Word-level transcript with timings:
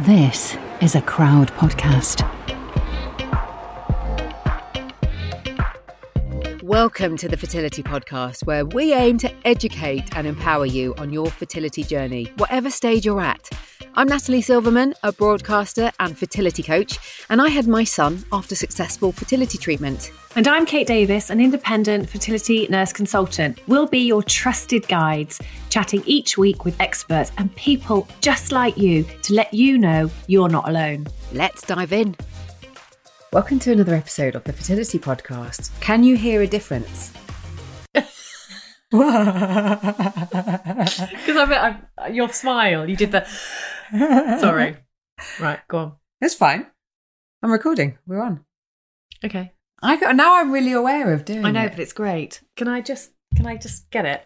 This 0.00 0.58
is 0.82 0.94
a 0.94 1.00
crowd 1.00 1.50
podcast. 1.52 2.20
Welcome 6.62 7.16
to 7.16 7.26
the 7.26 7.36
Fertility 7.38 7.82
Podcast, 7.82 8.44
where 8.44 8.66
we 8.66 8.92
aim 8.92 9.16
to 9.16 9.32
educate 9.46 10.14
and 10.14 10.26
empower 10.26 10.66
you 10.66 10.94
on 10.98 11.14
your 11.14 11.30
fertility 11.30 11.82
journey, 11.82 12.30
whatever 12.36 12.68
stage 12.68 13.06
you're 13.06 13.22
at. 13.22 13.48
I'm 13.98 14.08
Natalie 14.08 14.42
Silverman, 14.42 14.92
a 15.02 15.10
broadcaster 15.10 15.90
and 15.98 16.18
fertility 16.18 16.62
coach, 16.62 16.98
and 17.30 17.40
I 17.40 17.48
had 17.48 17.66
my 17.66 17.82
son 17.82 18.22
after 18.30 18.54
successful 18.54 19.10
fertility 19.10 19.56
treatment. 19.56 20.12
And 20.34 20.46
I'm 20.46 20.66
Kate 20.66 20.86
Davies, 20.86 21.30
an 21.30 21.40
independent 21.40 22.06
fertility 22.10 22.66
nurse 22.68 22.92
consultant. 22.92 23.58
We'll 23.68 23.86
be 23.86 24.00
your 24.00 24.22
trusted 24.22 24.86
guides, 24.86 25.40
chatting 25.70 26.02
each 26.04 26.36
week 26.36 26.66
with 26.66 26.78
experts 26.78 27.32
and 27.38 27.56
people 27.56 28.06
just 28.20 28.52
like 28.52 28.76
you 28.76 29.06
to 29.22 29.32
let 29.32 29.54
you 29.54 29.78
know 29.78 30.10
you're 30.26 30.50
not 30.50 30.68
alone. 30.68 31.06
Let's 31.32 31.62
dive 31.62 31.94
in. 31.94 32.16
Welcome 33.32 33.58
to 33.60 33.72
another 33.72 33.94
episode 33.94 34.34
of 34.34 34.44
the 34.44 34.52
Fertility 34.52 34.98
Podcast. 34.98 35.70
Can 35.80 36.04
you 36.04 36.18
hear 36.18 36.42
a 36.42 36.46
difference? 36.46 37.14
Because 38.90 39.02
I, 41.36 41.76
I, 41.98 42.08
your 42.08 42.28
smile, 42.28 42.88
you 42.88 42.96
did 42.96 43.10
the. 43.10 43.26
Sorry. 44.40 44.76
Right, 45.40 45.60
go 45.68 45.78
on. 45.78 45.92
It's 46.20 46.34
fine. 46.34 46.66
I'm 47.42 47.50
recording. 47.52 47.98
We're 48.06 48.20
on. 48.20 48.44
Okay. 49.24 49.52
I 49.82 49.96
got, 49.96 50.16
now 50.16 50.40
I'm 50.40 50.50
really 50.52 50.72
aware 50.72 51.12
of 51.12 51.24
doing 51.24 51.44
I 51.44 51.50
know, 51.50 51.64
it. 51.64 51.70
but 51.72 51.80
it's 51.80 51.92
great. 51.92 52.42
Can 52.56 52.68
I 52.68 52.80
just? 52.80 53.10
Can 53.36 53.46
I 53.46 53.56
just 53.56 53.90
get 53.90 54.04
it? 54.06 54.22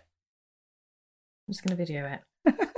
I'm 1.48 1.52
just 1.52 1.64
going 1.64 1.76
to 1.76 1.76
video 1.76 2.06
it. 2.06 2.54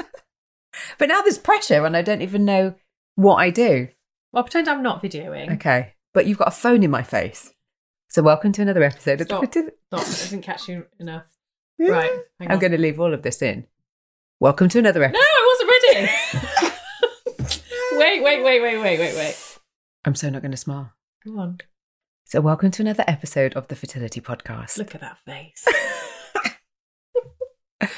But 0.99 1.09
now 1.09 1.21
there's 1.23 1.39
pressure 1.39 1.85
and 1.85 1.97
I 1.97 2.03
don't 2.03 2.23
even 2.23 2.45
know 2.45 2.75
what 3.15 3.37
I 3.37 3.51
do. 3.51 3.89
Well, 4.33 4.43
pretend 4.45 4.69
I'm 4.69 4.83
not 4.83 5.03
videoing. 5.03 5.55
Okay. 5.55 5.95
But 6.15 6.27
you've 6.27 6.39
got 6.39 6.49
a 6.49 6.53
phone 6.53 6.83
in 6.83 6.91
my 6.91 7.03
face. 7.03 7.53
So 8.09 8.23
welcome 8.23 8.53
to 8.53 8.63
another 8.63 8.83
episode 8.83 9.21
of 9.21 9.29
the 9.29 9.47
Stop. 9.47 9.53
Stop. 9.53 10.01
I 10.01 10.31
didn't 10.31 10.43
catch 10.43 10.69
you 10.69 10.87
enough. 10.99 11.25
Right. 11.79 12.13
I'm 12.39 12.61
going 12.61 12.71
to 12.73 12.79
leave 12.79 13.01
all 13.01 13.13
of 13.13 13.23
this 13.23 13.43
in. 13.43 13.67
Welcome 14.39 14.69
to 14.69 14.79
another 14.79 15.03
episode. 15.03 15.19
No. 15.19 15.25
I 15.25 15.57
wasn't 15.59 16.63
ready. 16.63 16.69
Wait, 18.03 18.23
wait, 18.23 18.43
wait, 18.43 18.61
wait, 18.61 18.79
wait, 18.79 18.99
wait, 18.99 19.15
wait. 19.15 19.59
I'm 20.05 20.15
so 20.17 20.29
not 20.29 20.43
going 20.43 20.51
to 20.51 20.57
smile. 20.57 20.93
Come 21.23 21.39
on. 21.39 21.59
So 22.25 22.41
welcome 22.41 22.73
to 22.73 22.83
another 22.83 23.05
episode 23.07 23.55
of 23.55 23.69
the 23.69 23.77
Fertility 23.77 24.21
Podcast. 24.21 24.77
Look 24.77 24.95
at 24.95 25.01
that 25.03 25.19
face. 25.19 25.69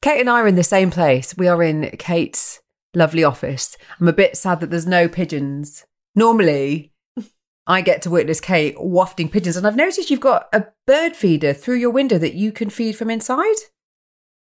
Kate 0.00 0.20
and 0.20 0.30
I 0.30 0.40
are 0.40 0.48
in 0.48 0.54
the 0.54 0.62
same 0.62 0.90
place. 0.90 1.36
We 1.36 1.46
are 1.46 1.62
in 1.62 1.90
Kate's 1.98 2.62
lovely 2.94 3.22
office. 3.22 3.76
I'm 4.00 4.08
a 4.08 4.14
bit 4.14 4.36
sad 4.36 4.60
that 4.60 4.70
there's 4.70 4.86
no 4.86 5.08
pigeons. 5.08 5.84
Normally, 6.14 6.94
I 7.66 7.82
get 7.82 8.00
to 8.02 8.10
witness 8.10 8.40
Kate 8.40 8.80
wafting 8.80 9.28
pigeons, 9.28 9.58
and 9.58 9.66
I've 9.66 9.76
noticed 9.76 10.10
you've 10.10 10.20
got 10.20 10.48
a 10.54 10.68
bird 10.86 11.14
feeder 11.14 11.52
through 11.52 11.76
your 11.76 11.90
window 11.90 12.16
that 12.16 12.34
you 12.34 12.50
can 12.50 12.70
feed 12.70 12.96
from 12.96 13.10
inside. 13.10 13.56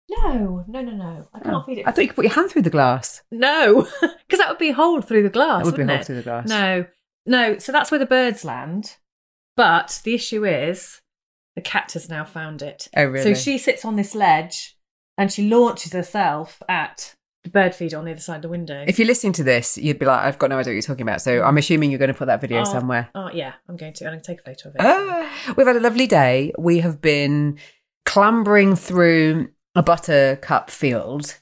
No, 0.10 0.64
no, 0.68 0.82
no, 0.82 0.92
no. 0.92 1.28
I 1.34 1.40
can't 1.40 1.56
Oh, 1.56 1.62
feed 1.62 1.80
it. 1.80 1.88
I 1.88 1.92
thought 1.92 2.02
you 2.02 2.08
could 2.08 2.16
put 2.16 2.26
your 2.26 2.34
hand 2.34 2.50
through 2.52 2.62
the 2.62 2.70
glass. 2.70 3.24
No, 3.32 3.82
because 4.02 4.40
that 4.40 4.48
would 4.50 4.58
be 4.58 4.70
a 4.70 4.74
hole 4.74 5.02
through 5.02 5.24
the 5.24 5.30
glass. 5.30 5.60
That 5.60 5.66
would 5.66 5.76
be 5.76 5.84
a 5.84 5.88
hole 5.88 5.96
it? 5.98 6.06
through 6.06 6.16
the 6.16 6.22
glass. 6.24 6.48
No, 6.48 6.86
no. 7.26 7.58
So 7.58 7.72
that's 7.72 7.92
where 7.92 8.00
the 8.00 8.06
birds 8.06 8.46
land. 8.46 8.96
But 9.58 10.02
the 10.04 10.14
issue 10.14 10.46
is 10.46 11.02
the 11.56 11.62
cat 11.62 11.92
has 11.94 12.10
now 12.10 12.24
found 12.24 12.62
it. 12.62 12.88
Oh, 12.96 13.04
really? 13.06 13.24
So 13.24 13.34
she 13.34 13.58
sits 13.58 13.84
on 13.84 13.96
this 13.96 14.14
ledge 14.16 14.78
and 15.18 15.32
she 15.32 15.50
launches 15.50 15.92
herself 15.94 16.62
at 16.70 17.16
the 17.44 17.50
bird 17.50 17.74
feeder 17.74 17.98
on 17.98 18.06
the 18.06 18.12
other 18.12 18.20
side 18.22 18.38
of 18.38 18.42
the 18.44 18.50
window. 18.50 18.86
If 18.88 19.00
you're 19.00 19.08
listening 19.08 19.34
to 19.34 19.44
this, 19.44 19.78
you'd 19.78 19.98
be 20.00 20.06
like, 20.06 20.20
I've 20.22 20.38
got 20.38 20.52
no 20.52 20.60
idea 20.60 20.72
what 20.72 20.76
you're 20.76 20.82
talking 20.84 21.02
about. 21.02 21.22
So 21.22 21.42
I'm 21.42 21.58
assuming 21.58 21.90
you're 21.90 21.98
going 22.00 22.14
to 22.14 22.18
put 22.18 22.28
that 22.28 22.40
video 22.40 22.62
Oh, 22.62 22.64
somewhere. 22.66 23.10
Oh 23.16 23.30
yeah, 23.34 23.54
I'm 23.68 23.76
going 23.78 23.94
to. 23.94 24.06
I'm 24.06 24.12
going 24.12 24.22
to 24.22 24.26
take 24.28 24.40
a 24.40 24.44
photo 24.44 24.70
of 24.70 24.76
it. 24.76 24.82
Ah, 24.82 25.54
we've 25.58 25.66
had 25.68 25.76
a 25.76 25.80
lovely 25.82 26.08
day. 26.08 26.54
We 26.58 26.80
have 26.80 27.02
been 27.02 27.58
clambering 28.06 28.76
through 28.76 29.50
a 29.78 29.84
buttercup 29.84 30.70
field. 30.72 31.38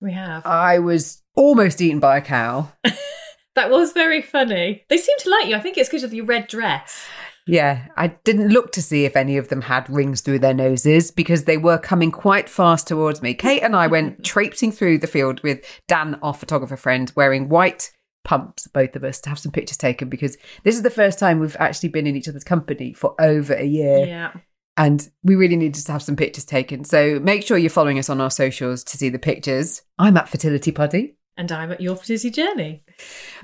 we 0.00 0.12
have. 0.12 0.46
I 0.46 0.78
was 0.78 1.22
almost 1.34 1.80
eaten 1.80 1.98
by 1.98 2.18
a 2.18 2.22
cow. 2.22 2.72
that 3.54 3.70
was 3.70 3.92
very 3.92 4.22
funny. 4.22 4.84
They 4.88 4.96
seem 4.96 5.18
to 5.18 5.30
like 5.30 5.48
you. 5.48 5.56
I 5.56 5.60
think 5.60 5.76
it's 5.76 5.88
because 5.88 6.04
of 6.04 6.14
your 6.14 6.24
red 6.24 6.46
dress. 6.46 7.08
Yeah, 7.46 7.88
I 7.96 8.08
didn't 8.22 8.50
look 8.50 8.70
to 8.72 8.82
see 8.82 9.04
if 9.04 9.16
any 9.16 9.36
of 9.36 9.48
them 9.48 9.62
had 9.62 9.90
rings 9.90 10.20
through 10.20 10.38
their 10.38 10.54
noses 10.54 11.10
because 11.10 11.44
they 11.44 11.56
were 11.56 11.78
coming 11.78 12.12
quite 12.12 12.48
fast 12.48 12.86
towards 12.86 13.22
me. 13.22 13.34
Kate 13.34 13.62
and 13.62 13.74
I 13.74 13.88
went 13.88 14.24
traipsing 14.24 14.70
through 14.70 14.98
the 14.98 15.08
field 15.08 15.42
with 15.42 15.64
Dan, 15.88 16.16
our 16.22 16.34
photographer 16.34 16.76
friend, 16.76 17.12
wearing 17.16 17.48
white 17.48 17.90
pumps, 18.22 18.68
both 18.68 18.94
of 18.94 19.02
us, 19.02 19.20
to 19.22 19.30
have 19.30 19.38
some 19.40 19.50
pictures 19.50 19.78
taken 19.78 20.08
because 20.08 20.36
this 20.62 20.76
is 20.76 20.82
the 20.82 20.90
first 20.90 21.18
time 21.18 21.40
we've 21.40 21.56
actually 21.58 21.88
been 21.88 22.06
in 22.06 22.14
each 22.14 22.28
other's 22.28 22.44
company 22.44 22.92
for 22.92 23.16
over 23.18 23.54
a 23.54 23.64
year. 23.64 24.06
Yeah. 24.06 24.32
And 24.80 25.10
we 25.22 25.34
really 25.34 25.56
needed 25.56 25.84
to 25.84 25.92
have 25.92 26.02
some 26.02 26.16
pictures 26.16 26.46
taken. 26.46 26.84
So 26.84 27.20
make 27.20 27.46
sure 27.46 27.58
you're 27.58 27.68
following 27.68 27.98
us 27.98 28.08
on 28.08 28.18
our 28.18 28.30
socials 28.30 28.82
to 28.84 28.96
see 28.96 29.10
the 29.10 29.18
pictures. 29.18 29.82
I'm 29.98 30.16
at 30.16 30.26
Fertility 30.26 30.72
Poddy. 30.72 31.16
And 31.36 31.52
I'm 31.52 31.70
at 31.70 31.82
your 31.82 31.96
fertility 31.96 32.30
journey. 32.30 32.82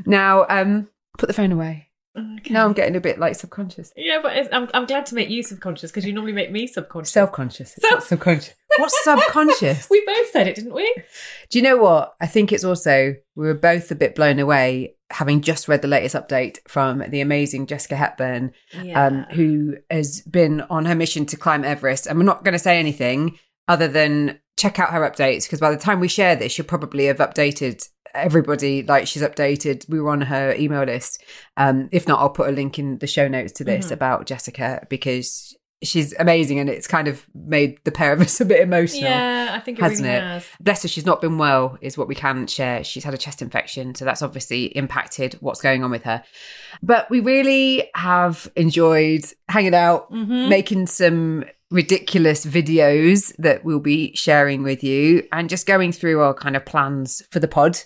Now, 0.07 0.47
um, 0.49 0.89
put 1.19 1.27
the 1.27 1.35
phone 1.35 1.53
away. 1.53 1.91
Okay. 2.17 2.55
Now 2.55 2.65
I'm 2.65 2.73
getting 2.73 2.97
a 2.97 3.01
bit 3.01 3.19
like 3.19 3.35
subconscious. 3.35 3.93
Yeah, 3.95 4.21
but 4.23 4.33
I'm, 4.51 4.71
I'm 4.73 4.87
glad 4.87 5.05
to 5.07 5.15
make 5.15 5.29
you 5.29 5.43
subconscious 5.43 5.91
because 5.91 6.07
you 6.07 6.15
normally 6.15 6.33
make 6.33 6.51
me 6.51 6.67
subconscious. 6.67 7.13
Self-conscious. 7.13 7.75
It's 7.77 7.83
not 7.83 8.03
Self- 8.03 8.07
subconscious. 8.07 8.55
What's 8.79 9.05
subconscious? 9.05 9.89
we 9.91 10.03
both 10.07 10.31
said 10.31 10.47
it, 10.47 10.55
didn't 10.55 10.73
we? 10.73 10.91
Do 11.51 11.59
you 11.59 11.63
know 11.63 11.77
what? 11.77 12.15
I 12.19 12.27
think 12.27 12.51
it's 12.51 12.65
also 12.65 13.15
we 13.35 13.47
were 13.47 13.53
both 13.53 13.91
a 13.91 13.95
bit 13.95 14.15
blown 14.15 14.39
away 14.39 14.96
having 15.11 15.41
just 15.41 15.69
read 15.69 15.83
the 15.83 15.89
latest 15.89 16.15
update 16.15 16.59
from 16.69 17.05
the 17.09 17.21
amazing 17.21 17.67
Jessica 17.67 17.97
Hepburn, 17.97 18.53
um, 18.94 19.25
who 19.33 19.77
has 19.91 20.21
been 20.22 20.62
on 20.62 20.84
her 20.87 20.94
mission 20.94 21.27
to 21.27 21.37
climb 21.37 21.65
Everest. 21.65 22.06
And 22.06 22.19
we're 22.19 22.25
not 22.25 22.44
going 22.44 22.53
to 22.55 22.59
say 22.59 22.78
anything 22.78 23.39
other 23.69 23.89
than 23.89 24.41
check 24.56 24.78
out 24.78 24.91
her 24.91 25.00
updates 25.09 25.44
because 25.44 25.61
by 25.61 25.71
the 25.71 25.77
time 25.77 26.00
we 26.00 26.09
share 26.09 26.34
this, 26.34 26.53
she'll 26.53 26.65
probably 26.65 27.06
have 27.06 27.19
updated 27.19 27.89
everybody 28.15 28.83
like 28.83 29.06
she's 29.06 29.22
updated. 29.22 29.89
We 29.89 30.00
were 30.00 30.11
on 30.11 30.22
her 30.22 30.55
email 30.55 30.84
list. 30.84 31.23
Um, 31.56 31.88
if 31.93 32.09
not, 32.09 32.19
I'll 32.21 32.31
put 32.31 32.49
a 32.49 32.53
link 32.53 32.78
in 32.78 32.99
the 32.99 33.06
show 33.06 33.28
notes 33.28 33.53
to 33.53 33.65
this 33.65 33.88
Mhm. 33.88 33.93
about 33.93 34.27
Jessica 34.27 34.87
because 34.88 35.55
she's 35.82 36.14
amazing 36.19 36.59
and 36.59 36.70
it's 36.70 36.87
kind 36.87 37.06
of 37.06 37.26
made 37.34 37.78
the 37.84 37.92
pair 37.92 38.12
of 38.12 38.20
us 38.20 38.41
a 38.41 38.44
bit 38.44 38.60
emotional 38.60 39.03
yeah, 39.10 39.50
I 39.53 39.60
think 39.60 39.78
it 39.78 39.82
hasn't 39.82 40.03
really 40.06 40.16
it? 40.16 40.22
has. 40.22 40.47
bless 40.60 40.82
her, 40.82 40.88
she's 40.88 41.04
not 41.06 41.20
been 41.20 41.37
well, 41.38 41.76
is 41.82 41.98
what 41.98 42.09
we 42.09 42.14
can 42.14 42.47
share. 42.47 42.82
She's 42.82 43.04
had 43.04 43.12
a 43.14 43.19
chest 43.19 43.42
infection, 43.42 43.94
so 43.94 44.04
that's 44.04 44.22
obviously 44.22 44.64
impacted 44.76 45.34
what's 45.41 45.60
going 45.60 45.84
on 45.84 45.91
with 45.91 46.04
her. 46.04 46.22
But 46.82 47.10
we 47.10 47.20
really 47.20 47.91
have 47.94 48.50
enjoyed 48.56 49.25
hanging 49.48 49.75
out, 49.75 50.10
Mhm. 50.12 50.48
making 50.48 50.87
some 50.87 51.44
ridiculous 51.70 52.47
videos 52.47 53.34
that 53.38 53.64
we'll 53.64 53.81
be 53.81 54.14
sharing 54.14 54.62
with 54.62 54.82
you, 54.84 55.26
and 55.32 55.48
just 55.50 55.66
going 55.66 55.93
through 55.93 56.20
our 56.22 56.32
kind 56.32 56.56
of 56.56 56.64
plans 56.64 57.22
for 57.31 57.38
the 57.41 57.48
pod. 57.48 57.81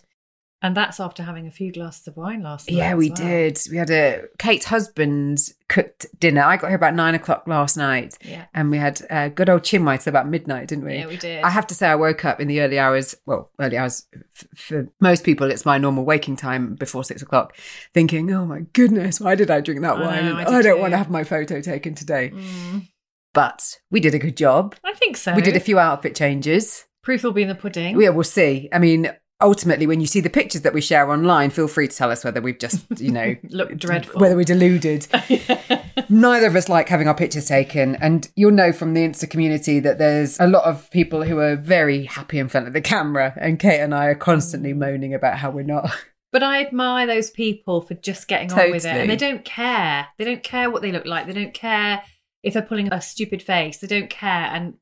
And 0.63 0.77
that's 0.77 1.01
after 1.01 1.23
having 1.23 1.47
a 1.47 1.51
few 1.51 1.73
glasses 1.73 2.07
of 2.07 2.19
wine 2.19 2.43
last 2.43 2.69
night. 2.71 2.77
Yeah, 2.77 2.95
we 2.95 3.09
well. 3.09 3.17
did. 3.17 3.59
We 3.71 3.79
had 3.79 3.89
a 3.91 4.25
Kate's 4.39 4.67
husband 4.67 5.39
cooked 5.71 6.05
dinner. 6.21 6.43
I 6.43 6.59
got 6.59 6.67
here 6.69 6.77
about 6.77 6.95
nine 6.95 7.15
o'clock 7.15 7.45
last 7.47 7.79
night, 7.79 8.19
Yeah. 8.23 8.45
and 8.53 8.71
we 8.71 8.77
had 8.77 9.01
a 9.09 9.31
good 9.31 9.49
old 9.49 9.63
chinwai 9.63 10.03
till 10.03 10.11
about 10.11 10.29
midnight, 10.29 10.69
didn't 10.69 10.85
we? 10.85 10.97
Yeah, 10.97 11.07
we 11.07 11.17
did. 11.17 11.43
I 11.45 11.49
have 11.49 11.67
to 11.69 11.75
say, 11.75 11.89
I 11.89 11.95
woke 11.95 12.27
up 12.27 12.41
in 12.41 12.49
the 12.49 12.61
early 12.61 12.79
hours. 12.79 13.15
Well, 13.25 13.51
early 13.59 13.79
hours 13.79 14.07
f- 14.37 14.49
for 14.55 14.89
most 15.01 15.25
people, 15.25 15.51
it's 15.51 15.65
my 15.65 15.79
normal 15.79 16.05
waking 16.05 16.37
time 16.37 16.75
before 16.75 17.05
six 17.05 17.23
o'clock, 17.23 17.57
thinking, 17.95 18.31
"Oh 18.31 18.45
my 18.45 18.61
goodness, 18.75 19.19
why 19.19 19.37
did 19.37 19.51
I 19.51 19.63
drink 19.63 19.81
that 19.81 19.97
I 19.97 20.01
wine? 20.01 20.25
know, 20.27 20.37
I 20.37 20.41
I, 20.43 20.45
don't 20.63 20.77
too. 20.77 20.81
want 20.81 20.93
to 20.93 20.99
have 20.99 21.09
my 21.09 21.25
photo 21.25 21.63
taken 21.63 21.95
today." 21.95 22.33
Mm, 22.35 22.87
But 23.33 23.79
we 23.91 24.01
did 24.01 24.15
a 24.15 24.19
good 24.19 24.37
job. 24.37 24.75
I 24.85 24.93
think 24.93 25.17
so. 25.17 25.35
We 25.35 25.41
did 25.41 25.57
a 25.57 25.61
few 25.61 25.79
outfit 25.79 26.15
changes. 26.15 26.85
Proof 27.03 27.23
will 27.25 27.33
be 27.33 27.43
in 27.43 27.49
the 27.49 27.55
pudding. 27.55 27.99
Yeah, 27.99 28.11
we'll 28.11 28.25
see. 28.25 28.69
I 28.75 28.79
mean, 28.79 29.11
ultimately, 29.41 29.87
when 29.87 30.01
you 30.01 30.07
see 30.07 30.21
the 30.21 30.31
pictures 30.31 30.63
that 30.63 30.73
we 30.73 30.81
share 30.81 31.11
online, 31.11 31.51
feel 31.51 31.69
free 31.69 31.89
to 31.89 31.97
tell 31.97 32.11
us 32.11 32.25
whether 32.25 32.41
we've 32.41 32.59
just, 32.59 32.85
you 33.01 33.11
know, 33.11 33.37
Look 33.49 33.77
dreadful. 33.77 34.21
whether 34.21 34.37
we're 34.37 34.45
deluded. 34.45 35.07
Neither 36.09 36.47
of 36.47 36.57
us 36.57 36.69
like 36.69 36.89
having 36.89 37.09
our 37.09 37.15
pictures 37.15 37.47
taken, 37.47 37.97
and 37.97 38.29
you'll 38.37 38.51
know 38.51 38.73
from 38.73 38.95
the 38.95 39.01
Insta 39.01 39.29
community 39.29 39.81
that 39.81 39.99
there's 39.99 40.39
a 40.41 40.47
lot 40.47 40.65
of 40.65 40.91
people 40.91 41.23
who 41.23 41.39
are 41.39 41.57
very 41.57 42.05
happy 42.05 42.39
in 42.39 42.49
front 42.49 42.67
of 42.67 42.73
the 42.73 42.81
camera, 42.81 43.35
and 43.37 43.59
Kate 43.59 43.81
and 43.81 43.95
I 43.95 44.07
are 44.07 44.15
constantly 44.15 44.73
mm. 44.73 44.79
moaning 44.79 45.15
about 45.15 45.39
how 45.39 45.51
we're 45.51 45.63
not. 45.63 45.91
But 46.33 46.43
I 46.43 46.61
admire 46.61 47.07
those 47.07 47.31
people 47.31 47.81
for 47.81 47.95
just 47.95 48.29
getting 48.29 48.53
on 48.53 48.71
with 48.71 48.85
it. 48.85 48.97
And 48.97 49.11
they 49.11 49.17
don't 49.17 49.45
care. 49.45 50.09
They 50.17 50.25
don't 50.25 50.43
care 50.45 50.71
what 50.71 50.81
they 50.81 50.93
look 50.93 51.05
like. 51.05 51.27
They 51.27 51.33
don't 51.33 51.55
care 51.55 52.03
if 52.43 52.55
they're 52.55 52.63
pulling 52.63 52.93
a 52.93 53.01
stupid 53.01 53.43
face. 53.43 53.79
They 53.79 53.89
don't 53.89 54.09
care. 54.09 54.31
And 54.31 54.75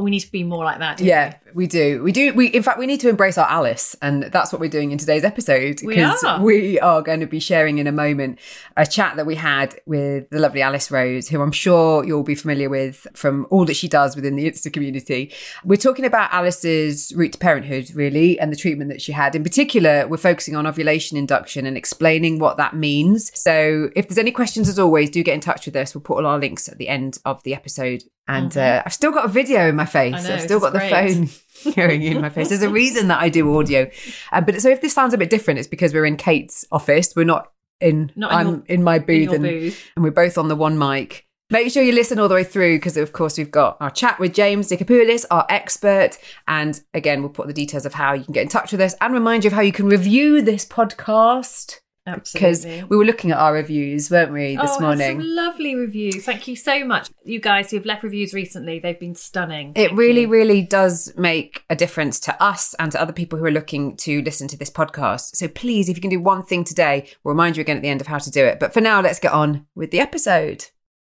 we 0.00 0.10
need 0.10 0.20
to 0.20 0.32
be 0.32 0.42
more 0.42 0.64
like 0.64 0.78
that. 0.78 1.00
yeah, 1.00 1.34
we? 1.46 1.64
we? 1.64 1.66
do. 1.66 2.02
We 2.02 2.12
do. 2.12 2.32
We 2.32 2.46
in 2.46 2.62
fact 2.62 2.78
we 2.78 2.86
need 2.86 3.00
to 3.00 3.10
embrace 3.10 3.36
our 3.36 3.46
Alice, 3.48 3.94
and 4.00 4.22
that's 4.24 4.50
what 4.50 4.60
we're 4.60 4.70
doing 4.70 4.90
in 4.90 4.96
today's 4.96 5.22
episode. 5.22 5.80
We 5.84 6.00
are. 6.00 6.40
We 6.40 6.80
are 6.80 7.02
going 7.02 7.20
to 7.20 7.26
be 7.26 7.40
sharing 7.40 7.76
in 7.76 7.86
a 7.86 7.92
moment 7.92 8.38
a 8.76 8.86
chat 8.86 9.16
that 9.16 9.26
we 9.26 9.34
had 9.34 9.78
with 9.84 10.30
the 10.30 10.38
lovely 10.38 10.62
Alice 10.62 10.90
Rose, 10.90 11.28
who 11.28 11.42
I'm 11.42 11.52
sure 11.52 12.04
you'll 12.04 12.22
be 12.22 12.34
familiar 12.34 12.70
with 12.70 13.06
from 13.12 13.46
all 13.50 13.66
that 13.66 13.74
she 13.74 13.86
does 13.86 14.16
within 14.16 14.36
the 14.36 14.50
Insta 14.50 14.72
community. 14.72 15.30
We're 15.62 15.76
talking 15.76 16.06
about 16.06 16.32
Alice's 16.32 17.12
route 17.14 17.34
to 17.34 17.38
parenthood, 17.38 17.90
really, 17.94 18.40
and 18.40 18.50
the 18.50 18.56
treatment 18.56 18.90
that 18.90 19.02
she 19.02 19.12
had. 19.12 19.34
In 19.34 19.42
particular, 19.42 20.08
we're 20.08 20.16
focusing 20.16 20.56
on 20.56 20.66
ovulation 20.66 21.18
induction 21.18 21.66
and 21.66 21.76
explaining 21.76 22.38
what 22.38 22.56
that 22.56 22.74
means. 22.74 23.30
So, 23.38 23.90
if 23.94 24.08
there's 24.08 24.18
any 24.18 24.32
questions, 24.32 24.70
as 24.70 24.78
always, 24.78 25.10
do 25.10 25.22
get 25.22 25.34
in 25.34 25.40
touch 25.40 25.66
with 25.66 25.76
us. 25.76 25.94
We'll 25.94 26.02
put 26.02 26.16
all 26.16 26.26
our 26.26 26.38
links 26.38 26.66
at 26.66 26.78
the 26.78 26.88
end 26.88 27.18
of 27.26 27.42
the 27.42 27.54
episode 27.54 28.04
and 28.28 28.50
mm-hmm. 28.50 28.78
uh, 28.78 28.82
I've 28.84 28.92
still 28.92 29.10
got 29.10 29.24
a 29.24 29.28
video 29.28 29.68
in 29.68 29.76
my 29.76 29.86
face. 29.86 30.24
Know, 30.24 30.34
I've 30.34 30.42
still 30.42 30.60
got 30.60 30.72
the 30.72 30.80
phone 30.80 31.74
going 31.74 32.02
in 32.02 32.20
my 32.20 32.30
face. 32.30 32.48
There's 32.48 32.62
a 32.62 32.70
reason 32.70 33.08
that 33.08 33.20
I 33.20 33.28
do 33.28 33.58
audio. 33.58 33.90
Uh, 34.30 34.40
but 34.40 34.60
so 34.60 34.68
if 34.68 34.80
this 34.80 34.92
sounds 34.92 35.14
a 35.14 35.18
bit 35.18 35.30
different, 35.30 35.58
it's 35.58 35.68
because 35.68 35.92
we're 35.92 36.06
in 36.06 36.16
Kate's 36.16 36.64
office. 36.70 37.14
We're 37.16 37.24
not 37.24 37.50
in, 37.80 38.12
not 38.14 38.32
in 38.32 38.38
I'm 38.38 38.46
your, 38.48 38.62
in 38.68 38.84
my 38.84 38.98
booth, 38.98 39.28
in 39.28 39.34
and, 39.34 39.42
booth. 39.44 39.90
and, 39.96 40.04
we're 40.04 40.10
both 40.10 40.38
on 40.38 40.48
the 40.48 40.56
one 40.56 40.78
mic. 40.78 41.26
Make 41.50 41.70
sure 41.70 41.82
you 41.82 41.92
listen 41.92 42.18
all 42.18 42.28
the 42.28 42.34
way 42.34 42.44
through 42.44 42.76
because, 42.76 42.96
of 42.96 43.12
course, 43.12 43.36
we've 43.36 43.50
got 43.50 43.76
our 43.80 43.90
chat 43.90 44.18
with 44.18 44.32
James 44.32 44.70
Dickopoulos, 44.70 45.26
our 45.30 45.44
expert. 45.50 46.16
And 46.48 46.80
again, 46.94 47.20
we'll 47.20 47.30
put 47.30 47.46
the 47.46 47.52
details 47.52 47.84
of 47.84 47.92
how 47.92 48.14
you 48.14 48.24
can 48.24 48.32
get 48.32 48.42
in 48.42 48.48
touch 48.48 48.72
with 48.72 48.80
us 48.80 48.94
and 49.02 49.12
remind 49.12 49.44
you 49.44 49.48
of 49.48 49.52
how 49.52 49.60
you 49.60 49.72
can 49.72 49.86
review 49.86 50.40
this 50.40 50.64
podcast. 50.64 51.81
Absolutely. 52.06 52.40
Because 52.40 52.90
we 52.90 52.96
were 52.96 53.04
looking 53.04 53.30
at 53.30 53.38
our 53.38 53.52
reviews, 53.52 54.10
weren't 54.10 54.32
we, 54.32 54.56
this 54.56 54.70
oh, 54.76 54.80
morning? 54.80 55.20
Some 55.20 55.28
lovely 55.28 55.76
reviews. 55.76 56.24
Thank 56.24 56.48
you 56.48 56.56
so 56.56 56.84
much. 56.84 57.10
You 57.24 57.40
guys 57.40 57.70
who've 57.70 57.86
left 57.86 58.02
reviews 58.02 58.34
recently, 58.34 58.80
they've 58.80 58.98
been 58.98 59.14
stunning. 59.14 59.72
It 59.76 59.92
really, 59.92 60.22
you. 60.22 60.28
really 60.28 60.62
does 60.62 61.12
make 61.16 61.64
a 61.70 61.76
difference 61.76 62.18
to 62.20 62.42
us 62.42 62.74
and 62.74 62.90
to 62.92 63.00
other 63.00 63.12
people 63.12 63.38
who 63.38 63.44
are 63.44 63.52
looking 63.52 63.96
to 63.98 64.20
listen 64.22 64.48
to 64.48 64.56
this 64.56 64.70
podcast. 64.70 65.36
So 65.36 65.46
please, 65.46 65.88
if 65.88 65.96
you 65.96 66.00
can 66.00 66.10
do 66.10 66.20
one 66.20 66.42
thing 66.42 66.64
today, 66.64 67.08
we'll 67.22 67.34
remind 67.34 67.56
you 67.56 67.60
again 67.60 67.76
at 67.76 67.82
the 67.82 67.88
end 67.88 68.00
of 68.00 68.08
how 68.08 68.18
to 68.18 68.30
do 68.30 68.44
it. 68.44 68.58
But 68.58 68.74
for 68.74 68.80
now, 68.80 69.00
let's 69.00 69.20
get 69.20 69.32
on 69.32 69.66
with 69.74 69.92
the 69.92 70.00
episode. 70.00 70.66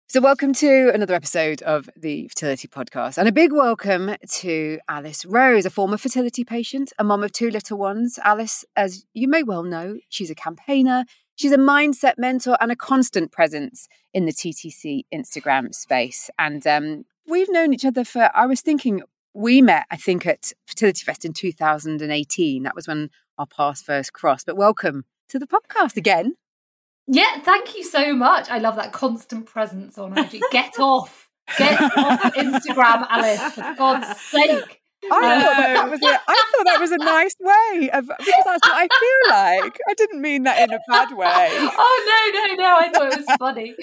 So, 0.07 0.21
welcome 0.21 0.53
to 0.53 0.91
another 0.93 1.15
episode 1.15 1.63
of 1.63 1.89
the 1.97 2.27
Fertility 2.27 2.67
Podcast, 2.67 3.17
and 3.17 3.27
a 3.27 3.31
big 3.31 3.51
welcome 3.51 4.15
to 4.33 4.77
Alice 4.87 5.25
Rose, 5.25 5.65
a 5.65 5.71
former 5.71 5.97
fertility 5.97 6.43
patient, 6.43 6.93
a 6.99 7.03
mom 7.03 7.23
of 7.23 7.31
two 7.31 7.49
little 7.49 7.79
ones. 7.79 8.19
Alice, 8.23 8.63
as 8.75 9.03
you 9.15 9.27
may 9.27 9.41
well 9.41 9.63
know, 9.63 9.97
she's 10.09 10.29
a 10.29 10.35
campaigner, 10.35 11.05
she's 11.35 11.51
a 11.51 11.57
mindset 11.57 12.19
mentor, 12.19 12.55
and 12.61 12.71
a 12.71 12.75
constant 12.75 13.31
presence 13.31 13.87
in 14.13 14.25
the 14.25 14.31
TTC 14.31 15.05
Instagram 15.11 15.73
space. 15.73 16.29
And 16.37 16.65
um, 16.67 17.05
we've 17.27 17.49
known 17.49 17.73
each 17.73 17.83
other 17.83 18.03
for, 18.03 18.29
I 18.35 18.45
was 18.45 18.61
thinking, 18.61 19.01
we 19.33 19.59
met, 19.59 19.87
I 19.89 19.97
think, 19.97 20.27
at 20.27 20.53
Fertility 20.67 21.03
Fest 21.03 21.25
in 21.25 21.33
2018. 21.33 22.61
That 22.61 22.75
was 22.75 22.87
when 22.87 23.09
our 23.39 23.47
paths 23.47 23.81
first 23.81 24.13
crossed. 24.13 24.45
But 24.45 24.55
welcome 24.55 25.05
to 25.29 25.39
the 25.39 25.47
podcast 25.47 25.97
again. 25.97 26.35
Yeah, 27.07 27.39
thank 27.41 27.75
you 27.75 27.83
so 27.83 28.15
much. 28.15 28.49
I 28.49 28.57
love 28.57 28.77
that 28.77 28.91
constant 28.91 29.45
presence 29.45 29.97
on 29.97 30.17
IG. 30.17 30.41
Get 30.51 30.79
off. 30.79 31.29
Get 31.57 31.79
off 31.79 32.21
Instagram, 32.35 33.05
Alice, 33.09 33.53
for 33.53 33.75
God's 33.77 34.19
sake. 34.21 34.81
I 35.11 35.41
thought 35.41 35.57
that, 35.57 35.73
that 35.73 35.89
was 35.89 36.01
a, 36.01 36.05
I 36.27 36.45
thought 36.51 36.65
that 36.65 36.79
was 36.79 36.91
a 36.91 36.97
nice 36.97 37.35
way 37.39 37.89
of 37.91 38.05
because 38.07 38.43
that's 38.45 38.67
what 38.67 38.75
I 38.75 38.87
feel 38.87 39.29
like. 39.29 39.79
I 39.89 39.93
didn't 39.95 40.21
mean 40.21 40.43
that 40.43 40.61
in 40.61 40.73
a 40.73 40.79
bad 40.87 41.15
way. 41.15 41.49
Oh 41.51 41.97
no, 42.07 42.39
no, 42.39 42.63
no! 42.63 42.77
I 42.77 42.89
thought 42.89 43.13
it 43.13 43.17
was 43.17 43.37
funny. 43.37 43.75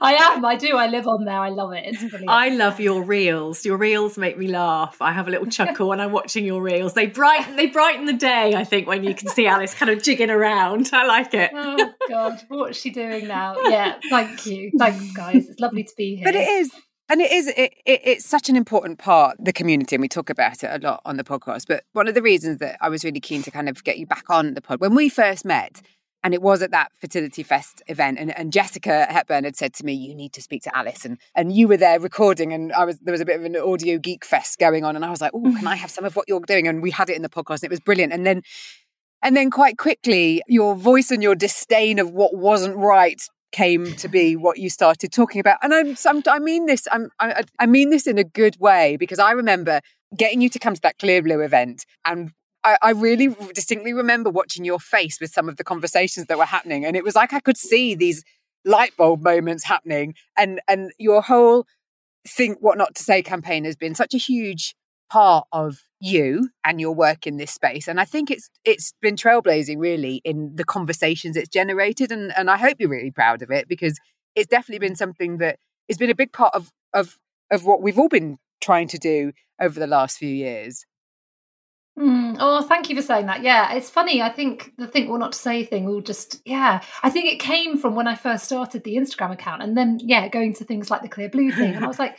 I 0.00 0.14
am. 0.14 0.44
I 0.44 0.56
do. 0.56 0.76
I 0.76 0.86
live 0.86 1.06
on 1.06 1.24
there. 1.24 1.38
I 1.38 1.48
love 1.50 1.72
it. 1.72 1.84
It's 1.86 2.00
brilliant. 2.00 2.30
I 2.30 2.48
love 2.50 2.80
your 2.80 3.02
reels. 3.02 3.64
Your 3.64 3.76
reels 3.76 4.18
make 4.18 4.38
me 4.38 4.48
laugh. 4.48 4.96
I 5.00 5.12
have 5.12 5.28
a 5.28 5.30
little 5.30 5.46
chuckle 5.46 5.88
when 5.88 6.00
I'm 6.00 6.12
watching 6.12 6.44
your 6.44 6.62
reels. 6.62 6.94
They 6.94 7.06
brighten. 7.06 7.56
They 7.56 7.66
brighten 7.66 8.04
the 8.06 8.12
day. 8.12 8.54
I 8.54 8.64
think 8.64 8.86
when 8.86 9.04
you 9.04 9.14
can 9.14 9.28
see 9.28 9.46
Alice 9.46 9.74
kind 9.74 9.90
of 9.90 10.02
jigging 10.02 10.30
around. 10.30 10.90
I 10.92 11.06
like 11.06 11.34
it. 11.34 11.50
Oh 11.54 11.92
God, 12.08 12.42
what's 12.48 12.80
she 12.80 12.90
doing 12.90 13.26
now? 13.28 13.56
Yeah. 13.62 13.98
Thank 14.10 14.46
you. 14.46 14.70
Thanks, 14.78 15.12
guys. 15.12 15.48
It's 15.48 15.60
lovely 15.60 15.84
to 15.84 15.92
be 15.96 16.16
here. 16.16 16.24
But 16.24 16.34
it 16.34 16.48
is 16.48 16.70
and 17.08 17.20
it 17.20 17.30
is 17.30 17.48
it, 17.48 17.74
it, 17.84 18.00
it's 18.04 18.24
such 18.24 18.48
an 18.48 18.56
important 18.56 18.98
part 18.98 19.36
the 19.38 19.52
community 19.52 19.96
and 19.96 20.00
we 20.00 20.08
talk 20.08 20.30
about 20.30 20.62
it 20.62 20.70
a 20.70 20.78
lot 20.86 21.00
on 21.04 21.16
the 21.16 21.24
podcast 21.24 21.64
but 21.68 21.84
one 21.92 22.08
of 22.08 22.14
the 22.14 22.22
reasons 22.22 22.58
that 22.58 22.76
i 22.80 22.88
was 22.88 23.04
really 23.04 23.20
keen 23.20 23.42
to 23.42 23.50
kind 23.50 23.68
of 23.68 23.82
get 23.84 23.98
you 23.98 24.06
back 24.06 24.24
on 24.28 24.54
the 24.54 24.60
pod 24.60 24.80
when 24.80 24.94
we 24.94 25.08
first 25.08 25.44
met 25.44 25.82
and 26.24 26.34
it 26.34 26.40
was 26.40 26.62
at 26.62 26.70
that 26.70 26.92
fertility 27.00 27.42
fest 27.42 27.82
event 27.88 28.18
and, 28.18 28.36
and 28.38 28.52
jessica 28.52 29.06
hepburn 29.10 29.44
had 29.44 29.56
said 29.56 29.74
to 29.74 29.84
me 29.84 29.92
you 29.92 30.14
need 30.14 30.32
to 30.32 30.42
speak 30.42 30.62
to 30.62 30.76
alice 30.76 31.04
and 31.04 31.18
and 31.34 31.52
you 31.52 31.68
were 31.68 31.76
there 31.76 32.00
recording 32.00 32.52
and 32.52 32.72
i 32.72 32.84
was 32.84 32.98
there 33.00 33.12
was 33.12 33.20
a 33.20 33.24
bit 33.24 33.38
of 33.38 33.44
an 33.44 33.56
audio 33.56 33.98
geek 33.98 34.24
fest 34.24 34.58
going 34.58 34.84
on 34.84 34.96
and 34.96 35.04
i 35.04 35.10
was 35.10 35.20
like 35.20 35.32
oh 35.34 35.40
can 35.40 35.66
i 35.66 35.72
mm-hmm. 35.72 35.80
have 35.80 35.90
some 35.90 36.04
of 36.04 36.16
what 36.16 36.28
you're 36.28 36.40
doing? 36.40 36.66
And 36.66 36.82
we 36.82 36.90
had 36.90 37.10
it 37.10 37.16
in 37.16 37.22
the 37.22 37.28
podcast 37.28 37.62
and 37.62 37.64
it 37.64 37.70
was 37.70 37.80
brilliant. 37.80 38.12
And 38.12 38.26
then 38.26 38.42
and 39.22 39.36
then 39.36 39.50
quite 39.50 39.78
quickly 39.78 40.42
your 40.48 40.74
voice 40.74 41.10
and 41.10 41.22
your 41.22 41.34
disdain 41.34 41.98
of 41.98 42.10
what 42.10 42.36
wasn't 42.36 42.76
right 42.76 43.22
came 43.52 43.94
to 43.96 44.08
be 44.08 44.34
what 44.34 44.58
you 44.58 44.68
started 44.70 45.12
talking 45.12 45.40
about. 45.40 45.58
And 45.62 45.72
I'm, 45.72 45.96
I'm 46.06 46.22
i 46.28 46.38
mean 46.38 46.66
this, 46.66 46.88
I'm, 46.90 47.10
I, 47.20 47.44
I 47.58 47.66
mean 47.66 47.90
this 47.90 48.06
in 48.06 48.18
a 48.18 48.24
good 48.24 48.58
way 48.58 48.96
because 48.96 49.18
I 49.18 49.32
remember 49.32 49.80
getting 50.16 50.40
you 50.40 50.48
to 50.50 50.58
come 50.58 50.74
to 50.74 50.80
that 50.82 50.98
Clearblue 50.98 51.44
event 51.44 51.84
and 52.04 52.32
I, 52.64 52.76
I, 52.80 52.90
really 52.90 53.34
distinctly 53.54 53.92
remember 53.92 54.30
watching 54.30 54.64
your 54.64 54.78
face 54.78 55.20
with 55.20 55.32
some 55.32 55.48
of 55.48 55.56
the 55.56 55.64
conversations 55.64 56.26
that 56.26 56.38
were 56.38 56.44
happening. 56.44 56.84
And 56.84 56.96
it 56.96 57.02
was 57.02 57.16
like 57.16 57.32
I 57.32 57.40
could 57.40 57.56
see 57.56 57.94
these 57.94 58.22
light 58.64 58.96
bulb 58.96 59.22
moments 59.22 59.64
happening 59.64 60.14
and, 60.38 60.60
and 60.68 60.92
your 60.98 61.22
whole 61.22 61.66
think 62.26 62.58
what 62.60 62.78
not 62.78 62.94
to 62.94 63.02
say 63.02 63.22
campaign 63.22 63.64
has 63.64 63.74
been 63.74 63.94
such 63.94 64.14
a 64.14 64.18
huge 64.18 64.76
part 65.10 65.46
of 65.52 65.78
you 66.04 66.50
and 66.64 66.80
your 66.80 66.92
work 66.92 67.28
in 67.28 67.36
this 67.36 67.52
space 67.52 67.86
and 67.86 68.00
i 68.00 68.04
think 68.04 68.28
it's 68.28 68.50
it's 68.64 68.92
been 69.00 69.14
trailblazing 69.14 69.78
really 69.78 70.20
in 70.24 70.50
the 70.56 70.64
conversations 70.64 71.36
it's 71.36 71.48
generated 71.48 72.10
and 72.10 72.32
and 72.36 72.50
i 72.50 72.56
hope 72.56 72.74
you're 72.80 72.90
really 72.90 73.12
proud 73.12 73.40
of 73.40 73.52
it 73.52 73.68
because 73.68 73.96
it's 74.34 74.48
definitely 74.48 74.84
been 74.84 74.96
something 74.96 75.38
that 75.38 75.60
has 75.88 75.96
been 75.96 76.10
a 76.10 76.14
big 76.14 76.32
part 76.32 76.52
of 76.54 76.72
of 76.92 77.20
of 77.52 77.64
what 77.64 77.80
we've 77.80 78.00
all 78.00 78.08
been 78.08 78.36
trying 78.60 78.88
to 78.88 78.98
do 78.98 79.30
over 79.60 79.78
the 79.78 79.86
last 79.86 80.18
few 80.18 80.28
years 80.28 80.84
Mm, 81.98 82.38
oh, 82.40 82.62
thank 82.62 82.88
you 82.88 82.96
for 82.96 83.02
saying 83.02 83.26
that. 83.26 83.42
Yeah, 83.42 83.74
it's 83.74 83.90
funny. 83.90 84.22
I 84.22 84.30
think 84.30 84.72
the 84.78 84.86
think 84.86 85.10
or 85.10 85.18
not 85.18 85.32
to 85.32 85.38
say 85.38 85.62
thing 85.62 85.84
will 85.84 86.00
just, 86.00 86.40
yeah, 86.46 86.80
I 87.02 87.10
think 87.10 87.30
it 87.30 87.38
came 87.38 87.76
from 87.76 87.94
when 87.94 88.08
I 88.08 88.14
first 88.14 88.44
started 88.44 88.82
the 88.82 88.96
Instagram 88.96 89.30
account 89.30 89.62
and 89.62 89.76
then, 89.76 90.00
yeah, 90.02 90.26
going 90.28 90.54
to 90.54 90.64
things 90.64 90.90
like 90.90 91.02
the 91.02 91.08
Clearblue 91.10 91.54
thing. 91.54 91.74
And 91.74 91.84
I 91.84 91.88
was 91.88 91.98
like, 91.98 92.16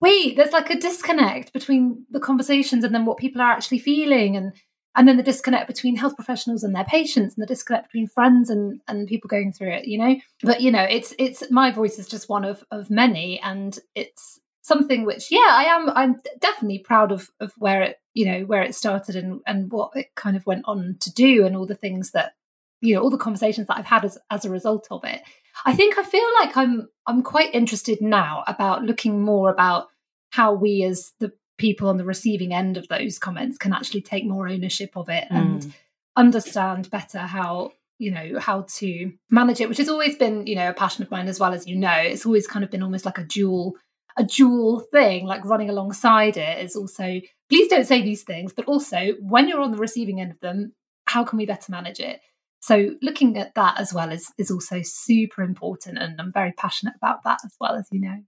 wait, 0.00 0.36
there's 0.36 0.52
like 0.52 0.70
a 0.70 0.78
disconnect 0.78 1.52
between 1.52 2.04
the 2.10 2.20
conversations 2.20 2.84
and 2.84 2.94
then 2.94 3.04
what 3.04 3.18
people 3.18 3.40
are 3.40 3.50
actually 3.50 3.78
feeling 3.78 4.36
and 4.36 4.52
and 4.98 5.06
then 5.06 5.18
the 5.18 5.22
disconnect 5.22 5.66
between 5.66 5.94
health 5.96 6.16
professionals 6.16 6.64
and 6.64 6.74
their 6.74 6.84
patients 6.84 7.34
and 7.34 7.42
the 7.42 7.46
disconnect 7.46 7.88
between 7.88 8.08
friends 8.08 8.48
and 8.48 8.80
and 8.88 9.08
people 9.08 9.28
going 9.28 9.52
through 9.52 9.70
it 9.72 9.86
you 9.86 9.98
know? 9.98 10.16
But 10.42 10.60
you 10.60 10.70
know 10.70 10.82
it's 10.82 11.14
it's 11.18 11.42
my 11.50 11.70
voice 11.70 11.98
is 11.98 12.08
just 12.08 12.28
one 12.28 12.44
of 12.44 12.64
of 12.70 12.90
many 12.90 13.40
and 13.40 13.78
it's 13.94 14.40
something 14.62 15.04
which 15.04 15.30
yeah 15.30 15.46
i 15.48 15.62
am 15.62 15.90
i'm 15.90 16.20
definitely 16.40 16.80
proud 16.80 17.12
of 17.12 17.30
of 17.38 17.52
where 17.56 17.82
it 17.82 18.00
you 18.14 18.26
know 18.26 18.40
where 18.46 18.62
it 18.62 18.74
started 18.74 19.14
and 19.14 19.40
and 19.46 19.70
what 19.70 19.92
it 19.94 20.08
kind 20.16 20.36
of 20.36 20.44
went 20.44 20.64
on 20.66 20.96
to 20.98 21.12
do 21.12 21.46
and 21.46 21.56
all 21.56 21.66
the 21.66 21.74
things 21.76 22.10
that 22.10 22.32
you 22.80 22.92
know 22.92 23.00
all 23.00 23.10
the 23.10 23.16
conversations 23.16 23.68
that 23.68 23.78
i've 23.78 23.86
had 23.86 24.04
as 24.04 24.18
as 24.30 24.44
a 24.44 24.50
result 24.50 24.88
of 24.90 25.04
it. 25.04 25.22
I 25.64 25.74
think 25.74 25.98
I 25.98 26.02
feel 26.02 26.26
like 26.40 26.56
I'm 26.56 26.88
I'm 27.06 27.22
quite 27.22 27.54
interested 27.54 28.00
now 28.00 28.44
about 28.46 28.84
looking 28.84 29.22
more 29.22 29.50
about 29.50 29.88
how 30.36 30.52
we 30.52 30.82
as 30.82 31.12
the 31.20 31.32
people 31.58 31.88
on 31.88 31.96
the 31.96 32.04
receiving 32.04 32.52
end 32.52 32.76
of 32.76 32.86
those 32.88 33.18
comments 33.18 33.56
can 33.56 33.72
actually 33.72 34.02
take 34.02 34.26
more 34.26 34.48
ownership 34.48 34.96
of 34.96 35.08
it 35.08 35.24
mm. 35.30 35.36
and 35.36 35.74
understand 36.16 36.90
better 36.90 37.18
how 37.18 37.70
you 37.98 38.10
know 38.10 38.38
how 38.38 38.66
to 38.68 39.10
manage 39.30 39.60
it 39.60 39.68
which 39.68 39.78
has 39.78 39.88
always 39.88 40.16
been 40.16 40.46
you 40.46 40.54
know 40.54 40.68
a 40.68 40.74
passion 40.74 41.02
of 41.02 41.10
mine 41.10 41.28
as 41.28 41.40
well 41.40 41.54
as 41.54 41.66
you 41.66 41.74
know 41.74 41.96
it's 41.96 42.26
always 42.26 42.46
kind 42.46 42.64
of 42.64 42.70
been 42.70 42.82
almost 42.82 43.06
like 43.06 43.18
a 43.18 43.24
dual 43.24 43.74
a 44.18 44.24
dual 44.24 44.80
thing 44.92 45.26
like 45.26 45.44
running 45.44 45.70
alongside 45.70 46.36
it 46.36 46.62
is 46.62 46.76
also 46.76 47.20
please 47.48 47.68
don't 47.68 47.86
say 47.86 48.02
these 48.02 48.22
things 48.22 48.52
but 48.52 48.66
also 48.66 49.12
when 49.20 49.48
you're 49.48 49.60
on 49.60 49.72
the 49.72 49.78
receiving 49.78 50.20
end 50.20 50.30
of 50.30 50.40
them 50.40 50.74
how 51.06 51.24
can 51.24 51.38
we 51.38 51.46
better 51.46 51.72
manage 51.72 52.00
it 52.00 52.20
so 52.66 52.96
looking 53.00 53.38
at 53.38 53.54
that 53.54 53.78
as 53.78 53.94
well 53.94 54.10
is 54.10 54.32
is 54.38 54.50
also 54.50 54.80
super 54.82 55.42
important, 55.42 55.98
and 55.98 56.20
I'm 56.20 56.32
very 56.32 56.50
passionate 56.50 56.94
about 56.96 57.22
that 57.22 57.38
as 57.44 57.54
well 57.60 57.76
as 57.76 57.86
you 57.92 58.00
know. 58.00 58.24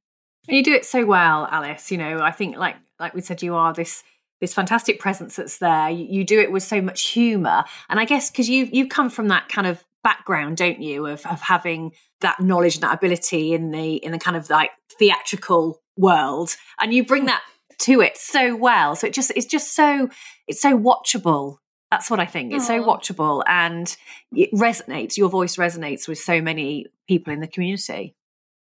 And 0.49 0.57
you 0.57 0.65
do 0.65 0.73
it 0.73 0.85
so 0.85 1.05
well, 1.05 1.47
Alice. 1.51 1.91
You 1.91 1.99
know, 1.99 2.21
I 2.21 2.31
think 2.31 2.57
like 2.57 2.77
like 2.99 3.15
we 3.15 3.21
said, 3.21 3.43
you 3.43 3.55
are 3.55 3.73
this 3.73 4.03
this 4.41 4.55
fantastic 4.55 5.01
presence 5.01 5.37
that's 5.37 5.59
there. 5.59 5.91
You, 5.91 6.07
you 6.09 6.25
do 6.25 6.41
it 6.41 6.51
with 6.51 6.63
so 6.63 6.81
much 6.81 7.09
humour, 7.09 7.65
and 7.89 8.01
I 8.01 8.05
guess 8.05 8.31
because 8.31 8.49
you 8.49 8.69
you 8.73 8.89
come 8.89 9.11
from 9.11 9.29
that 9.29 9.49
kind 9.49 9.67
of 9.67 9.85
background, 10.03 10.57
don't 10.57 10.81
you, 10.81 11.07
of 11.07 11.25
of 11.27 11.41
having 11.41 11.93
that 12.21 12.41
knowledge 12.41 12.77
and 12.77 12.83
that 12.83 12.95
ability 12.95 13.53
in 13.53 13.71
the 13.71 13.97
in 13.97 14.13
the 14.13 14.19
kind 14.19 14.37
of 14.37 14.49
like 14.49 14.71
theatrical 14.99 15.81
world, 15.97 16.57
and 16.81 16.95
you 16.95 17.05
bring 17.05 17.27
that 17.27 17.43
to 17.81 18.01
it 18.01 18.17
so 18.17 18.57
well. 18.57 18.97
So 18.97 19.07
it 19.07 19.13
just 19.13 19.31
it's 19.37 19.47
just 19.47 19.75
so 19.75 20.09
it's 20.47 20.61
so 20.61 20.79
watchable 20.79 21.59
that's 21.91 22.11
what 22.11 22.21
I 22.21 22.27
think. 22.27 22.53
It's 22.53 22.65
Aww. 22.65 22.67
so 22.67 22.85
watchable 22.85 23.43
and 23.47 23.95
it 24.33 24.53
resonates. 24.53 25.17
Your 25.17 25.29
voice 25.29 25.57
resonates 25.57 26.07
with 26.07 26.19
so 26.19 26.41
many 26.43 26.87
people 27.07 27.33
in 27.33 27.41
the 27.41 27.47
community. 27.47 28.15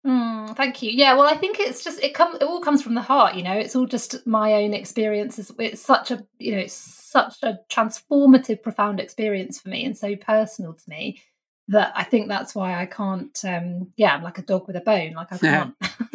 Mm, 0.05 0.55
thank 0.55 0.83
you. 0.83 0.91
Yeah, 0.91 1.15
well, 1.15 1.27
I 1.27 1.35
think 1.35 1.59
it's 1.59 1.83
just 1.83 2.01
it 2.03 2.13
comes. 2.13 2.35
It 2.35 2.43
all 2.43 2.61
comes 2.61 2.83
from 2.83 2.93
the 2.93 3.01
heart. 3.01 3.35
You 3.35 3.43
know, 3.43 3.53
it's 3.53 3.75
all 3.75 3.87
just 3.87 4.25
my 4.27 4.53
own 4.53 4.73
experiences. 4.73 5.51
It's 5.57 5.81
such 5.81 6.11
a 6.11 6.23
you 6.37 6.51
know, 6.51 6.59
it's 6.59 6.73
such 6.73 7.37
a 7.41 7.59
transformative, 7.71 8.61
profound 8.61 8.99
experience 8.99 9.59
for 9.59 9.69
me, 9.69 9.83
and 9.83 9.97
so 9.97 10.15
personal 10.15 10.73
to 10.73 10.89
me 10.89 11.21
that 11.69 11.91
I 11.95 12.03
think 12.03 12.27
that's 12.27 12.53
why 12.53 12.79
I 12.79 12.85
can't. 12.85 13.35
um 13.45 13.91
Yeah, 13.97 14.13
I'm 14.13 14.21
like 14.23 14.37
a 14.37 14.43
dog 14.43 14.67
with 14.67 14.75
a 14.75 14.81
bone. 14.81 15.13
Like 15.13 15.33
I 15.33 15.37
can't. 15.39 15.75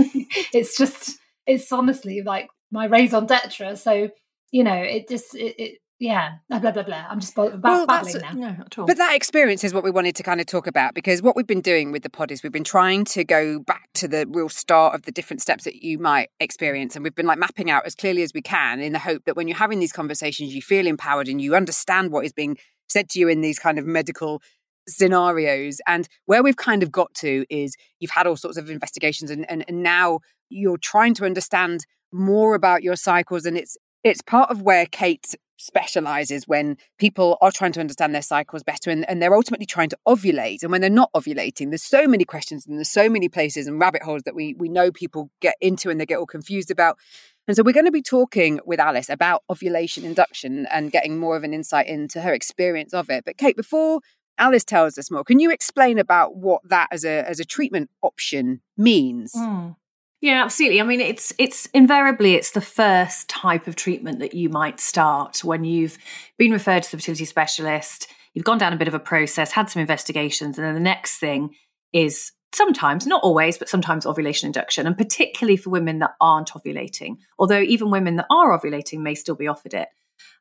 it's 0.53 0.77
just. 0.79 1.19
It's 1.47 1.73
honestly 1.73 2.23
like 2.23 2.49
my 2.71 2.85
raison 2.85 3.27
d'etre. 3.27 3.75
So 3.77 4.11
you 4.53 4.63
know, 4.63 4.75
it 4.77 5.09
just 5.09 5.35
it, 5.35 5.61
it 5.61 5.79
yeah, 6.01 6.37
blah 6.49 6.59
blah 6.59 6.71
blah 6.71 6.83
blah. 6.83 7.05
I'm 7.11 7.21
just 7.21 7.35
about 7.37 7.63
well, 7.63 7.87
babbling 7.87 8.23
now. 8.23 8.33
No, 8.33 8.65
at 8.65 8.79
all. 8.79 8.87
But 8.87 8.97
that 8.97 9.15
experience 9.15 9.63
is 9.63 9.75
what 9.75 9.85
we 9.85 9.91
wanted 9.91 10.17
to 10.17 10.23
kind 10.23 10.41
of 10.41 10.47
talk 10.47 10.67
about 10.67 10.95
because 10.95 11.21
what 11.21 11.37
we've 11.37 11.47
been 11.47 11.61
doing 11.61 11.93
with 11.93 12.03
the 12.03 12.09
pod 12.09 12.31
is 12.31 12.43
we've 12.43 12.51
been 12.51 12.65
trying 12.65 13.05
to 13.05 13.23
go 13.23 13.59
back 13.59 13.91
to 13.95 14.09
the 14.09 14.27
real 14.31 14.49
start 14.49 14.95
of 14.95 15.03
the 15.03 15.13
different 15.13 15.43
steps 15.43 15.65
that 15.65 15.85
you 15.85 15.99
might 15.99 16.31
experience, 16.41 16.97
and 16.97 17.05
we've 17.05 17.15
been 17.15 17.27
like 17.27 17.39
mapping 17.39 17.71
out 17.71 17.85
as 17.85 17.95
clearly 17.95 18.23
as 18.23 18.33
we 18.33 18.41
can 18.41 18.81
in 18.81 18.95
the 18.95 18.99
hope 18.99 19.25
that 19.27 19.37
when 19.37 19.47
you're 19.47 19.59
having 19.59 19.79
these 19.79 19.93
conversations, 19.93 20.55
you 20.55 20.63
feel 20.63 20.87
empowered 20.87 21.29
and 21.29 21.43
you 21.43 21.55
understand 21.55 22.11
what 22.11 22.25
is 22.25 22.33
being 22.33 22.57
said 22.89 23.11
to 23.11 23.21
you 23.21 23.29
in 23.29 23.43
these 23.43 23.59
kind 23.59 23.79
of 23.79 23.85
medical 23.85 24.41
scenarios. 24.89 25.83
And 25.87 26.09
where 26.25 26.43
we've 26.43 26.57
kind 26.57 26.83
of 26.83 26.91
got 26.91 27.13
to 27.17 27.45
is 27.51 27.77
you've 27.99 28.13
had 28.13 28.27
all 28.27 28.37
sorts 28.37 28.57
of 28.57 28.71
investigations, 28.71 29.31
and, 29.31 29.49
and, 29.51 29.67
and 29.69 29.83
now 29.83 30.21
you're 30.49 30.79
trying 30.79 31.13
to 31.17 31.27
understand 31.27 31.85
more 32.11 32.55
about 32.55 32.83
your 32.83 32.97
cycles, 32.97 33.45
and 33.45 33.59
it's 33.59 33.77
it's 34.03 34.23
part 34.23 34.51
of 34.51 34.63
where 34.63 34.87
Kate 34.87 35.35
specializes 35.61 36.49
when 36.49 36.77
people 36.99 37.37
are 37.41 37.53
trying 37.53 37.73
to 37.73 37.81
understand 37.81 38.15
their 38.15 38.23
cycles 38.23 38.63
better 38.63 38.91
and, 38.91 39.09
and, 39.09 39.21
they're 39.21 39.35
ultimately 39.35 39.67
trying 39.67 39.91
to 39.91 39.99
ovulate. 40.09 40.63
And 40.63 40.73
when 40.73 40.81
they're 40.81 40.91
not 40.91 41.13
ovulating, 41.13 41.71
there's 41.71 41.83
so 41.83 42.07
many 42.07 42.25
questions 42.25 42.67
and 42.67 42.79
there's 42.79 42.89
so 42.89 43.09
many 43.09 43.29
places 43.29 43.67
and 43.67 43.79
rabbit 43.79 44.03
holes 44.03 44.23
that 44.25 44.35
we, 44.35 44.55
we 44.55 44.69
know 44.69 44.91
people 44.91 45.31
get 45.41 45.57
into 45.61 45.91
and 45.91 46.01
they 46.01 46.07
get 46.07 46.19
all 46.19 46.27
confused 46.27 46.71
about. 46.71 46.99
And 47.47 47.57
so 47.57 47.63
we're 47.63 47.73
going 47.73 47.87
to 47.87 47.93
be 47.93 48.03
talking 48.03 48.61
with 48.65 48.81
Alice 48.81 49.11
about 49.11 49.43
ovulation 49.51 50.05
induction 50.05 50.67
and 50.71 50.91
getting 50.91 51.19
more 51.19 51.37
of 51.37 51.45
an 51.45 51.53
insight 51.53 51.87
into 51.87 52.23
her 52.23 52.33
experience 52.33 52.95
of 52.95 53.11
it. 53.11 53.25
But 53.25 53.37
Kate, 53.37 53.57
before 53.57 54.01
Alice 54.39 54.65
tells 54.65 54.97
us 54.97 55.11
more, 55.11 55.23
can 55.23 55.39
you 55.39 55.51
explain 55.51 55.99
about 55.99 56.37
what 56.37 56.63
that 56.69 56.89
as 56.91 57.05
a 57.05 57.29
as 57.29 57.41
a 57.41 57.45
treatment 57.45 57.91
option 58.03 58.63
means? 58.77 59.33
Mm. 59.37 59.77
Yeah, 60.21 60.45
absolutely. 60.45 60.81
I 60.81 60.85
mean, 60.85 61.01
it's 61.01 61.33
it's 61.39 61.67
invariably 61.67 62.35
it's 62.35 62.51
the 62.51 62.61
first 62.61 63.29
type 63.29 63.67
of 63.67 63.77
treatment 63.77 64.19
that 64.19 64.35
you 64.35 64.51
might 64.51 64.79
start 64.79 65.43
when 65.43 65.65
you've 65.65 65.97
been 66.37 66.53
referred 66.53 66.83
to 66.83 66.91
the 66.91 66.99
fertility 66.99 67.25
specialist, 67.25 68.09
you've 68.35 68.45
gone 68.45 68.59
down 68.59 68.73
a 68.75 68.77
bit 68.77 68.89
of 68.89 68.95
a 68.95 68.99
process, 68.99 69.53
had 69.53 69.71
some 69.71 69.81
investigations, 69.81 70.59
and 70.59 70.67
then 70.67 70.75
the 70.75 70.81
next 70.81 71.19
thing 71.19 71.55
is 71.95 72.33
sometimes, 72.53 73.07
not 73.07 73.23
always, 73.23 73.57
but 73.57 73.69
sometimes 73.69 74.05
ovulation 74.05 74.47
induction, 74.47 74.87
and 74.87 74.99
particularly 74.99 75.57
for 75.57 75.71
women 75.71 76.01
that 76.01 76.15
aren't 76.21 76.51
ovulating. 76.51 77.17
Although 77.39 77.61
even 77.61 77.91
women 77.91 78.17
that 78.17 78.27
are 78.31 78.59
ovulating 78.59 79.01
may 79.01 79.15
still 79.15 79.37
be 79.37 79.49
offered 79.49 79.73
it. 79.75 79.89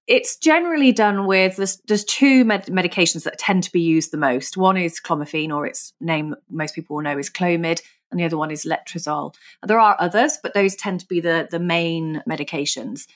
It's 0.08 0.38
generally 0.38 0.92
done 0.92 1.28
with 1.28 1.58
there's, 1.58 1.78
there's 1.88 2.04
two 2.04 2.44
med- 2.44 2.66
medications 2.66 3.24
that 3.24 3.38
tend 3.38 3.64
to 3.64 3.72
be 3.72 3.80
used 3.80 4.12
the 4.12 4.18
most. 4.18 4.58
One 4.58 4.76
is 4.76 5.00
clomiphene, 5.00 5.56
or 5.56 5.66
its 5.66 5.94
name 6.02 6.36
most 6.50 6.76
people 6.76 6.96
will 6.96 7.04
know 7.04 7.18
is 7.18 7.30
Clomid, 7.30 7.82
and 8.12 8.20
the 8.20 8.26
other 8.26 8.38
one 8.38 8.52
is 8.52 8.66
letrozole. 8.66 9.36
There 9.66 9.80
are 9.80 9.96
others, 10.00 10.38
but 10.42 10.54
those 10.54 10.76
tend 10.76 11.00
to 11.02 11.08
be 11.08 11.20
the, 11.20 11.48
the 11.50 11.60
main 11.60 12.24
medications. 12.28 13.08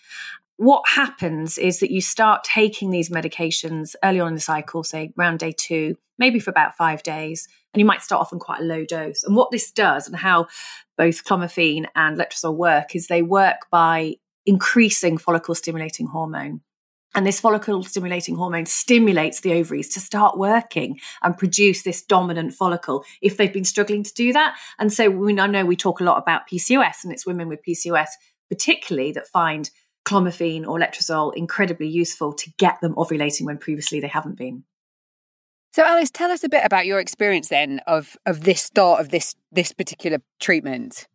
What 0.58 0.84
happens 0.88 1.58
is 1.58 1.80
that 1.80 1.92
you 1.92 2.00
start 2.00 2.44
taking 2.44 2.92
these 2.92 3.10
medications 3.10 3.96
early 4.04 4.20
on 4.20 4.30
in 4.30 4.36
the 4.36 4.40
cycle, 4.40 4.84
say 4.84 5.12
around 5.18 5.40
day 5.40 5.52
two, 5.52 5.98
maybe 6.20 6.40
for 6.40 6.52
about 6.52 6.78
five 6.78 7.02
days, 7.02 7.48
and 7.74 7.80
you 7.80 7.86
might 7.86 8.04
start 8.04 8.22
off 8.22 8.32
on 8.32 8.40
quite 8.40 8.62
a 8.62 8.66
low 8.66 8.86
dose. 8.86 9.24
And 9.24 9.36
what 9.36 9.50
this 9.50 9.72
does, 9.72 10.08
and 10.08 10.16
how 10.16 10.48
both 10.96 11.24
clomiphene 11.24 11.88
and 11.96 12.18
letrozole 12.18 12.56
work, 12.56 12.96
is 12.96 13.08
they 13.08 13.24
work 13.24 13.62
by 13.72 14.16
increasing 14.46 15.18
follicle 15.18 15.56
stimulating 15.56 16.06
hormone. 16.06 16.62
And 17.16 17.28
this 17.28 17.40
follicle 17.40 17.84
stimulating 17.84 18.36
hormone 18.36 18.66
stimulates 18.66 19.42
the 19.42 19.54
ovaries 19.54 19.90
to 19.90 20.00
start 20.00 20.38
working 20.38 21.00
and 21.22 21.38
produce 21.38 21.84
this 21.84 22.02
dominant 22.02 22.54
follicle 22.54 23.06
if 23.22 23.38
they've 23.38 23.54
been 23.54 23.66
struggling 23.66 24.04
to 24.04 24.14
do 24.14 24.34
that. 24.34 24.56
And 24.80 24.92
so 24.92 25.10
we, 25.10 25.40
I 25.40 25.48
know 25.48 25.66
we 25.66 25.76
talk 25.76 26.00
a 26.00 26.04
lot 26.04 26.18
about 26.18 26.50
PCOS, 26.52 27.04
and 27.04 27.14
it's 27.14 27.26
women 27.26 27.48
with 27.48 27.64
PCOS 27.68 28.10
particularly 28.50 29.12
that 29.14 29.28
find 29.28 29.70
clomiphene 30.06 30.68
or 30.68 30.80
letrozole 30.80 31.34
incredibly 31.36 31.88
useful 31.88 32.34
to 32.34 32.52
get 32.58 32.80
them 32.82 32.94
ovulating 32.96 33.46
when 33.46 33.58
previously 33.58 34.00
they 34.00 34.08
haven't 34.08 34.38
been. 34.38 34.64
So 35.74 35.84
Alice, 35.84 36.12
tell 36.12 36.30
us 36.30 36.44
a 36.44 36.50
bit 36.50 36.64
about 36.64 36.86
your 36.86 37.00
experience 37.00 37.48
then 37.48 37.80
of 37.88 38.16
of 38.26 38.42
this 38.42 38.62
start 38.62 39.02
of 39.02 39.10
this 39.10 39.34
this 39.52 39.72
particular 39.72 40.20
treatment. 40.40 41.08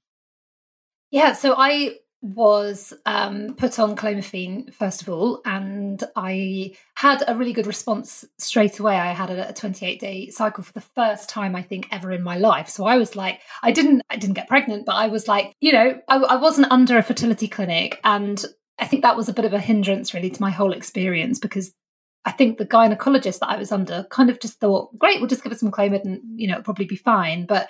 Yeah, 1.11 1.33
so 1.33 1.55
I 1.57 1.97
was 2.20 2.92
um, 3.06 3.54
put 3.56 3.78
on 3.78 3.94
clomiphene 3.94 4.72
first 4.75 5.02
of 5.02 5.08
all, 5.08 5.40
and 5.44 6.02
I 6.16 6.75
had 6.94 7.22
a 7.26 7.37
really 7.37 7.52
good 7.52 7.66
response 7.66 8.25
straight 8.38 8.78
away. 8.80 8.96
I 8.96 9.12
had 9.12 9.30
a, 9.30 9.50
a 9.50 9.52
28 9.52 10.00
day 10.00 10.30
cycle 10.30 10.64
for 10.64 10.72
the 10.72 10.80
first 10.80 11.28
time 11.28 11.54
I 11.54 11.62
think 11.62 11.88
ever 11.92 12.10
in 12.10 12.22
my 12.22 12.37
life. 12.37 12.68
So 12.68 12.87
I 12.87 12.96
was 12.96 13.14
like, 13.14 13.40
I 13.62 13.70
didn't, 13.70 14.02
I 14.10 14.16
didn't 14.16 14.34
get 14.34 14.48
pregnant, 14.48 14.84
but 14.84 14.96
I 14.96 15.08
was 15.08 15.28
like, 15.28 15.54
you 15.60 15.72
know, 15.72 16.00
I, 16.08 16.16
I 16.16 16.37
wasn't 16.37 16.72
under 16.72 16.98
a 16.98 17.02
fertility 17.02 17.48
clinic, 17.48 18.00
and 18.02 18.44
I 18.78 18.87
think 18.87 19.02
that 19.02 19.16
was 19.16 19.28
a 19.28 19.34
bit 19.34 19.44
of 19.44 19.52
a 19.52 19.60
hindrance 19.60 20.14
really 20.14 20.30
to 20.30 20.42
my 20.42 20.50
whole 20.50 20.72
experience 20.72 21.38
because 21.38 21.72
I 22.25 22.32
think 22.32 22.58
the 22.58 22.66
gynecologist 22.66 23.38
that 23.38 23.48
I 23.48 23.56
was 23.56 23.72
under 23.72 24.04
kind 24.10 24.28
of 24.28 24.40
just 24.40 24.60
thought, 24.60 24.96
great, 24.98 25.20
we'll 25.20 25.28
just 25.28 25.42
give 25.42 25.52
it 25.52 25.58
some 25.58 25.70
Clomid 25.70 26.04
and 26.04 26.20
you 26.34 26.48
know 26.48 26.54
it'll 26.54 26.64
probably 26.64 26.87
be 26.87 26.96
fine, 26.96 27.46
but 27.46 27.68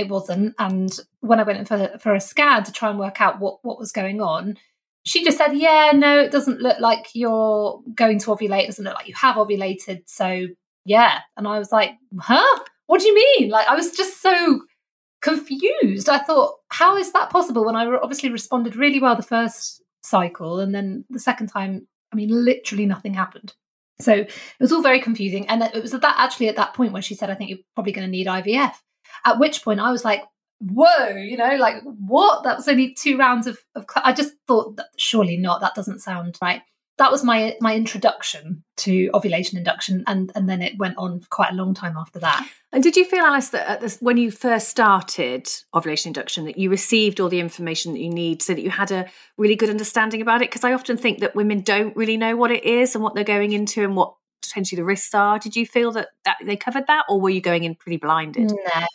it 0.00 0.08
wasn't. 0.08 0.54
And 0.58 0.90
when 1.20 1.40
I 1.40 1.44
went 1.44 1.58
in 1.58 1.64
for 1.64 1.98
for 1.98 2.14
a 2.14 2.20
scan 2.20 2.64
to 2.64 2.72
try 2.72 2.90
and 2.90 2.98
work 2.98 3.20
out 3.20 3.40
what 3.40 3.58
what 3.62 3.78
was 3.78 3.92
going 3.92 4.20
on, 4.20 4.56
she 5.04 5.24
just 5.24 5.38
said, 5.38 5.52
"Yeah, 5.52 5.92
no, 5.94 6.18
it 6.18 6.32
doesn't 6.32 6.60
look 6.60 6.80
like 6.80 7.08
you're 7.14 7.80
going 7.94 8.18
to 8.20 8.30
ovulate. 8.30 8.64
It 8.64 8.66
doesn't 8.66 8.84
look 8.84 8.94
like 8.94 9.08
you 9.08 9.14
have 9.14 9.36
ovulated." 9.36 10.02
So 10.06 10.46
yeah, 10.84 11.20
and 11.36 11.46
I 11.46 11.58
was 11.58 11.72
like, 11.72 11.92
"Huh? 12.18 12.58
What 12.86 13.00
do 13.00 13.06
you 13.06 13.14
mean?" 13.14 13.50
Like 13.50 13.68
I 13.68 13.74
was 13.74 13.92
just 13.92 14.20
so 14.20 14.62
confused. 15.22 16.08
I 16.08 16.18
thought, 16.18 16.56
"How 16.68 16.96
is 16.96 17.12
that 17.12 17.30
possible?" 17.30 17.64
When 17.64 17.76
I 17.76 17.86
obviously 17.86 18.30
responded 18.30 18.76
really 18.76 19.00
well 19.00 19.16
the 19.16 19.22
first 19.22 19.82
cycle, 20.02 20.60
and 20.60 20.74
then 20.74 21.04
the 21.10 21.20
second 21.20 21.48
time, 21.48 21.86
I 22.12 22.16
mean, 22.16 22.30
literally 22.30 22.86
nothing 22.86 23.14
happened. 23.14 23.54
So 24.00 24.12
it 24.12 24.32
was 24.58 24.72
all 24.72 24.82
very 24.82 25.00
confusing. 25.00 25.48
And 25.48 25.62
it 25.62 25.82
was 25.82 25.94
at 25.94 26.00
that 26.02 26.16
actually 26.18 26.48
at 26.48 26.56
that 26.56 26.74
point 26.74 26.92
where 26.92 27.02
she 27.02 27.14
said, 27.14 27.30
I 27.30 27.34
think 27.34 27.50
you're 27.50 27.58
probably 27.74 27.92
going 27.92 28.06
to 28.06 28.10
need 28.10 28.26
IVF. 28.26 28.74
At 29.24 29.38
which 29.38 29.62
point 29.62 29.80
I 29.80 29.90
was 29.90 30.04
like, 30.04 30.22
whoa, 30.60 31.08
you 31.16 31.36
know, 31.36 31.56
like 31.56 31.76
what? 31.84 32.44
That 32.44 32.56
was 32.56 32.68
only 32.68 32.94
two 32.94 33.16
rounds 33.16 33.46
of, 33.46 33.58
of 33.74 33.86
cl- 33.92 34.04
I 34.06 34.12
just 34.12 34.34
thought 34.46 34.76
that 34.76 34.88
surely 34.96 35.36
not. 35.36 35.60
That 35.60 35.74
doesn't 35.74 36.00
sound 36.00 36.38
right. 36.42 36.62
That 36.98 37.10
was 37.10 37.24
my 37.24 37.56
my 37.62 37.74
introduction 37.74 38.62
to 38.78 39.08
ovulation 39.14 39.56
induction, 39.56 40.04
and 40.06 40.30
and 40.34 40.50
then 40.50 40.60
it 40.60 40.76
went 40.78 40.98
on 40.98 41.20
for 41.20 41.28
quite 41.30 41.52
a 41.52 41.54
long 41.54 41.72
time 41.72 41.96
after 41.96 42.18
that. 42.18 42.46
And 42.72 42.82
did 42.82 42.94
you 42.94 43.06
feel, 43.06 43.24
Alice, 43.24 43.48
that 43.48 43.80
this, 43.80 43.96
when 44.00 44.18
you 44.18 44.30
first 44.30 44.68
started 44.68 45.48
ovulation 45.74 46.10
induction, 46.10 46.44
that 46.44 46.58
you 46.58 46.68
received 46.68 47.18
all 47.18 47.30
the 47.30 47.40
information 47.40 47.94
that 47.94 48.00
you 48.00 48.10
need, 48.10 48.42
so 48.42 48.52
that 48.52 48.60
you 48.60 48.68
had 48.68 48.90
a 48.90 49.06
really 49.38 49.56
good 49.56 49.70
understanding 49.70 50.20
about 50.20 50.42
it? 50.42 50.50
Because 50.50 50.62
I 50.62 50.74
often 50.74 50.98
think 50.98 51.20
that 51.20 51.34
women 51.34 51.62
don't 51.62 51.96
really 51.96 52.18
know 52.18 52.36
what 52.36 52.50
it 52.50 52.64
is 52.64 52.94
and 52.94 53.02
what 53.02 53.14
they're 53.14 53.24
going 53.24 53.52
into 53.52 53.82
and 53.82 53.96
what 53.96 54.14
potentially 54.42 54.76
the 54.76 54.84
risks 54.84 55.14
are. 55.14 55.38
Did 55.38 55.56
you 55.56 55.64
feel 55.64 55.92
that, 55.92 56.08
that 56.26 56.36
they 56.44 56.56
covered 56.56 56.86
that, 56.88 57.06
or 57.08 57.18
were 57.18 57.30
you 57.30 57.40
going 57.40 57.64
in 57.64 57.76
pretty 57.76 57.96
blinded? 57.96 58.50
No, 58.50 58.86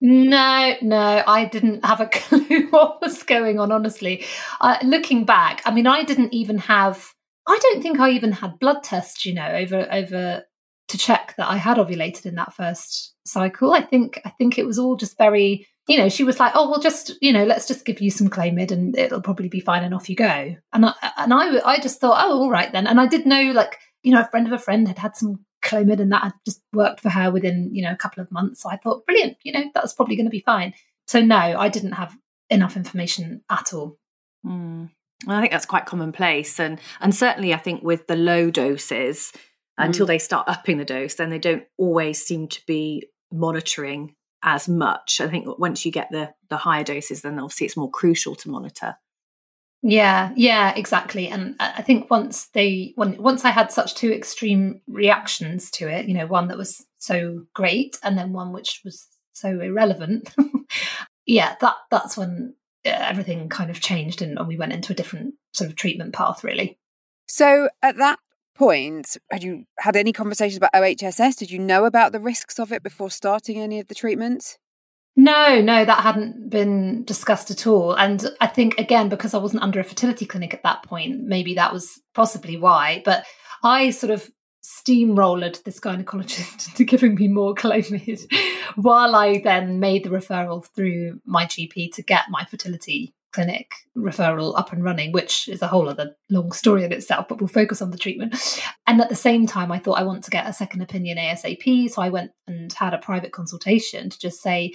no, 0.00 0.74
no, 0.80 1.22
I 1.26 1.44
didn't 1.44 1.84
have 1.84 2.00
a 2.00 2.06
clue 2.12 2.68
what 2.70 3.00
was 3.00 3.22
going 3.22 3.58
on, 3.58 3.70
honestly. 3.70 4.24
Uh, 4.60 4.78
looking 4.82 5.24
back, 5.24 5.62
I 5.64 5.72
mean, 5.72 5.86
I 5.86 6.04
didn't 6.04 6.32
even 6.32 6.58
have, 6.58 7.12
I 7.46 7.58
don't 7.60 7.82
think 7.82 8.00
I 8.00 8.10
even 8.10 8.32
had 8.32 8.58
blood 8.58 8.82
tests, 8.82 9.26
you 9.26 9.34
know, 9.34 9.46
over, 9.46 9.86
over 9.90 10.44
to 10.88 10.98
check 10.98 11.34
that 11.36 11.48
I 11.48 11.56
had 11.56 11.76
ovulated 11.76 12.26
in 12.26 12.34
that 12.36 12.54
first 12.54 13.14
cycle. 13.24 13.72
I 13.72 13.82
think, 13.82 14.20
I 14.24 14.30
think 14.30 14.58
it 14.58 14.66
was 14.66 14.78
all 14.78 14.96
just 14.96 15.18
very, 15.18 15.66
you 15.86 15.98
know, 15.98 16.08
she 16.08 16.24
was 16.24 16.40
like, 16.40 16.52
oh, 16.54 16.70
well, 16.70 16.80
just, 16.80 17.12
you 17.20 17.32
know, 17.32 17.44
let's 17.44 17.68
just 17.68 17.84
give 17.84 18.00
you 18.00 18.10
some 18.10 18.28
Clomid 18.28 18.70
and 18.70 18.96
it'll 18.96 19.20
probably 19.20 19.48
be 19.48 19.60
fine 19.60 19.84
and 19.84 19.94
off 19.94 20.08
you 20.08 20.16
go. 20.16 20.56
And 20.72 20.86
I, 20.86 20.94
and 21.18 21.34
I, 21.34 21.60
I 21.64 21.78
just 21.78 22.00
thought, 22.00 22.24
oh, 22.24 22.40
all 22.40 22.50
right 22.50 22.72
then. 22.72 22.86
And 22.86 23.00
I 23.00 23.06
did 23.06 23.26
know, 23.26 23.52
like, 23.52 23.78
you 24.02 24.12
know, 24.12 24.20
a 24.20 24.28
friend 24.28 24.46
of 24.46 24.52
a 24.52 24.58
friend 24.58 24.88
had 24.88 24.98
had 24.98 25.16
some 25.16 25.44
Clomid 25.62 26.00
and 26.00 26.12
that 26.12 26.22
had 26.22 26.32
just 26.44 26.62
worked 26.72 27.00
for 27.00 27.10
her 27.10 27.30
within, 27.30 27.70
you 27.72 27.82
know, 27.82 27.92
a 27.92 27.96
couple 27.96 28.22
of 28.22 28.30
months. 28.30 28.62
So 28.62 28.70
I 28.70 28.76
thought, 28.76 29.04
brilliant, 29.06 29.36
you 29.42 29.52
know, 29.52 29.64
that's 29.74 29.92
probably 29.92 30.16
going 30.16 30.26
to 30.26 30.30
be 30.30 30.40
fine. 30.40 30.74
So 31.06 31.20
no, 31.20 31.36
I 31.36 31.68
didn't 31.68 31.92
have 31.92 32.16
enough 32.48 32.76
information 32.76 33.42
at 33.50 33.72
all. 33.72 33.98
Mm. 34.46 34.90
I 35.28 35.40
think 35.40 35.52
that's 35.52 35.66
quite 35.66 35.86
commonplace. 35.86 36.58
And 36.58 36.80
and 37.00 37.14
certainly 37.14 37.52
I 37.52 37.58
think 37.58 37.82
with 37.82 38.06
the 38.06 38.16
low 38.16 38.50
doses, 38.50 39.32
mm. 39.34 39.84
until 39.84 40.06
they 40.06 40.18
start 40.18 40.48
upping 40.48 40.78
the 40.78 40.84
dose, 40.84 41.14
then 41.14 41.30
they 41.30 41.38
don't 41.38 41.64
always 41.76 42.24
seem 42.24 42.48
to 42.48 42.60
be 42.66 43.06
monitoring 43.32 44.14
as 44.42 44.68
much. 44.68 45.20
I 45.20 45.28
think 45.28 45.58
once 45.58 45.84
you 45.84 45.92
get 45.92 46.08
the 46.10 46.32
the 46.48 46.56
higher 46.56 46.84
doses, 46.84 47.22
then 47.22 47.38
obviously 47.38 47.66
it's 47.66 47.76
more 47.76 47.90
crucial 47.90 48.34
to 48.36 48.50
monitor. 48.50 48.96
Yeah, 49.82 50.32
yeah, 50.36 50.74
exactly. 50.76 51.28
And 51.28 51.56
I 51.58 51.80
think 51.82 52.10
once 52.10 52.48
they 52.48 52.92
when 52.96 53.20
once 53.22 53.44
I 53.44 53.50
had 53.50 53.72
such 53.72 53.94
two 53.94 54.12
extreme 54.12 54.82
reactions 54.86 55.70
to 55.72 55.88
it, 55.88 56.06
you 56.06 56.14
know, 56.14 56.26
one 56.26 56.48
that 56.48 56.58
was 56.58 56.84
so 56.98 57.46
great 57.54 57.98
and 58.02 58.16
then 58.18 58.32
one 58.32 58.52
which 58.52 58.82
was 58.84 59.06
so 59.32 59.60
irrelevant. 59.60 60.34
yeah, 61.26 61.56
that 61.60 61.76
that's 61.90 62.16
when 62.16 62.54
uh, 62.84 62.90
everything 62.90 63.48
kind 63.48 63.70
of 63.70 63.80
changed 63.80 64.20
and, 64.20 64.38
and 64.38 64.48
we 64.48 64.58
went 64.58 64.72
into 64.72 64.92
a 64.92 64.96
different 64.96 65.34
sort 65.52 65.70
of 65.70 65.76
treatment 65.76 66.12
path, 66.12 66.44
really. 66.44 66.78
So 67.26 67.70
at 67.82 67.96
that 67.96 68.18
point, 68.54 69.16
had 69.30 69.42
you 69.42 69.64
had 69.78 69.96
any 69.96 70.12
conversations 70.12 70.58
about 70.58 70.74
OHSS? 70.74 71.36
Did 71.36 71.50
you 71.50 71.58
know 71.58 71.86
about 71.86 72.12
the 72.12 72.20
risks 72.20 72.58
of 72.58 72.70
it 72.70 72.82
before 72.82 73.10
starting 73.10 73.58
any 73.58 73.80
of 73.80 73.88
the 73.88 73.94
treatments? 73.94 74.58
No, 75.16 75.60
no, 75.60 75.84
that 75.84 76.02
hadn't 76.02 76.50
been 76.50 77.04
discussed 77.04 77.50
at 77.50 77.66
all. 77.66 77.94
And 77.94 78.24
I 78.40 78.46
think, 78.46 78.78
again, 78.78 79.08
because 79.08 79.34
I 79.34 79.38
wasn't 79.38 79.62
under 79.62 79.80
a 79.80 79.84
fertility 79.84 80.24
clinic 80.24 80.54
at 80.54 80.62
that 80.62 80.82
point, 80.84 81.22
maybe 81.22 81.54
that 81.54 81.72
was 81.72 82.00
possibly 82.14 82.56
why. 82.56 83.02
But 83.04 83.24
I 83.62 83.90
sort 83.90 84.12
of 84.12 84.30
steamrolled 84.62 85.62
this 85.64 85.80
gynecologist 85.80 86.68
into 86.68 86.84
giving 86.84 87.14
me 87.14 87.28
more 87.28 87.54
Clomid 87.54 88.20
while 88.76 89.14
I 89.14 89.40
then 89.42 89.80
made 89.80 90.04
the 90.04 90.10
referral 90.10 90.64
through 90.74 91.20
my 91.24 91.44
GP 91.44 91.92
to 91.94 92.02
get 92.02 92.24
my 92.30 92.44
fertility 92.44 93.14
clinic 93.32 93.72
referral 93.96 94.58
up 94.58 94.72
and 94.72 94.84
running, 94.84 95.12
which 95.12 95.48
is 95.48 95.62
a 95.62 95.68
whole 95.68 95.88
other 95.88 96.16
long 96.28 96.52
story 96.52 96.84
in 96.84 96.92
itself, 96.92 97.28
but 97.28 97.40
we'll 97.40 97.48
focus 97.48 97.80
on 97.80 97.90
the 97.90 97.98
treatment. 97.98 98.62
And 98.86 99.00
at 99.00 99.08
the 99.08 99.16
same 99.16 99.46
time, 99.46 99.70
I 99.70 99.78
thought 99.78 99.98
I 99.98 100.02
want 100.02 100.24
to 100.24 100.30
get 100.30 100.46
a 100.46 100.52
second 100.52 100.82
opinion 100.82 101.18
ASAP. 101.18 101.90
So 101.90 102.02
I 102.02 102.08
went 102.08 102.32
and 102.46 102.72
had 102.72 102.94
a 102.94 102.98
private 102.98 103.32
consultation 103.32 104.10
to 104.10 104.18
just 104.18 104.42
say, 104.42 104.72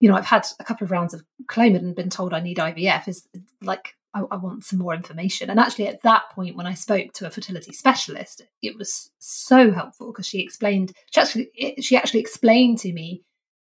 you 0.00 0.08
know, 0.08 0.16
I've 0.16 0.26
had 0.26 0.46
a 0.58 0.64
couple 0.64 0.84
of 0.84 0.90
rounds 0.90 1.12
of 1.12 1.22
Clomid 1.46 1.80
and 1.80 1.94
been 1.94 2.10
told 2.10 2.32
I 2.32 2.40
need 2.40 2.56
IVF. 2.56 3.06
Is 3.06 3.26
like, 3.60 3.94
I, 4.14 4.22
I 4.30 4.36
want 4.36 4.64
some 4.64 4.78
more 4.78 4.94
information. 4.94 5.50
And 5.50 5.60
actually, 5.60 5.88
at 5.88 6.02
that 6.02 6.30
point, 6.30 6.56
when 6.56 6.66
I 6.66 6.74
spoke 6.74 7.12
to 7.14 7.26
a 7.26 7.30
fertility 7.30 7.72
specialist, 7.72 8.42
it 8.62 8.78
was 8.78 9.10
so 9.18 9.72
helpful 9.72 10.10
because 10.10 10.26
she 10.26 10.40
explained, 10.40 10.92
she 11.10 11.20
actually, 11.20 11.50
she 11.80 11.96
actually 11.96 12.20
explained 12.20 12.78
to 12.78 12.92
me 12.92 13.22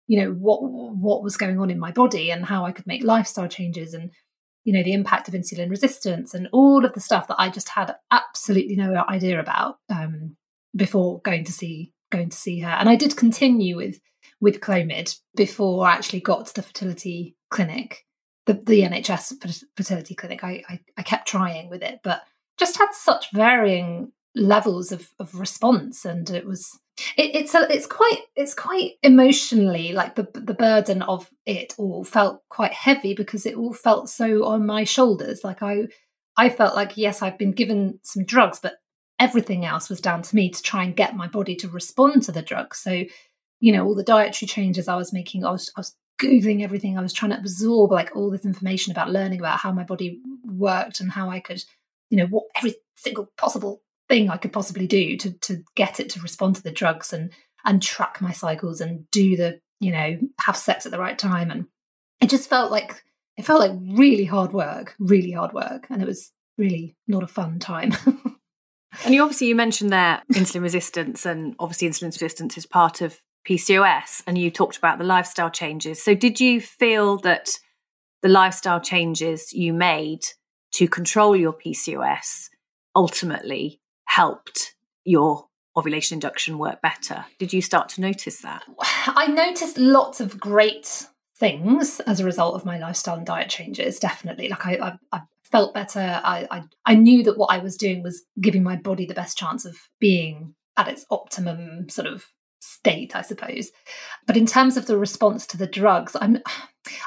you 0.08 0.22
know 0.22 0.32
what 0.32 0.62
what 0.62 1.24
was 1.24 1.38
going 1.38 1.60
on 1.60 1.70
in 1.70 1.80
my 1.80 1.92
body 1.92 2.32
and 2.32 2.46
how 2.46 2.66
I 2.66 2.72
could 2.72 2.88
make 2.88 3.04
lifestyle 3.04 3.48
changes 3.48 3.94
and 3.94 4.12
you 4.66 4.74
know 4.74 4.84
the 4.84 4.94
impact 4.94 5.28
of 5.28 5.34
insulin 5.34 5.70
resistance 5.70 6.34
and 6.34 6.50
all 6.52 6.84
of 6.84 6.94
the 6.94 7.00
stuff 7.00 7.28
that 7.28 7.40
I 7.40 7.50
just 7.50 7.70
had 7.70 7.96
absolutely 8.12 8.76
no 8.76 9.06
idea 9.08 9.40
about 9.40 9.78
um, 9.90 10.36
before 10.76 11.22
going 11.22 11.46
to 11.46 11.54
see 11.54 11.94
going 12.12 12.30
to 12.30 12.38
see 12.38 12.60
her. 12.60 12.70
And 12.70 12.90
I 12.90 12.96
did 12.96 13.16
continue 13.16 13.78
with 13.78 14.00
with 14.42 14.60
Clomid 14.60 15.18
before 15.36 15.86
I 15.86 15.94
actually 15.94 16.20
got 16.20 16.48
to 16.48 16.56
the 16.56 16.62
fertility 16.62 17.36
clinic, 17.50 18.06
the, 18.48 18.54
the 18.54 18.82
NHS 18.82 19.64
fertility 19.78 20.16
clinic. 20.16 20.44
I, 20.44 20.64
I, 20.68 20.80
I 20.98 21.04
kept 21.04 21.28
trying 21.28 21.70
with 21.70 21.82
it, 21.82 22.00
but 22.04 22.22
just 22.58 22.78
had 22.78 22.92
such 22.92 23.32
varying 23.32 24.12
levels 24.36 24.92
of, 24.92 25.10
of 25.20 25.36
response, 25.36 26.06
and 26.06 26.30
it 26.30 26.46
was 26.46 26.80
it, 27.18 27.36
it's 27.36 27.54
a, 27.54 27.68
it's 27.74 27.88
quite 27.88 28.20
it's 28.36 28.54
quite 28.54 28.94
emotionally 29.04 29.92
like 29.92 30.16
the 30.16 30.28
the 30.34 30.54
burden 30.54 31.02
of 31.02 31.30
it 31.46 31.74
all 31.78 32.04
felt 32.04 32.42
quite 32.50 32.74
heavy 32.74 33.14
because 33.14 33.46
it 33.46 33.56
all 33.56 33.74
felt 33.74 34.10
so 34.10 34.46
on 34.46 34.66
my 34.66 34.84
shoulders. 34.84 35.44
Like 35.44 35.62
I 35.62 35.88
I 36.38 36.50
felt 36.50 36.76
like 36.76 36.98
yes, 36.98 37.22
I've 37.22 37.38
been 37.38 37.52
given 37.52 38.00
some 38.04 38.26
drugs, 38.26 38.60
but 38.62 38.76
everything 39.20 39.66
else 39.66 39.90
was 39.90 40.02
down 40.02 40.22
to 40.22 40.36
me 40.36 40.50
to 40.50 40.62
try 40.62 40.84
and 40.84 40.96
get 40.96 41.16
my 41.16 41.28
body 41.28 41.56
to 41.58 41.70
respond 41.70 42.24
to 42.24 42.32
the 42.32 42.42
drugs. 42.42 42.80
So 42.80 43.04
you 43.60 43.72
know 43.74 43.86
all 43.86 43.96
the 43.96 44.04
dietary 44.04 44.48
changes 44.48 44.88
I 44.88 44.96
was 44.96 45.12
making, 45.12 45.46
I 45.46 45.52
was 45.52 45.72
I 45.76 45.82
was 45.82 45.96
googling 46.22 46.64
everything. 46.64 46.98
I 46.98 47.02
was 47.02 47.14
trying 47.14 47.32
to 47.32 47.40
absorb 47.40 47.92
like 47.92 48.16
all 48.16 48.32
this 48.32 48.46
information 48.46 48.92
about 48.92 49.12
learning 49.12 49.40
about 49.40 49.60
how 49.60 49.74
my 49.74 49.84
body 49.84 50.22
worked 50.46 51.02
and 51.02 51.12
how 51.12 51.30
I 51.30 51.42
could 51.42 51.62
you 52.10 52.18
know 52.18 52.28
what 52.28 52.46
every 52.56 52.76
single 52.96 53.30
possible 53.38 53.82
thing 54.08 54.30
I 54.30 54.38
could 54.38 54.54
possibly 54.54 54.88
do 54.88 55.18
to 55.18 55.32
to 55.32 55.64
get 55.76 56.00
it 56.00 56.10
to 56.12 56.22
respond 56.22 56.56
to 56.58 56.64
the 56.64 56.72
drugs 56.72 57.14
and 57.14 57.32
and 57.66 57.82
track 57.82 58.22
my 58.22 58.32
cycles 58.32 58.82
and 58.82 59.10
do 59.12 59.36
the 59.36 59.60
you 59.80 59.92
know 59.92 60.18
have 60.42 60.58
sex 60.58 60.86
at 60.86 60.92
the 60.92 61.00
right 61.00 61.18
time. 61.18 61.52
And 61.52 61.66
it 62.22 62.30
just 62.30 62.50
felt 62.50 62.72
like 62.72 63.04
it 63.38 63.46
felt 63.46 63.60
like 63.60 63.78
really 63.98 64.26
hard 64.26 64.54
work 64.54 64.96
really 65.00 65.32
hard 65.32 65.54
work. 65.54 65.88
And 65.90 66.02
it 66.02 66.08
was 66.08 66.32
really 66.58 66.96
not 67.08 67.24
a 67.24 67.28
fun 67.28 67.60
time. 67.60 67.94
And 69.04 69.14
you 69.14 69.22
obviously 69.22 69.48
you 69.48 69.56
mentioned 69.56 69.92
there 69.92 70.22
insulin 70.34 70.62
resistance 70.62 71.26
and 71.26 71.56
obviously 71.60 71.90
insulin 71.90 72.08
resistance 72.08 72.58
is 72.58 72.66
part 72.66 73.02
of 73.02 73.20
PCOS 73.48 74.24
and 74.26 74.38
you 74.38 74.50
talked 74.50 74.78
about 74.78 74.98
the 74.98 75.04
lifestyle 75.04 75.50
changes. 75.50 76.04
So 76.04 76.16
did 76.16 76.40
you 76.40 76.62
feel 76.62 77.18
that 77.18 77.50
the 78.22 78.30
lifestyle 78.30 78.80
changes 78.80 79.52
you 79.54 79.74
made 79.74 80.22
to 80.74 80.88
control 80.88 81.36
your 81.36 81.54
PCOS 81.54 82.50
ultimately 82.96 83.82
helped 84.06 84.76
your 85.04 85.48
ovulation 85.78 86.16
induction 86.16 86.58
work 86.58 86.82
better? 86.82 87.26
Did 87.40 87.54
you 87.54 87.62
start 87.62 87.90
to 87.90 88.02
notice 88.02 88.42
that? 88.42 88.64
I 89.08 89.28
noticed 89.28 89.78
lots 89.78 90.20
of 90.22 90.40
great 90.40 91.08
things 91.38 92.00
as 92.02 92.20
a 92.20 92.26
result 92.26 92.56
of 92.56 92.66
my 92.66 92.78
lifestyle 92.78 93.18
and 93.18 93.26
diet 93.26 93.50
changes. 93.50 94.00
Definitely, 94.00 94.50
like 94.50 94.66
I, 94.66 94.76
I, 94.76 94.94
I 95.12 95.22
felt 95.52 95.74
better. 95.74 96.22
I, 96.24 96.48
I, 96.50 96.64
I 96.86 96.96
knew 96.96 97.24
that 97.24 97.38
what 97.38 97.52
I 97.52 97.60
was 97.60 97.78
doing 97.78 98.04
was 98.04 98.24
giving 98.40 98.64
my 98.64 98.76
body 98.76 99.06
the 99.06 99.14
best 99.14 99.38
chance 99.38 99.66
of 99.66 99.76
being 100.00 100.56
at 100.78 100.88
its 100.88 101.06
optimum 101.10 101.90
sort 101.90 102.08
of 102.08 102.26
state, 102.60 103.16
I 103.16 103.22
suppose. 103.22 103.72
But 104.26 104.38
in 104.38 104.46
terms 104.46 104.78
of 104.78 104.88
the 104.88 104.98
response 104.98 105.46
to 105.48 105.58
the 105.58 105.68
drugs, 105.68 106.16
I'm 106.20 106.42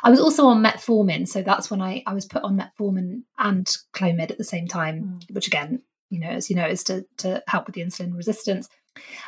I 0.03 0.11
was 0.11 0.21
also 0.21 0.47
on 0.47 0.63
metformin, 0.63 1.29
so 1.29 1.41
that's 1.41 1.71
when 1.71 1.81
I, 1.81 2.03
I 2.05 2.13
was 2.13 2.27
put 2.27 2.43
on 2.43 2.59
metformin 2.59 3.23
and 3.39 3.65
Clomid 3.95 4.33
at 4.33 4.39
the 4.39 4.45
same 4.45 4.67
time, 4.67 5.21
mm. 5.21 5.35
which 5.35 5.47
again 5.47 5.83
you 6.11 6.21
know, 6.21 6.29
as 6.29 6.51
you 6.51 6.57
know, 6.57 6.67
is 6.67 6.85
to 6.85 7.05
to 7.19 7.43
help 7.47 7.67
with 7.67 7.75
the 7.75 7.83
insulin 7.83 8.17
resistance. 8.17 8.69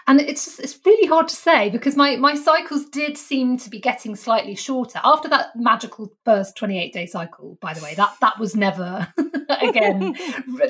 And 0.08 0.20
it's 0.20 0.44
just, 0.46 0.60
it's 0.60 0.78
really 0.84 1.06
hard 1.06 1.28
to 1.28 1.36
say 1.36 1.70
because 1.70 1.96
my 1.96 2.16
my 2.16 2.34
cycles 2.34 2.86
did 2.86 3.16
seem 3.16 3.56
to 3.58 3.70
be 3.70 3.78
getting 3.78 4.16
slightly 4.16 4.54
shorter 4.54 5.00
after 5.04 5.28
that 5.28 5.50
magical 5.54 6.12
first 6.24 6.56
28 6.56 6.92
day 6.92 7.06
cycle. 7.06 7.58
By 7.60 7.74
the 7.74 7.82
way, 7.82 7.94
that 7.94 8.14
that 8.20 8.38
was 8.38 8.56
never 8.56 9.12
again 9.60 10.00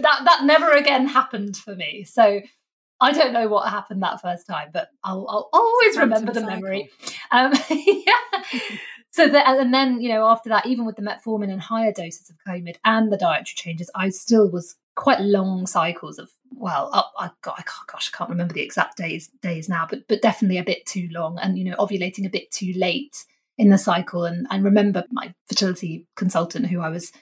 that 0.00 0.20
that 0.24 0.40
never 0.44 0.70
again 0.72 1.06
happened 1.06 1.56
for 1.56 1.74
me. 1.74 2.04
So 2.04 2.40
I 3.00 3.12
don't 3.12 3.32
know 3.32 3.48
what 3.48 3.70
happened 3.70 4.02
that 4.02 4.20
first 4.20 4.46
time, 4.46 4.68
but 4.72 4.88
I'll, 5.02 5.26
I'll 5.28 5.48
always 5.52 5.96
remember 5.96 6.32
the 6.32 6.40
cycle. 6.40 6.60
memory. 6.60 6.90
Um, 7.30 7.54
yeah. 7.70 8.12
So 9.12 9.26
that, 9.26 9.58
and 9.58 9.72
then 9.72 10.00
you 10.00 10.10
know 10.10 10.26
after 10.26 10.50
that, 10.50 10.66
even 10.66 10.84
with 10.84 10.96
the 10.96 11.02
metformin 11.02 11.50
and 11.50 11.60
higher 11.60 11.92
doses 11.92 12.30
of 12.30 12.36
Clomid 12.46 12.76
and 12.84 13.10
the 13.10 13.16
dietary 13.16 13.54
changes, 13.56 13.90
I 13.94 14.10
still 14.10 14.50
was 14.50 14.76
quite 15.00 15.20
long 15.20 15.66
cycles 15.66 16.18
of 16.18 16.30
well 16.52 16.90
I, 17.18 17.30
got, 17.40 17.58
I 17.58 17.64
gosh 17.90 18.10
I 18.12 18.16
can't 18.18 18.28
remember 18.28 18.52
the 18.52 18.60
exact 18.60 18.98
days 18.98 19.30
days 19.40 19.66
now 19.66 19.86
but 19.88 20.06
but 20.08 20.20
definitely 20.20 20.58
a 20.58 20.62
bit 20.62 20.84
too 20.84 21.08
long 21.10 21.38
and 21.38 21.58
you 21.58 21.64
know 21.64 21.76
ovulating 21.76 22.26
a 22.26 22.30
bit 22.30 22.50
too 22.50 22.74
late 22.76 23.24
in 23.60 23.68
the 23.68 23.78
cycle. 23.78 24.24
And 24.24 24.46
and 24.50 24.64
remember 24.64 25.04
my 25.10 25.32
fertility 25.46 26.06
consultant 26.16 26.66
who 26.66 26.80
I 26.80 26.88
was 26.88 27.12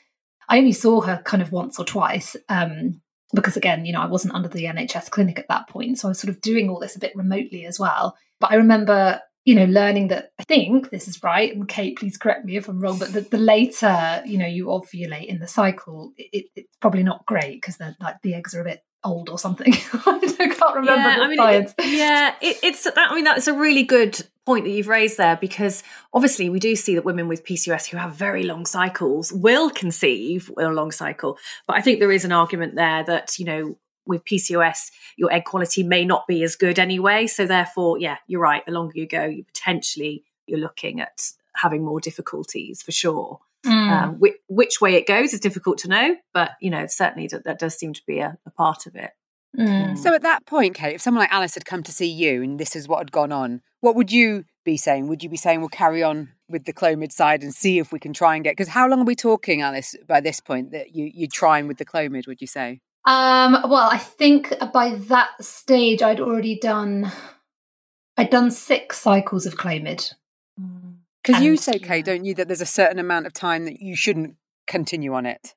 I 0.48 0.58
only 0.58 0.72
saw 0.72 1.02
her 1.02 1.20
kind 1.24 1.42
of 1.42 1.52
once 1.52 1.78
or 1.78 1.84
twice 1.84 2.36
um, 2.48 3.00
because 3.34 3.56
again 3.56 3.84
you 3.84 3.92
know 3.92 4.00
I 4.00 4.06
wasn't 4.06 4.34
under 4.34 4.48
the 4.48 4.64
NHS 4.64 5.10
clinic 5.10 5.38
at 5.38 5.48
that 5.48 5.68
point. 5.68 5.98
So 5.98 6.08
I 6.08 6.10
was 6.10 6.20
sort 6.20 6.30
of 6.30 6.40
doing 6.40 6.68
all 6.68 6.80
this 6.80 6.96
a 6.96 7.00
bit 7.00 7.14
remotely 7.14 7.64
as 7.64 7.78
well. 7.78 8.16
But 8.40 8.52
I 8.52 8.54
remember 8.54 9.20
you 9.48 9.54
know, 9.54 9.64
learning 9.64 10.08
that 10.08 10.32
I 10.38 10.42
think 10.42 10.90
this 10.90 11.08
is 11.08 11.22
right, 11.22 11.50
and 11.54 11.66
Kate, 11.66 11.98
please 11.98 12.18
correct 12.18 12.44
me 12.44 12.58
if 12.58 12.68
I'm 12.68 12.80
wrong, 12.80 12.98
but 12.98 13.14
the, 13.14 13.22
the 13.22 13.38
later, 13.38 14.22
you 14.26 14.37
know, 14.37 14.46
you 14.46 14.66
ovulate 14.66 15.24
in 15.24 15.38
the 15.38 15.48
cycle, 15.48 16.12
it, 16.18 16.50
it's 16.54 16.76
probably 16.82 17.02
not 17.02 17.24
great 17.24 17.54
because 17.54 17.78
the 17.78 17.96
like 17.98 18.16
the 18.22 18.34
eggs 18.34 18.54
are 18.54 18.61
a 18.61 18.64
bit 18.64 18.84
old 19.02 19.30
or 19.30 19.38
something. 19.38 19.72
I 19.94 20.18
can't 20.37 20.76
remember 20.76 21.00
yeah, 21.00 21.16
I 21.18 21.28
mean, 21.28 21.38
it, 21.40 21.74
yeah, 21.82 22.34
it, 22.42 22.58
it's 22.62 22.84
that. 22.84 22.94
I 22.98 23.14
mean, 23.14 23.24
that's 23.24 23.46
a 23.46 23.54
really 23.54 23.84
good 23.84 24.20
point 24.44 24.66
that 24.66 24.70
you've 24.70 24.87
raised 24.87 25.16
there 25.16 25.38
because 25.38 25.82
obviously 26.12 26.50
we 26.50 26.61
do 26.61 26.76
see 26.76 26.96
that 26.96 27.06
women 27.06 27.26
with 27.26 27.46
PCOS 27.46 27.87
who 27.87 27.96
have 27.96 28.12
very 28.12 28.42
long 28.42 28.66
cycles 28.66 29.32
will 29.32 29.70
conceive 29.70 30.50
a 30.58 30.68
long 30.68 30.90
cycle, 30.90 31.38
but 31.66 31.74
I 31.74 31.80
think 31.80 32.00
there 32.00 32.12
is 32.12 32.26
an 32.26 32.32
argument 32.32 32.74
there 32.74 33.02
that 33.04 33.38
you 33.38 33.46
know 33.46 33.78
with 34.08 34.24
PCOS, 34.24 34.90
your 35.16 35.32
egg 35.32 35.44
quality 35.44 35.82
may 35.82 36.04
not 36.04 36.26
be 36.26 36.42
as 36.42 36.56
good 36.56 36.78
anyway. 36.78 37.26
So 37.26 37.46
therefore, 37.46 37.98
yeah, 37.98 38.16
you're 38.26 38.40
right. 38.40 38.64
The 38.66 38.72
longer 38.72 38.98
you 38.98 39.06
go, 39.06 39.26
you 39.26 39.44
potentially 39.44 40.24
you're 40.46 40.58
looking 40.58 41.00
at 41.00 41.30
having 41.54 41.84
more 41.84 42.00
difficulties 42.00 42.82
for 42.82 42.92
sure. 42.92 43.40
Mm. 43.66 43.90
Um, 43.90 44.14
which, 44.20 44.36
which, 44.46 44.80
way 44.80 44.94
it 44.94 45.06
goes 45.06 45.34
is 45.34 45.40
difficult 45.40 45.78
to 45.78 45.88
know, 45.88 46.16
but 46.32 46.52
you 46.60 46.70
know 46.70 46.86
certainly 46.86 47.26
that, 47.28 47.42
that 47.44 47.58
does 47.58 47.76
seem 47.76 47.92
to 47.92 48.02
be 48.06 48.20
a, 48.20 48.38
a 48.46 48.50
part 48.50 48.86
of 48.86 48.94
it. 48.94 49.10
Mm. 49.58 49.98
So 49.98 50.14
at 50.14 50.22
that 50.22 50.46
point, 50.46 50.74
Kate, 50.74 50.94
if 50.94 51.00
someone 51.00 51.22
like 51.22 51.32
Alice 51.32 51.54
had 51.54 51.64
come 51.64 51.82
to 51.82 51.92
see 51.92 52.06
you 52.06 52.42
and 52.42 52.60
this 52.60 52.76
is 52.76 52.86
what 52.86 52.98
had 52.98 53.10
gone 53.10 53.32
on, 53.32 53.62
what 53.80 53.96
would 53.96 54.12
you 54.12 54.44
be 54.64 54.76
saying? 54.76 55.08
Would 55.08 55.24
you 55.24 55.28
be 55.28 55.36
saying 55.36 55.60
we'll 55.60 55.70
carry 55.70 56.02
on 56.02 56.30
with 56.48 56.64
the 56.66 56.72
Clomid 56.72 57.10
side 57.10 57.42
and 57.42 57.52
see 57.52 57.78
if 57.78 57.90
we 57.90 57.98
can 57.98 58.12
try 58.12 58.36
and 58.36 58.44
get? 58.44 58.52
Because 58.52 58.68
how 58.68 58.88
long 58.88 59.00
are 59.00 59.04
we 59.04 59.16
talking, 59.16 59.60
Alice? 59.60 59.96
By 60.06 60.20
this 60.20 60.40
point, 60.40 60.70
that 60.70 60.94
you 60.94 61.10
you're 61.12 61.28
trying 61.32 61.66
with 61.66 61.78
the 61.78 61.84
Clomid? 61.84 62.26
Would 62.28 62.40
you 62.40 62.46
say? 62.46 62.80
Um, 63.08 63.56
well, 63.70 63.88
I 63.90 63.96
think 63.96 64.52
by 64.74 64.96
that 65.08 65.42
stage 65.42 66.02
I'd 66.02 66.20
already 66.20 66.58
done 66.58 67.10
I'd 68.18 68.28
done 68.28 68.50
six 68.50 68.98
cycles 68.98 69.46
of 69.46 69.56
Clomid. 69.56 70.12
Because 71.22 71.42
you 71.42 71.56
say, 71.56 71.78
Kay, 71.78 72.02
don't 72.02 72.26
you, 72.26 72.34
that 72.34 72.48
there's 72.48 72.60
a 72.60 72.66
certain 72.66 72.98
amount 72.98 73.26
of 73.26 73.32
time 73.32 73.64
that 73.64 73.80
you 73.80 73.96
shouldn't 73.96 74.34
continue 74.66 75.14
on 75.14 75.24
it? 75.24 75.54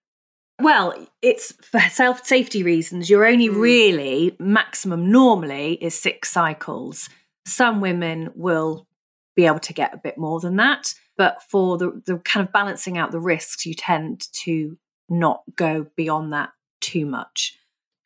Well, 0.61 0.93
it's 1.21 1.51
for 1.61 1.81
self 1.81 2.25
safety 2.25 2.63
reasons. 2.63 3.09
You're 3.09 3.25
only 3.25 3.49
mm. 3.49 3.59
really 3.59 4.37
maximum 4.39 5.11
normally 5.11 5.73
is 5.73 5.99
six 5.99 6.31
cycles. 6.31 7.09
Some 7.45 7.81
women 7.81 8.29
will 8.33 8.87
be 9.35 9.45
able 9.45 9.59
to 9.59 9.73
get 9.73 9.93
a 9.93 9.97
bit 9.97 10.17
more 10.17 10.39
than 10.39 10.55
that. 10.55 10.93
But 11.17 11.43
for 11.49 11.77
the, 11.77 12.01
the 12.05 12.17
kind 12.19 12.47
of 12.47 12.53
balancing 12.53 12.97
out 12.97 13.11
the 13.11 13.19
risks, 13.19 13.65
you 13.65 13.73
tend 13.73 14.27
to 14.43 14.77
not 15.09 15.41
go 15.57 15.87
beyond 15.97 16.31
that 16.31 16.51
too 16.81 17.05
much. 17.05 17.57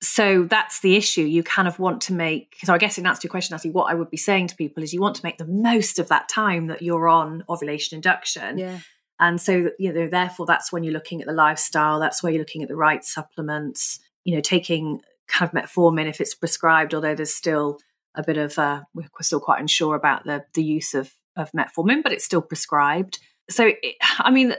So 0.02 0.44
that's 0.44 0.82
the 0.82 0.96
issue. 0.96 1.24
You 1.24 1.42
kind 1.42 1.68
of 1.68 1.80
want 1.80 2.02
to 2.02 2.14
make, 2.14 2.58
so 2.64 2.74
I 2.74 2.78
guess 2.78 2.98
in 2.98 3.08
answer 3.08 3.22
to 3.22 3.26
your 3.26 3.32
question, 3.32 3.56
Natalie, 3.56 3.72
what 3.72 3.90
I 3.90 3.96
would 3.96 4.12
be 4.12 4.18
saying 4.18 4.48
to 4.48 4.56
people 4.56 4.84
is 4.84 4.94
you 4.94 5.02
want 5.02 5.16
to 5.16 5.26
make 5.26 5.38
the 5.38 5.48
most 5.48 5.98
of 5.98 6.10
that 6.10 6.30
time 6.30 6.68
that 6.68 6.82
you're 6.82 7.08
on 7.08 7.44
ovulation 7.50 7.96
induction. 7.96 8.60
Yeah. 8.60 8.80
And 9.20 9.42
so, 9.42 9.70
you 9.80 9.94
know, 9.94 10.08
therefore, 10.08 10.46
that's 10.46 10.72
when 10.72 10.84
you're 10.84 10.94
looking 10.94 11.22
at 11.22 11.28
the 11.28 11.34
lifestyle, 11.34 12.00
that's 12.00 12.22
where 12.22 12.32
you're 12.32 12.42
looking 12.42 12.62
at 12.62 12.68
the 12.68 12.76
right 12.76 13.04
supplements, 13.04 14.00
you 14.26 14.36
know, 14.36 14.42
taking 14.42 15.00
kind 15.28 15.50
of 15.50 15.56
metformin 15.56 16.08
if 16.08 16.22
it's 16.22 16.36
prescribed, 16.36 16.94
although 16.94 17.16
there's 17.16 17.34
still 17.34 17.80
a 18.14 18.24
bit 18.24 18.38
of, 18.38 18.60
uh, 18.60 18.82
we're 18.94 19.08
still 19.22 19.40
quite 19.40 19.62
unsure 19.62 19.96
about 19.96 20.26
the, 20.26 20.44
the 20.54 20.64
use 20.64 20.94
of, 20.94 21.14
of 21.36 21.52
metformin, 21.54 22.04
but 22.04 22.12
it's 22.12 22.26
still 22.26 22.42
prescribed. 22.42 23.20
So, 23.50 23.72
it, 23.82 23.96
I 24.20 24.30
mean, 24.30 24.54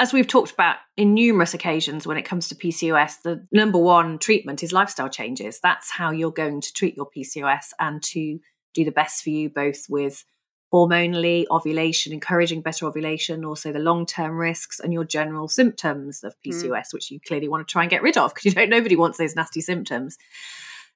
as 0.00 0.14
we've 0.14 0.26
talked 0.26 0.50
about 0.50 0.76
in 0.96 1.12
numerous 1.12 1.52
occasions 1.52 2.06
when 2.06 2.16
it 2.16 2.24
comes 2.24 2.48
to 2.48 2.54
PCOS, 2.54 3.20
the 3.22 3.46
number 3.52 3.76
one 3.76 4.18
treatment 4.18 4.62
is 4.62 4.72
lifestyle 4.72 5.10
changes. 5.10 5.60
That's 5.62 5.90
how 5.90 6.10
you're 6.10 6.32
going 6.32 6.62
to 6.62 6.72
treat 6.72 6.96
your 6.96 7.06
PCOS 7.14 7.74
and 7.78 8.02
to 8.04 8.38
do 8.72 8.82
the 8.82 8.92
best 8.92 9.22
for 9.22 9.28
you, 9.28 9.50
both 9.50 9.84
with 9.90 10.24
hormonally, 10.72 11.44
ovulation, 11.50 12.14
encouraging 12.14 12.62
better 12.62 12.86
ovulation, 12.86 13.44
also 13.44 13.72
the 13.72 13.78
long 13.78 14.06
term 14.06 14.38
risks 14.38 14.80
and 14.80 14.90
your 14.90 15.04
general 15.04 15.48
symptoms 15.48 16.24
of 16.24 16.34
PCOS, 16.46 16.70
mm. 16.70 16.92
which 16.94 17.10
you 17.10 17.20
clearly 17.20 17.48
want 17.48 17.68
to 17.68 17.70
try 17.70 17.82
and 17.82 17.90
get 17.90 18.02
rid 18.02 18.16
of 18.16 18.32
because 18.32 18.46
you 18.46 18.52
don't, 18.52 18.70
nobody 18.70 18.96
wants 18.96 19.18
those 19.18 19.36
nasty 19.36 19.60
symptoms. 19.60 20.16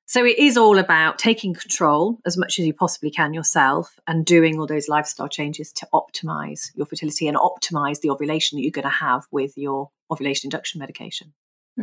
So 0.06 0.24
it 0.24 0.38
is 0.38 0.56
all 0.56 0.78
about 0.78 1.18
taking 1.18 1.54
control 1.54 2.18
as 2.26 2.36
much 2.36 2.58
as 2.58 2.66
you 2.66 2.74
possibly 2.74 3.10
can 3.10 3.32
yourself 3.32 3.98
and 4.06 4.26
doing 4.26 4.58
all 4.58 4.66
those 4.66 4.88
lifestyle 4.88 5.28
changes 5.28 5.72
to 5.72 5.88
optimize 5.94 6.70
your 6.74 6.86
fertility 6.86 7.26
and 7.26 7.38
optimize 7.38 8.00
the 8.00 8.10
ovulation 8.10 8.56
that 8.56 8.62
you're 8.62 8.70
going 8.70 8.82
to 8.82 8.90
have 8.90 9.26
with 9.30 9.56
your 9.56 9.90
ovulation 10.10 10.48
induction 10.48 10.78
medication. 10.78 11.32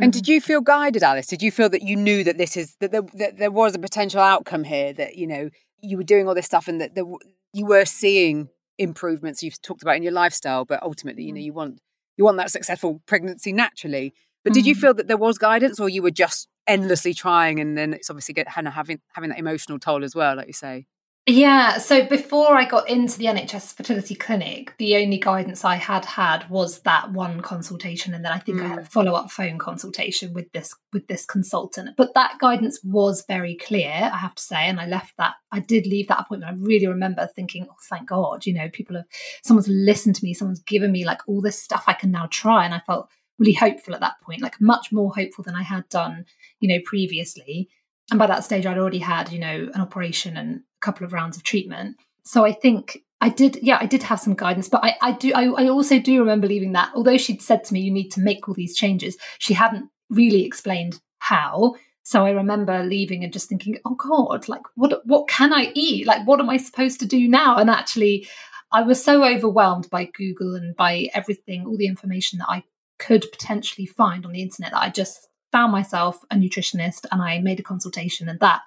And 0.00 0.12
did 0.12 0.26
you 0.26 0.40
feel 0.40 0.62
guided, 0.62 1.02
Alice? 1.02 1.26
Did 1.26 1.42
you 1.42 1.50
feel 1.50 1.68
that 1.68 1.82
you 1.82 1.96
knew 1.96 2.24
that 2.24 2.38
this 2.38 2.56
is 2.56 2.76
that 2.80 2.92
there, 2.92 3.02
that 3.14 3.36
there 3.36 3.50
was 3.50 3.74
a 3.74 3.78
potential 3.78 4.20
outcome 4.20 4.64
here? 4.64 4.94
That 4.94 5.16
you 5.16 5.26
know 5.26 5.50
you 5.82 5.98
were 5.98 6.02
doing 6.02 6.26
all 6.26 6.34
this 6.34 6.46
stuff 6.46 6.66
and 6.66 6.80
that 6.80 6.94
there, 6.94 7.04
you 7.52 7.66
were 7.66 7.84
seeing 7.84 8.48
improvements 8.78 9.42
you've 9.42 9.60
talked 9.60 9.82
about 9.82 9.96
in 9.96 10.02
your 10.02 10.12
lifestyle, 10.12 10.64
but 10.64 10.82
ultimately, 10.82 11.24
you 11.24 11.32
know, 11.32 11.40
mm. 11.40 11.44
you 11.44 11.52
want 11.52 11.80
you 12.16 12.24
want 12.24 12.38
that 12.38 12.50
successful 12.50 13.02
pregnancy 13.06 13.52
naturally. 13.52 14.14
But 14.44 14.54
did 14.54 14.66
you 14.66 14.74
mm. 14.74 14.80
feel 14.80 14.94
that 14.94 15.08
there 15.08 15.18
was 15.18 15.36
guidance, 15.36 15.78
or 15.78 15.90
you 15.90 16.02
were 16.02 16.10
just 16.10 16.48
endlessly 16.66 17.14
trying, 17.14 17.60
and 17.60 17.76
then 17.76 17.92
it's 17.94 18.10
obviously 18.10 18.34
get, 18.34 18.46
kind 18.46 18.66
of 18.66 18.74
having 18.74 19.00
having 19.12 19.30
that 19.30 19.38
emotional 19.38 19.78
toll 19.78 20.04
as 20.04 20.14
well, 20.14 20.36
like 20.36 20.46
you 20.46 20.52
say? 20.52 20.86
Yeah, 21.24 21.78
so 21.78 22.04
before 22.04 22.56
I 22.56 22.64
got 22.64 22.88
into 22.88 23.16
the 23.16 23.26
NHS 23.26 23.76
fertility 23.76 24.16
clinic, 24.16 24.74
the 24.78 24.96
only 24.96 25.18
guidance 25.18 25.64
I 25.64 25.76
had 25.76 26.04
had 26.04 26.50
was 26.50 26.80
that 26.80 27.12
one 27.12 27.42
consultation, 27.42 28.12
and 28.12 28.24
then 28.24 28.32
I 28.32 28.40
think 28.40 28.58
mm. 28.58 28.64
I 28.64 28.68
had 28.68 28.78
a 28.80 28.82
mm. 28.82 28.88
follow 28.88 29.12
up 29.12 29.30
phone 29.30 29.56
consultation 29.56 30.32
with 30.32 30.50
this 30.50 30.74
with 30.92 31.06
this 31.06 31.24
consultant. 31.24 31.90
But 31.96 32.14
that 32.14 32.38
guidance 32.40 32.80
was 32.82 33.24
very 33.28 33.54
clear, 33.54 33.92
I 34.12 34.16
have 34.16 34.34
to 34.34 34.42
say, 34.42 34.66
and 34.66 34.80
I 34.80 34.86
left 34.86 35.16
that. 35.18 35.34
I 35.52 35.60
did 35.60 35.86
leave 35.86 36.08
that 36.08 36.18
appointment. 36.18 36.52
I 36.52 36.56
really 36.60 36.88
remember 36.88 37.28
thinking, 37.36 37.68
"Oh, 37.70 37.76
thank 37.88 38.08
God!" 38.08 38.44
You 38.44 38.54
know, 38.54 38.68
people 38.70 38.96
have 38.96 39.06
someone's 39.44 39.68
listened 39.68 40.16
to 40.16 40.24
me, 40.24 40.34
someone's 40.34 40.62
given 40.62 40.90
me 40.90 41.04
like 41.04 41.20
all 41.28 41.40
this 41.40 41.62
stuff 41.62 41.84
I 41.86 41.92
can 41.92 42.10
now 42.10 42.26
try, 42.32 42.64
and 42.64 42.74
I 42.74 42.80
felt 42.84 43.08
really 43.42 43.52
hopeful 43.52 43.94
at 43.94 44.00
that 44.00 44.20
point, 44.22 44.40
like 44.40 44.60
much 44.60 44.92
more 44.92 45.12
hopeful 45.12 45.42
than 45.44 45.56
I 45.56 45.62
had 45.62 45.88
done, 45.88 46.24
you 46.60 46.68
know, 46.68 46.80
previously. 46.84 47.68
And 48.10 48.18
by 48.18 48.26
that 48.26 48.44
stage, 48.44 48.66
I'd 48.66 48.78
already 48.78 48.98
had, 48.98 49.32
you 49.32 49.38
know, 49.38 49.68
an 49.74 49.80
operation 49.80 50.36
and 50.36 50.56
a 50.56 50.80
couple 50.80 51.04
of 51.04 51.12
rounds 51.12 51.36
of 51.36 51.42
treatment. 51.42 51.96
So 52.24 52.44
I 52.44 52.52
think 52.52 53.02
I 53.20 53.28
did, 53.28 53.58
yeah, 53.62 53.78
I 53.80 53.86
did 53.86 54.02
have 54.04 54.20
some 54.20 54.34
guidance, 54.34 54.68
but 54.68 54.84
I, 54.84 54.96
I 55.02 55.12
do, 55.12 55.32
I, 55.34 55.64
I 55.64 55.68
also 55.68 55.98
do 55.98 56.20
remember 56.20 56.46
leaving 56.46 56.72
that. 56.72 56.92
Although 56.94 57.18
she'd 57.18 57.42
said 57.42 57.64
to 57.64 57.74
me, 57.74 57.80
you 57.80 57.92
need 57.92 58.10
to 58.10 58.20
make 58.20 58.48
all 58.48 58.54
these 58.54 58.76
changes, 58.76 59.16
she 59.38 59.54
hadn't 59.54 59.88
really 60.08 60.44
explained 60.44 61.00
how. 61.18 61.74
So 62.04 62.26
I 62.26 62.30
remember 62.30 62.82
leaving 62.84 63.22
and 63.22 63.32
just 63.32 63.48
thinking, 63.48 63.78
oh 63.84 63.94
God, 63.94 64.48
like 64.48 64.62
what 64.74 65.06
what 65.06 65.28
can 65.28 65.52
I 65.52 65.70
eat? 65.74 66.06
Like 66.06 66.26
what 66.26 66.40
am 66.40 66.50
I 66.50 66.56
supposed 66.56 66.98
to 67.00 67.06
do 67.06 67.28
now? 67.28 67.56
And 67.56 67.70
actually 67.70 68.28
I 68.72 68.82
was 68.82 69.02
so 69.02 69.24
overwhelmed 69.24 69.88
by 69.90 70.06
Google 70.06 70.54
and 70.54 70.74
by 70.74 71.08
everything, 71.14 71.66
all 71.66 71.76
the 71.76 71.86
information 71.86 72.38
that 72.38 72.48
I 72.48 72.64
could 73.02 73.26
potentially 73.32 73.86
find 73.86 74.24
on 74.24 74.32
the 74.32 74.42
internet 74.42 74.72
that 74.72 74.82
I 74.82 74.90
just 74.90 75.28
found 75.50 75.72
myself 75.72 76.18
a 76.30 76.36
nutritionist 76.36 77.04
and 77.10 77.20
I 77.20 77.38
made 77.40 77.60
a 77.60 77.64
consultation, 77.64 78.28
and 78.28 78.38
that 78.40 78.60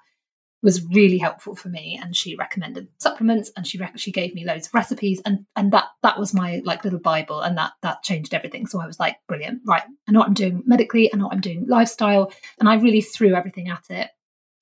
was 0.62 0.84
really 0.86 1.18
helpful 1.18 1.54
for 1.54 1.68
me. 1.68 1.98
And 2.00 2.14
she 2.14 2.36
recommended 2.36 2.88
supplements, 2.98 3.50
and 3.56 3.66
she 3.66 3.78
rec- 3.78 3.98
she 3.98 4.12
gave 4.12 4.34
me 4.34 4.44
loads 4.44 4.66
of 4.66 4.74
recipes, 4.74 5.22
and 5.24 5.46
and 5.56 5.72
that 5.72 5.84
that 6.02 6.18
was 6.18 6.34
my 6.34 6.60
like 6.64 6.84
little 6.84 6.98
bible, 6.98 7.40
and 7.40 7.56
that 7.56 7.72
that 7.82 8.02
changed 8.02 8.34
everything. 8.34 8.66
So 8.66 8.80
I 8.80 8.86
was 8.86 9.00
like, 9.00 9.16
brilliant, 9.26 9.62
right? 9.66 9.82
I 10.08 10.12
know 10.12 10.20
what 10.20 10.28
I'm 10.28 10.34
doing 10.34 10.62
medically, 10.66 11.12
I 11.12 11.16
know 11.16 11.24
what 11.24 11.34
I'm 11.34 11.40
doing 11.40 11.66
lifestyle, 11.66 12.32
and 12.60 12.68
I 12.68 12.76
really 12.76 13.00
threw 13.00 13.34
everything 13.34 13.68
at 13.68 13.84
it. 13.90 14.10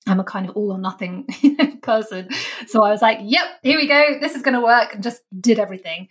I'm 0.07 0.19
a 0.19 0.23
kind 0.23 0.47
of 0.47 0.55
all 0.55 0.71
or 0.71 0.77
nothing 0.77 1.27
person, 1.81 2.29
so 2.67 2.83
I 2.83 2.91
was 2.91 3.01
like, 3.01 3.19
yep, 3.23 3.45
here 3.63 3.77
we 3.77 3.87
go, 3.87 4.19
this 4.21 4.35
is 4.35 4.41
going 4.41 4.53
to 4.53 4.61
work, 4.61 4.93
and 4.93 5.03
just 5.03 5.21
did 5.39 5.59
everything, 5.59 6.07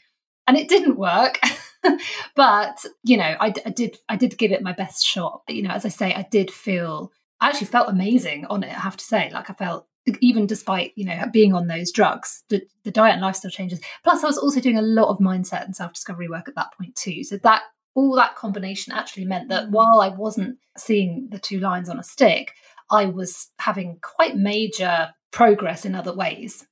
and 0.46 0.56
it 0.56 0.68
didn't 0.68 0.98
work. 0.98 1.38
but 2.36 2.84
you 3.02 3.16
know, 3.16 3.36
I, 3.40 3.52
I, 3.64 3.70
did 3.70 3.98
I 4.08 4.16
did 4.16 4.38
give 4.38 4.52
it 4.52 4.62
my 4.62 4.72
best 4.72 5.04
shot. 5.04 5.42
You 5.48 5.62
know, 5.62 5.70
as 5.70 5.84
I 5.84 5.88
say, 5.88 6.14
I 6.14 6.26
did 6.30 6.50
feel 6.50 7.12
I 7.40 7.48
actually 7.48 7.66
felt 7.66 7.88
amazing 7.88 8.46
on 8.46 8.62
it. 8.62 8.70
I 8.70 8.80
have 8.80 8.96
to 8.96 9.04
say, 9.04 9.30
like 9.32 9.50
I 9.50 9.54
felt 9.54 9.86
even 10.20 10.46
despite 10.46 10.92
you 10.96 11.04
know 11.04 11.24
being 11.32 11.54
on 11.54 11.66
those 11.66 11.90
drugs, 11.90 12.44
the, 12.48 12.62
the 12.84 12.90
diet 12.90 13.14
and 13.14 13.22
lifestyle 13.22 13.50
changes. 13.50 13.80
Plus, 14.02 14.22
I 14.22 14.26
was 14.26 14.38
also 14.38 14.60
doing 14.60 14.78
a 14.78 14.82
lot 14.82 15.08
of 15.08 15.18
mindset 15.18 15.64
and 15.64 15.74
self 15.74 15.92
discovery 15.92 16.28
work 16.28 16.48
at 16.48 16.54
that 16.56 16.72
point 16.76 16.94
too. 16.96 17.24
So 17.24 17.38
that 17.38 17.62
all 17.94 18.14
that 18.16 18.36
combination 18.36 18.92
actually 18.92 19.24
meant 19.24 19.48
that 19.48 19.68
mm. 19.68 19.70
while 19.70 20.00
I 20.00 20.08
wasn't 20.08 20.58
seeing 20.76 21.28
the 21.30 21.38
two 21.38 21.60
lines 21.60 21.88
on 21.88 21.98
a 21.98 22.02
stick, 22.02 22.52
I 22.90 23.06
was 23.06 23.50
having 23.58 23.98
quite 24.02 24.36
major 24.36 25.10
progress 25.30 25.84
in 25.84 25.94
other 25.94 26.14
ways. 26.14 26.66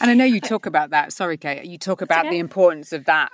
And 0.00 0.10
I 0.10 0.14
know 0.14 0.24
you 0.24 0.40
talk 0.40 0.66
about 0.66 0.90
that. 0.90 1.12
Sorry, 1.12 1.36
Kate. 1.38 1.64
You 1.64 1.78
talk 1.78 2.02
about 2.02 2.26
okay. 2.26 2.36
the 2.36 2.38
importance 2.38 2.92
of 2.92 3.06
that 3.06 3.30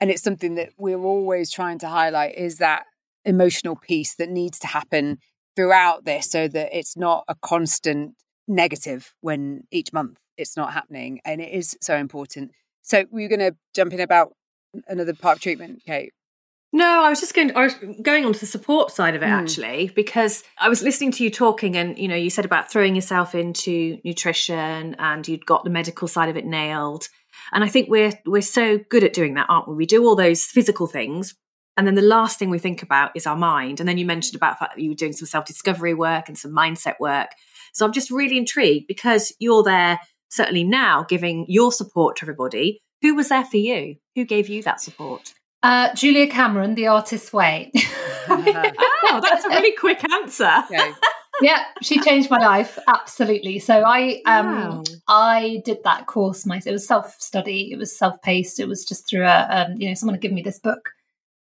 and 0.00 0.10
it's 0.10 0.22
something 0.22 0.54
that 0.56 0.70
we're 0.76 1.02
always 1.02 1.50
trying 1.50 1.78
to 1.78 1.88
highlight 1.88 2.34
is 2.36 2.58
that 2.58 2.84
emotional 3.24 3.76
piece 3.76 4.14
that 4.16 4.28
needs 4.28 4.58
to 4.58 4.66
happen 4.66 5.18
throughout 5.56 6.04
this 6.04 6.30
so 6.30 6.48
that 6.48 6.76
it's 6.76 6.96
not 6.96 7.24
a 7.28 7.34
constant 7.36 8.14
negative 8.46 9.14
when 9.20 9.62
each 9.70 9.92
month 9.92 10.18
it's 10.36 10.56
not 10.56 10.72
happening 10.72 11.20
and 11.24 11.40
it 11.40 11.52
is 11.52 11.76
so 11.80 11.96
important 11.96 12.50
so 12.82 13.04
we're 13.10 13.28
going 13.28 13.38
to 13.38 13.56
jump 13.74 13.92
in 13.92 14.00
about 14.00 14.32
another 14.88 15.14
part 15.14 15.36
of 15.36 15.42
treatment 15.42 15.82
kate 15.86 16.12
no, 16.74 17.04
I 17.04 17.08
was 17.08 17.20
just 17.20 17.34
going. 17.34 17.50
To, 17.50 17.56
I 17.56 17.62
was 17.62 17.74
going 18.02 18.24
on 18.24 18.32
to 18.32 18.40
the 18.40 18.46
support 18.46 18.90
side 18.90 19.14
of 19.14 19.22
it 19.22 19.26
mm. 19.26 19.30
actually, 19.30 19.92
because 19.94 20.42
I 20.58 20.68
was 20.68 20.82
listening 20.82 21.12
to 21.12 21.22
you 21.22 21.30
talking, 21.30 21.76
and 21.76 21.96
you 21.96 22.08
know, 22.08 22.16
you 22.16 22.30
said 22.30 22.44
about 22.44 22.68
throwing 22.68 22.96
yourself 22.96 23.32
into 23.32 24.00
nutrition, 24.04 24.96
and 24.98 25.28
you'd 25.28 25.46
got 25.46 25.62
the 25.62 25.70
medical 25.70 26.08
side 26.08 26.28
of 26.30 26.36
it 26.36 26.44
nailed. 26.44 27.06
And 27.52 27.64
I 27.64 27.68
think 27.68 27.88
we're 27.88 28.12
we're 28.26 28.42
so 28.42 28.78
good 28.78 29.04
at 29.04 29.12
doing 29.12 29.34
that, 29.34 29.46
aren't 29.48 29.68
we? 29.68 29.74
We 29.74 29.86
do 29.86 30.04
all 30.04 30.16
those 30.16 30.44
physical 30.44 30.86
things, 30.86 31.34
and 31.76 31.86
then 31.86 31.94
the 31.94 32.02
last 32.02 32.38
thing 32.38 32.50
we 32.50 32.58
think 32.58 32.82
about 32.82 33.12
is 33.14 33.26
our 33.26 33.36
mind. 33.36 33.80
And 33.80 33.88
then 33.88 33.98
you 33.98 34.06
mentioned 34.06 34.36
about 34.36 34.54
the 34.54 34.64
fact 34.64 34.76
that 34.76 34.82
you 34.82 34.90
were 34.90 34.96
doing 34.96 35.12
some 35.12 35.26
self 35.26 35.44
discovery 35.44 35.94
work 35.94 36.28
and 36.28 36.38
some 36.38 36.52
mindset 36.52 36.94
work. 37.00 37.30
So 37.72 37.84
I'm 37.84 37.92
just 37.92 38.10
really 38.10 38.38
intrigued 38.38 38.86
because 38.86 39.32
you're 39.38 39.64
there 39.64 39.98
certainly 40.28 40.64
now 40.64 41.04
giving 41.08 41.46
your 41.48 41.72
support 41.72 42.16
to 42.16 42.24
everybody. 42.24 42.80
Who 43.02 43.14
was 43.14 43.28
there 43.28 43.44
for 43.44 43.56
you? 43.56 43.96
Who 44.14 44.24
gave 44.24 44.48
you 44.48 44.62
that 44.62 44.80
support? 44.80 45.34
Uh, 45.62 45.94
Julia 45.94 46.28
Cameron, 46.28 46.74
The 46.74 46.88
Artist's 46.88 47.32
Way. 47.32 47.72
oh, 47.74 49.20
that's 49.22 49.44
a 49.44 49.48
really 49.48 49.76
quick 49.76 50.02
answer. 50.12 50.64
Okay 50.70 50.92
yeah, 51.42 51.64
she 51.82 52.00
changed 52.00 52.30
my 52.30 52.38
life 52.38 52.78
absolutely. 52.88 53.58
So 53.58 53.82
I 53.84 54.22
um 54.26 54.46
wow. 54.46 54.84
I 55.08 55.62
did 55.64 55.78
that 55.84 56.06
course 56.06 56.46
myself. 56.46 56.66
It 56.66 56.72
was 56.72 56.86
self 56.86 57.20
study. 57.20 57.70
It 57.72 57.78
was 57.78 57.96
self 57.96 58.20
paced. 58.22 58.60
It 58.60 58.68
was 58.68 58.84
just 58.84 59.08
through 59.08 59.24
a 59.24 59.46
um, 59.50 59.80
you 59.80 59.88
know 59.88 59.94
someone 59.94 60.14
had 60.14 60.22
given 60.22 60.36
me 60.36 60.42
this 60.42 60.60
book 60.60 60.90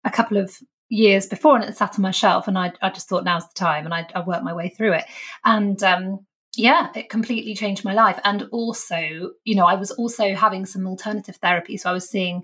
a 0.04 0.10
couple 0.10 0.36
of 0.36 0.56
years 0.88 1.26
before 1.26 1.54
and 1.54 1.64
it 1.64 1.76
sat 1.76 1.98
on 1.98 2.02
my 2.02 2.10
shelf 2.10 2.48
and 2.48 2.58
I 2.58 2.72
I 2.80 2.90
just 2.90 3.08
thought 3.08 3.24
now's 3.24 3.46
the 3.46 3.54
time 3.54 3.84
and 3.84 3.92
I, 3.92 4.06
I 4.14 4.20
worked 4.24 4.44
my 4.44 4.54
way 4.54 4.70
through 4.70 4.94
it 4.94 5.04
and 5.44 5.82
um 5.82 6.20
yeah 6.56 6.88
it 6.94 7.10
completely 7.10 7.54
changed 7.54 7.84
my 7.84 7.92
life 7.92 8.18
and 8.24 8.44
also 8.52 9.30
you 9.44 9.54
know 9.54 9.66
I 9.66 9.74
was 9.74 9.90
also 9.90 10.34
having 10.34 10.64
some 10.64 10.86
alternative 10.86 11.36
therapy 11.36 11.76
so 11.76 11.90
I 11.90 11.92
was 11.92 12.08
seeing 12.08 12.42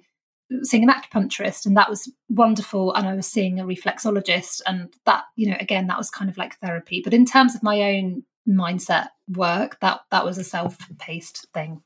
seeing 0.63 0.83
an 0.83 0.91
acupuncturist 0.91 1.67
and 1.67 1.77
that 1.77 1.89
was 1.89 2.11
wonderful 2.29 2.93
and 2.95 3.07
i 3.07 3.15
was 3.15 3.27
seeing 3.27 3.59
a 3.59 3.65
reflexologist 3.65 4.61
and 4.67 4.93
that 5.07 5.25
you 5.37 5.49
know 5.49 5.57
again 5.61 5.87
that 5.87 5.99
was 5.99 6.11
kind 6.11 6.31
of 6.31 6.37
like 6.37 6.59
therapy 6.59 7.01
but 7.03 7.15
in 7.15 7.25
terms 7.25 7.55
of 7.55 7.63
my 7.63 7.83
own 7.83 8.23
mindset 8.49 9.09
work 9.29 9.79
that 9.81 10.01
that 10.11 10.25
was 10.25 10.39
a 10.39 10.45
self-paced 10.45 11.47
thing 11.55 11.83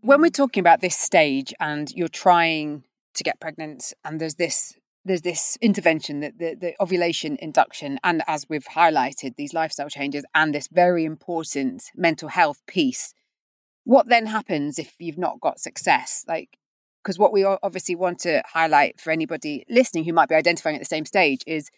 when 0.00 0.20
we're 0.20 0.30
talking 0.30 0.60
about 0.60 0.80
this 0.80 0.96
stage 0.96 1.54
and 1.60 1.92
you're 1.92 2.08
trying 2.08 2.82
to 3.14 3.22
get 3.22 3.40
pregnant 3.40 3.92
and 4.04 4.20
there's 4.20 4.34
this 4.34 4.74
there's 5.04 5.22
this 5.22 5.58
intervention 5.60 6.20
that 6.20 6.38
the, 6.38 6.54
the 6.54 6.74
ovulation 6.80 7.36
induction 7.40 7.98
and 8.02 8.22
as 8.26 8.46
we've 8.48 8.66
highlighted 8.66 9.36
these 9.36 9.54
lifestyle 9.54 9.88
changes 9.88 10.24
and 10.34 10.54
this 10.54 10.68
very 10.72 11.04
important 11.04 11.84
mental 11.94 12.28
health 12.28 12.60
piece 12.66 13.14
what 13.84 14.08
then 14.08 14.26
happens 14.26 14.78
if 14.78 14.94
you've 14.98 15.18
not 15.18 15.40
got 15.40 15.60
success? 15.60 16.24
Like, 16.28 16.58
because 17.02 17.18
what 17.18 17.32
we 17.32 17.44
obviously 17.44 17.94
want 17.94 18.18
to 18.20 18.42
highlight 18.46 19.00
for 19.00 19.10
anybody 19.10 19.64
listening 19.68 20.04
who 20.04 20.12
might 20.12 20.28
be 20.28 20.34
identifying 20.34 20.76
at 20.76 20.80
the 20.80 20.86
same 20.86 21.04
stage 21.04 21.42
is 21.46 21.70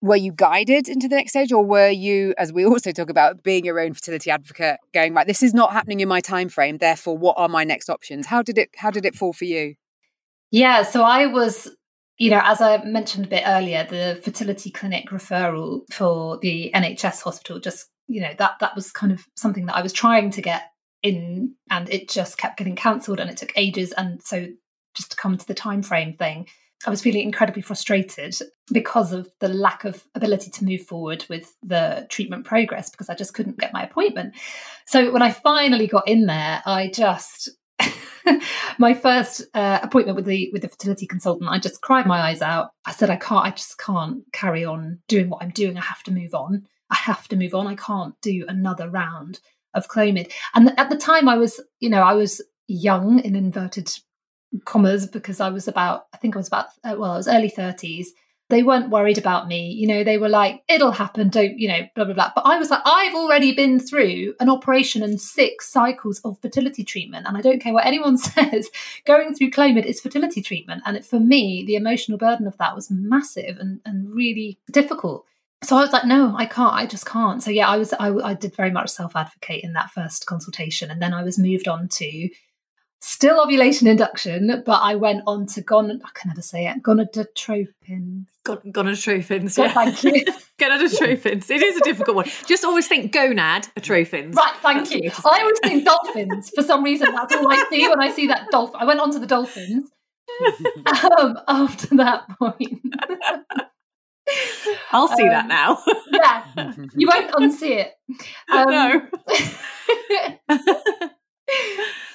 were 0.00 0.16
you 0.16 0.32
guided 0.32 0.88
into 0.88 1.08
the 1.08 1.16
next 1.16 1.30
stage 1.30 1.52
or 1.52 1.64
were 1.64 1.88
you 1.88 2.34
as 2.38 2.52
we 2.52 2.64
also 2.66 2.92
talk 2.92 3.10
about 3.10 3.42
being 3.42 3.64
your 3.64 3.80
own 3.80 3.94
fertility 3.94 4.30
advocate 4.30 4.78
going 4.92 5.14
right 5.14 5.26
this 5.26 5.42
is 5.42 5.54
not 5.54 5.72
happening 5.72 6.00
in 6.00 6.08
my 6.08 6.20
time 6.20 6.48
frame 6.48 6.78
therefore 6.78 7.16
what 7.16 7.34
are 7.38 7.48
my 7.48 7.64
next 7.64 7.88
options? 7.88 8.26
How 8.26 8.42
did 8.42 8.58
it 8.58 8.70
how 8.76 8.90
did 8.90 9.04
it 9.04 9.14
fall 9.14 9.32
for 9.32 9.44
you? 9.44 9.74
Yeah 10.50 10.82
so 10.82 11.02
i 11.02 11.26
was 11.26 11.68
you 12.18 12.30
know 12.30 12.40
as 12.42 12.60
i 12.60 12.82
mentioned 12.84 13.26
a 13.26 13.28
bit 13.28 13.42
earlier 13.46 13.84
the 13.84 14.20
fertility 14.22 14.70
clinic 14.70 15.08
referral 15.10 15.82
for 15.92 16.38
the 16.38 16.70
nhs 16.74 17.22
hospital 17.22 17.60
just 17.60 17.88
you 18.06 18.20
know 18.20 18.32
that 18.38 18.52
that 18.60 18.74
was 18.74 18.90
kind 18.90 19.12
of 19.12 19.26
something 19.36 19.66
that 19.66 19.76
i 19.76 19.82
was 19.82 19.92
trying 19.92 20.30
to 20.30 20.42
get 20.42 20.70
in 21.02 21.54
and 21.70 21.88
it 21.90 22.08
just 22.08 22.38
kept 22.38 22.58
getting 22.58 22.76
cancelled 22.76 23.20
and 23.20 23.30
it 23.30 23.36
took 23.36 23.52
ages 23.56 23.92
and 23.92 24.22
so 24.22 24.46
just 24.94 25.12
to 25.12 25.16
come 25.16 25.36
to 25.36 25.46
the 25.46 25.54
time 25.54 25.82
frame 25.82 26.14
thing 26.16 26.46
I 26.86 26.90
was 26.90 27.02
feeling 27.02 27.22
incredibly 27.22 27.62
frustrated 27.62 28.36
because 28.72 29.12
of 29.12 29.28
the 29.40 29.48
lack 29.48 29.84
of 29.84 30.04
ability 30.14 30.50
to 30.52 30.64
move 30.64 30.82
forward 30.82 31.24
with 31.28 31.56
the 31.62 32.06
treatment 32.08 32.44
progress 32.44 32.88
because 32.88 33.08
I 33.08 33.14
just 33.14 33.34
couldn't 33.34 33.58
get 33.58 33.72
my 33.72 33.82
appointment. 33.82 34.34
So 34.86 35.10
when 35.10 35.22
I 35.22 35.32
finally 35.32 35.88
got 35.88 36.06
in 36.06 36.26
there, 36.26 36.62
I 36.64 36.88
just 36.94 37.50
my 38.78 38.94
first 38.94 39.42
uh, 39.54 39.80
appointment 39.82 40.16
with 40.16 40.26
the 40.26 40.50
with 40.52 40.62
the 40.62 40.68
fertility 40.68 41.06
consultant, 41.06 41.50
I 41.50 41.58
just 41.58 41.80
cried 41.80 42.06
my 42.06 42.20
eyes 42.20 42.42
out. 42.42 42.70
I 42.84 42.92
said, 42.92 43.10
I 43.10 43.16
can't, 43.16 43.44
I 43.44 43.50
just 43.50 43.78
can't 43.78 44.22
carry 44.32 44.64
on 44.64 45.00
doing 45.08 45.30
what 45.30 45.42
I'm 45.42 45.50
doing. 45.50 45.76
I 45.76 45.82
have 45.82 46.02
to 46.04 46.12
move 46.12 46.34
on. 46.34 46.64
I 46.90 46.96
have 46.96 47.26
to 47.28 47.36
move 47.36 47.54
on. 47.54 47.66
I 47.66 47.74
can't 47.74 48.14
do 48.22 48.44
another 48.48 48.88
round 48.88 49.40
of 49.74 49.88
Clomid. 49.88 50.32
And 50.54 50.78
at 50.78 50.90
the 50.90 50.96
time, 50.96 51.28
I 51.28 51.36
was, 51.36 51.60
you 51.80 51.90
know, 51.90 52.02
I 52.02 52.14
was 52.14 52.42
young 52.66 53.20
in 53.20 53.34
inverted 53.34 53.90
commas 54.64 55.06
because 55.06 55.40
I 55.40 55.50
was 55.50 55.68
about, 55.68 56.06
I 56.12 56.16
think 56.18 56.36
I 56.36 56.38
was 56.38 56.48
about, 56.48 56.66
uh, 56.84 56.94
well, 56.98 57.12
I 57.12 57.16
was 57.16 57.28
early 57.28 57.50
30s. 57.50 58.06
They 58.50 58.62
weren't 58.62 58.88
worried 58.88 59.18
about 59.18 59.46
me. 59.46 59.72
You 59.72 59.86
know, 59.86 60.02
they 60.02 60.16
were 60.16 60.30
like, 60.30 60.62
it'll 60.68 60.92
happen, 60.92 61.28
don't, 61.28 61.58
you 61.58 61.68
know, 61.68 61.80
blah, 61.94 62.06
blah, 62.06 62.14
blah. 62.14 62.32
But 62.34 62.46
I 62.46 62.56
was 62.56 62.70
like, 62.70 62.80
I've 62.82 63.14
already 63.14 63.52
been 63.52 63.78
through 63.78 64.34
an 64.40 64.48
operation 64.48 65.02
and 65.02 65.20
six 65.20 65.70
cycles 65.70 66.20
of 66.20 66.40
fertility 66.40 66.82
treatment. 66.82 67.26
And 67.28 67.36
I 67.36 67.42
don't 67.42 67.60
care 67.60 67.74
what 67.74 67.84
anyone 67.84 68.16
says, 68.18 68.70
going 69.04 69.34
through 69.34 69.50
Clomid 69.50 69.84
is 69.84 70.00
fertility 70.00 70.40
treatment. 70.40 70.82
And 70.86 70.96
it, 70.96 71.04
for 71.04 71.20
me, 71.20 71.62
the 71.66 71.76
emotional 71.76 72.16
burden 72.16 72.46
of 72.46 72.56
that 72.56 72.74
was 72.74 72.90
massive 72.90 73.58
and, 73.58 73.80
and 73.84 74.14
really 74.14 74.58
difficult. 74.72 75.26
So 75.64 75.76
I 75.76 75.80
was 75.80 75.92
like, 75.92 76.04
no, 76.04 76.34
I 76.36 76.46
can't. 76.46 76.72
I 76.72 76.86
just 76.86 77.04
can't. 77.04 77.42
So 77.42 77.50
yeah, 77.50 77.68
I 77.68 77.76
was, 77.76 77.92
I, 77.94 78.10
I 78.10 78.34
did 78.34 78.54
very 78.54 78.70
much 78.70 78.90
self 78.90 79.16
advocate 79.16 79.64
in 79.64 79.72
that 79.72 79.90
first 79.90 80.26
consultation. 80.26 80.90
And 80.90 81.02
then 81.02 81.12
I 81.12 81.22
was 81.22 81.38
moved 81.38 81.66
on 81.66 81.88
to 81.88 82.28
still 83.00 83.40
ovulation 83.40 83.86
induction, 83.86 84.62
but 84.64 84.80
I 84.82 84.94
went 84.94 85.22
on 85.26 85.46
to 85.46 85.60
gon. 85.60 85.90
I 85.90 86.10
can 86.14 86.28
never 86.28 86.42
say 86.42 86.66
it. 86.66 86.82
Gonadotropins. 86.82 88.26
Gon- 88.44 88.72
gonadotropins. 88.72 89.58
Yeah. 89.58 89.72
thank 89.72 90.04
you. 90.04 90.24
gonadotropins. 90.58 91.50
It 91.50 91.62
is 91.62 91.76
a 91.76 91.80
difficult 91.80 92.16
one. 92.16 92.26
Just 92.46 92.64
always 92.64 92.86
think 92.86 93.12
gonad 93.12 93.68
atropins. 93.74 94.34
Right. 94.34 94.54
Thank 94.62 94.90
you. 94.90 95.10
I 95.24 95.40
always 95.40 95.58
think 95.60 95.84
dolphins. 95.84 96.50
For 96.54 96.62
some 96.62 96.84
reason, 96.84 97.12
that's 97.12 97.34
all 97.34 97.50
I 97.50 97.64
see 97.70 97.88
when 97.88 98.00
I 98.00 98.10
see 98.10 98.28
that 98.28 98.48
dolphin. 98.50 98.80
I 98.80 98.84
went 98.84 99.00
on 99.00 99.12
to 99.12 99.18
the 99.18 99.26
dolphins. 99.26 99.90
um, 101.18 101.38
after 101.48 101.96
that 101.96 102.28
point. 102.38 102.80
I'll 104.92 105.08
see 105.08 105.24
um, 105.24 105.30
that 105.30 105.46
now. 105.48 105.78
yeah, 106.12 106.72
you 106.94 107.06
won't 107.06 107.30
unsee 107.32 107.84
it. 107.84 107.94
Um, 108.50 108.70
no. 108.70 109.08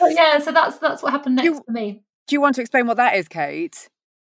yeah, 0.09 0.39
so 0.39 0.51
that's 0.51 0.79
that's 0.79 1.03
what 1.03 1.11
happened 1.11 1.35
next 1.35 1.45
you, 1.45 1.61
for 1.65 1.71
me. 1.71 2.03
Do 2.27 2.35
you 2.35 2.41
want 2.41 2.55
to 2.55 2.61
explain 2.61 2.87
what 2.87 2.97
that 2.97 3.15
is, 3.15 3.27
Kate? 3.27 3.89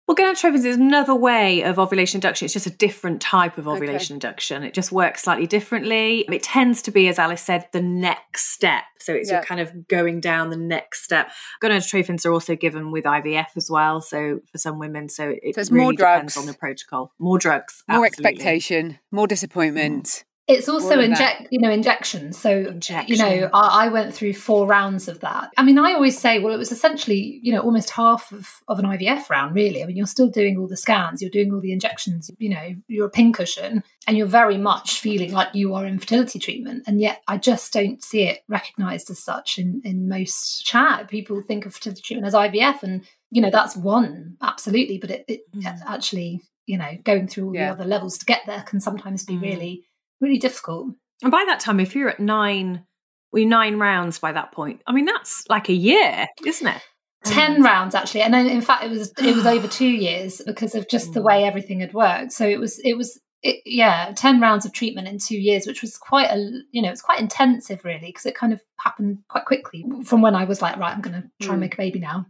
Well, 0.07 0.17
gonadotropins 0.17 0.65
is 0.65 0.75
another 0.75 1.15
way 1.15 1.61
of 1.61 1.79
ovulation 1.79 2.17
induction. 2.17 2.45
It's 2.45 2.53
just 2.53 2.67
a 2.67 2.71
different 2.71 3.21
type 3.21 3.57
of 3.57 3.67
ovulation 3.67 4.15
okay. 4.15 4.27
induction. 4.27 4.63
It 4.63 4.73
just 4.73 4.91
works 4.91 5.23
slightly 5.23 5.47
differently. 5.47 6.25
It 6.29 6.43
tends 6.43 6.81
to 6.83 6.91
be, 6.91 7.07
as 7.07 7.17
Alice 7.17 7.41
said, 7.41 7.67
the 7.71 7.81
next 7.81 8.49
step. 8.51 8.83
So 8.99 9.13
it's 9.13 9.31
kind 9.45 9.61
of 9.61 9.87
going 9.87 10.19
down 10.19 10.49
the 10.49 10.57
next 10.57 11.03
step. 11.03 11.31
Gonadotropins 11.63 12.25
are 12.25 12.31
also 12.31 12.55
given 12.55 12.91
with 12.91 13.05
IVF 13.05 13.55
as 13.55 13.69
well. 13.69 14.01
So 14.01 14.41
for 14.51 14.57
some 14.57 14.79
women, 14.79 15.07
so 15.07 15.33
it 15.41 15.55
so 15.55 15.71
really 15.71 15.85
more 15.85 15.93
drugs. 15.93 16.33
depends 16.33 16.37
on 16.37 16.45
the 16.45 16.53
protocol. 16.53 17.13
More 17.17 17.37
drugs, 17.37 17.83
more 17.87 18.05
absolutely. 18.05 18.31
expectation, 18.31 18.99
more 19.11 19.27
disappointment. 19.27 20.05
Mm. 20.05 20.23
It's 20.51 20.69
also 20.69 20.99
inject, 20.99 21.47
you 21.51 21.59
know, 21.59 21.71
injections. 21.71 22.37
So, 22.37 22.51
Injection. 22.51 23.15
you 23.15 23.21
know, 23.21 23.49
I, 23.53 23.85
I, 23.85 23.87
went 23.87 24.13
through 24.13 24.33
four 24.33 24.67
rounds 24.67 25.07
of 25.07 25.19
that. 25.21 25.51
I 25.57 25.63
mean, 25.63 25.79
I 25.79 25.93
always 25.93 26.17
say, 26.19 26.39
well, 26.39 26.53
it 26.53 26.57
was 26.57 26.71
essentially, 26.71 27.39
you 27.41 27.53
know, 27.53 27.61
almost 27.61 27.89
half 27.91 28.31
of, 28.31 28.61
of 28.67 28.79
an 28.79 28.85
IVF 28.85 29.29
round, 29.29 29.55
really. 29.55 29.81
I 29.81 29.85
mean, 29.85 29.95
you're 29.95 30.05
still 30.05 30.27
doing 30.27 30.57
all 30.57 30.67
the 30.67 30.77
scans, 30.77 31.21
you're 31.21 31.31
doing 31.31 31.53
all 31.53 31.61
the 31.61 31.71
injections, 31.71 32.29
you 32.37 32.49
know, 32.49 32.75
you're 32.87 33.07
a 33.07 33.09
pincushion, 33.09 33.83
and 34.07 34.17
you're 34.17 34.27
very 34.27 34.57
much 34.57 34.99
feeling 34.99 35.31
like 35.31 35.49
you 35.53 35.73
are 35.73 35.85
in 35.85 35.99
fertility 35.99 36.39
treatment. 36.39 36.83
And 36.87 36.99
yet, 36.99 37.21
I 37.27 37.37
just 37.37 37.71
don't 37.73 38.03
see 38.03 38.23
it 38.23 38.41
recognized 38.47 39.09
as 39.09 39.23
such 39.23 39.57
in, 39.57 39.81
in 39.85 40.09
most 40.09 40.65
chat. 40.65 41.07
People 41.07 41.41
think 41.41 41.65
of 41.65 41.73
fertility 41.73 42.01
treatment 42.01 42.27
as 42.27 42.33
IVF, 42.33 42.83
and, 42.83 43.05
you 43.29 43.41
know, 43.41 43.51
that's 43.51 43.75
one, 43.77 44.37
absolutely. 44.41 44.97
But 44.97 45.11
it, 45.11 45.25
it 45.27 45.41
mm. 45.55 45.81
actually, 45.87 46.41
you 46.65 46.77
know, 46.77 46.91
going 47.03 47.27
through 47.27 47.47
all 47.47 47.55
yeah. 47.55 47.67
the 47.67 47.73
other 47.73 47.85
levels 47.85 48.17
to 48.17 48.25
get 48.25 48.41
there 48.45 48.63
can 48.63 48.79
sometimes 48.79 49.23
be 49.23 49.35
mm. 49.35 49.41
really 49.41 49.85
really 50.21 50.38
difficult. 50.38 50.89
And 51.21 51.31
by 51.31 51.43
that 51.47 51.60
time, 51.60 51.79
if 51.79 51.95
you're 51.95 52.10
at 52.10 52.19
nine, 52.19 52.86
we 53.31 53.45
nine 53.45 53.77
rounds 53.77 54.19
by 54.19 54.31
that 54.31 54.51
point. 54.51 54.81
I 54.88 54.91
mean, 54.91 55.05
that's 55.05 55.45
like 55.49 55.69
a 55.69 55.73
year, 55.73 56.27
isn't 56.45 56.67
it? 56.67 56.81
10 57.23 57.62
rounds 57.62 57.93
actually 57.93 58.21
and 58.21 58.34
then 58.34 58.47
in 58.47 58.62
fact 58.62 58.84
it 58.84 58.89
was 58.89 59.13
it 59.19 59.36
was 59.36 59.45
over 59.45 59.67
two 59.67 59.88
years 59.88 60.41
because 60.45 60.73
of 60.73 60.89
just 60.89 61.13
the 61.13 61.21
way 61.21 61.43
everything 61.43 61.79
had 61.79 61.93
worked 61.93 62.31
so 62.31 62.47
it 62.47 62.60
was 62.60 62.79
it 62.84 62.97
was 62.97 63.19
it, 63.43 63.62
yeah 63.63 64.12
10 64.15 64.41
rounds 64.41 64.65
of 64.65 64.73
treatment 64.73 65.07
in 65.07 65.19
two 65.19 65.38
years 65.39 65.67
which 65.67 65.84
was 65.84 65.97
quite 65.97 66.31
a 66.31 66.38
you 66.71 66.81
know 66.81 66.89
it's 66.89 67.01
quite 67.01 67.19
intensive 67.19 67.86
really 67.86 68.07
because 68.07 68.25
it 68.25 68.34
kind 68.34 68.53
of 68.53 68.62
happened 68.79 69.19
quite 69.29 69.45
quickly 69.45 69.86
from 70.03 70.23
when 70.23 70.34
i 70.34 70.45
was 70.45 70.63
like 70.63 70.77
right 70.77 70.95
i'm 70.95 71.01
going 71.01 71.21
to 71.21 71.27
try 71.41 71.49
mm. 71.49 71.53
and 71.53 71.62
make 71.62 71.75
a 71.75 71.77
baby 71.77 71.99
now 71.99 72.25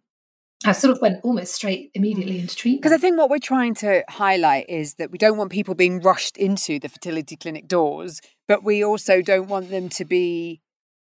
I 0.65 0.73
sort 0.73 0.95
of 0.95 1.01
went 1.01 1.19
almost 1.23 1.53
straight 1.53 1.91
immediately 1.93 2.37
mm. 2.37 2.41
into 2.41 2.55
treatment. 2.55 2.81
Because 2.81 2.93
I 2.93 2.99
think 2.99 3.17
what 3.17 3.29
we're 3.29 3.39
trying 3.39 3.73
to 3.75 4.03
highlight 4.09 4.69
is 4.69 4.95
that 4.95 5.11
we 5.11 5.17
don't 5.17 5.37
want 5.37 5.51
people 5.51 5.75
being 5.75 5.99
rushed 6.01 6.37
into 6.37 6.79
the 6.79 6.89
fertility 6.89 7.35
clinic 7.35 7.67
doors, 7.67 8.21
but 8.47 8.63
we 8.63 8.83
also 8.83 9.21
don't 9.21 9.47
want 9.47 9.69
them 9.69 9.89
to 9.89 10.05
be 10.05 10.61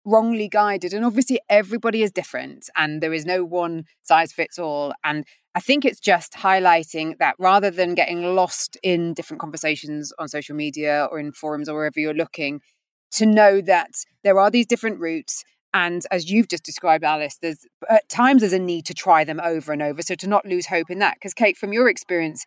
wrongly 0.06 0.48
guided. 0.48 0.94
And 0.94 1.06
obviously, 1.06 1.40
everybody 1.50 2.02
is 2.02 2.12
different 2.12 2.70
and 2.76 3.02
there 3.02 3.14
is 3.14 3.26
no 3.26 3.44
one 3.44 3.86
size 4.02 4.32
fits 4.32 4.58
all. 4.58 4.94
And 5.04 5.26
I 5.54 5.60
think 5.60 5.86
it's 5.86 6.00
just 6.00 6.34
highlighting 6.34 7.18
that 7.20 7.36
rather 7.38 7.70
than 7.70 7.94
getting 7.94 8.36
lost 8.36 8.78
in 8.84 9.14
different 9.14 9.42
conversations 9.42 10.14
on 10.18 10.28
social 10.28 10.56
media 10.56 11.08
or 11.12 11.20
in 11.20 11.34
forums 11.34 11.68
or 11.68 11.76
wherever 11.76 12.00
you're 12.00 12.14
looking, 12.14 12.62
to 13.12 13.26
know 13.26 13.60
that 13.62 13.92
there 14.24 14.40
are 14.40 14.50
these 14.50 14.66
different 14.66 15.00
routes 15.00 15.44
and 15.74 16.04
as 16.12 16.30
you've 16.30 16.48
just 16.48 16.64
described, 16.64 17.04
Alice, 17.04 17.38
there's 17.42 17.66
at 17.90 18.08
times 18.10 18.42
there's 18.42 18.54
a 18.54 18.60
need 18.60 18.86
to 18.88 18.94
try 18.94 19.24
them 19.24 19.40
over 19.44 19.72
and 19.72 19.82
over. 19.82 20.02
So 20.02 20.16
to 20.16 20.28
not 20.28 20.46
lose 20.46 20.68
hope 20.68 20.90
in 20.90 21.00
that, 21.00 21.16
because 21.16 21.34
Kate, 21.34 21.58
from 21.58 21.72
your 21.72 21.90
experience, 21.90 22.46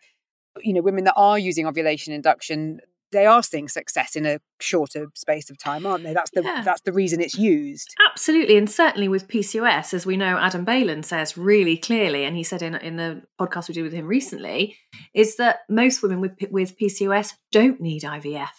you 0.61 0.73
know, 0.73 0.81
women 0.81 1.03
that 1.05 1.15
are 1.15 1.39
using 1.39 1.65
ovulation 1.65 2.13
induction, 2.13 2.79
they 3.11 3.25
are 3.25 3.41
seeing 3.41 3.67
success 3.67 4.15
in 4.15 4.25
a 4.25 4.39
shorter 4.59 5.07
space 5.15 5.49
of 5.49 5.57
time, 5.57 5.85
aren't 5.85 6.03
they? 6.03 6.13
That's 6.13 6.31
the 6.31 6.43
yeah. 6.43 6.61
that's 6.63 6.81
the 6.81 6.91
reason 6.91 7.19
it's 7.19 7.37
used. 7.37 7.95
Absolutely, 8.11 8.57
and 8.57 8.69
certainly 8.69 9.07
with 9.07 9.27
PCOS, 9.27 9.93
as 9.93 10.05
we 10.05 10.17
know, 10.17 10.37
Adam 10.37 10.65
Balen 10.65 11.03
says 11.03 11.37
really 11.37 11.77
clearly, 11.77 12.25
and 12.25 12.35
he 12.35 12.43
said 12.43 12.61
in 12.61 12.75
in 12.75 12.97
the 12.97 13.23
podcast 13.39 13.67
we 13.67 13.73
did 13.73 13.83
with 13.83 13.93
him 13.93 14.05
recently, 14.05 14.77
is 15.13 15.37
that 15.37 15.59
most 15.69 16.03
women 16.03 16.21
with 16.21 16.33
with 16.51 16.77
PCOS 16.77 17.33
don't 17.51 17.81
need 17.81 18.03
IVF, 18.03 18.49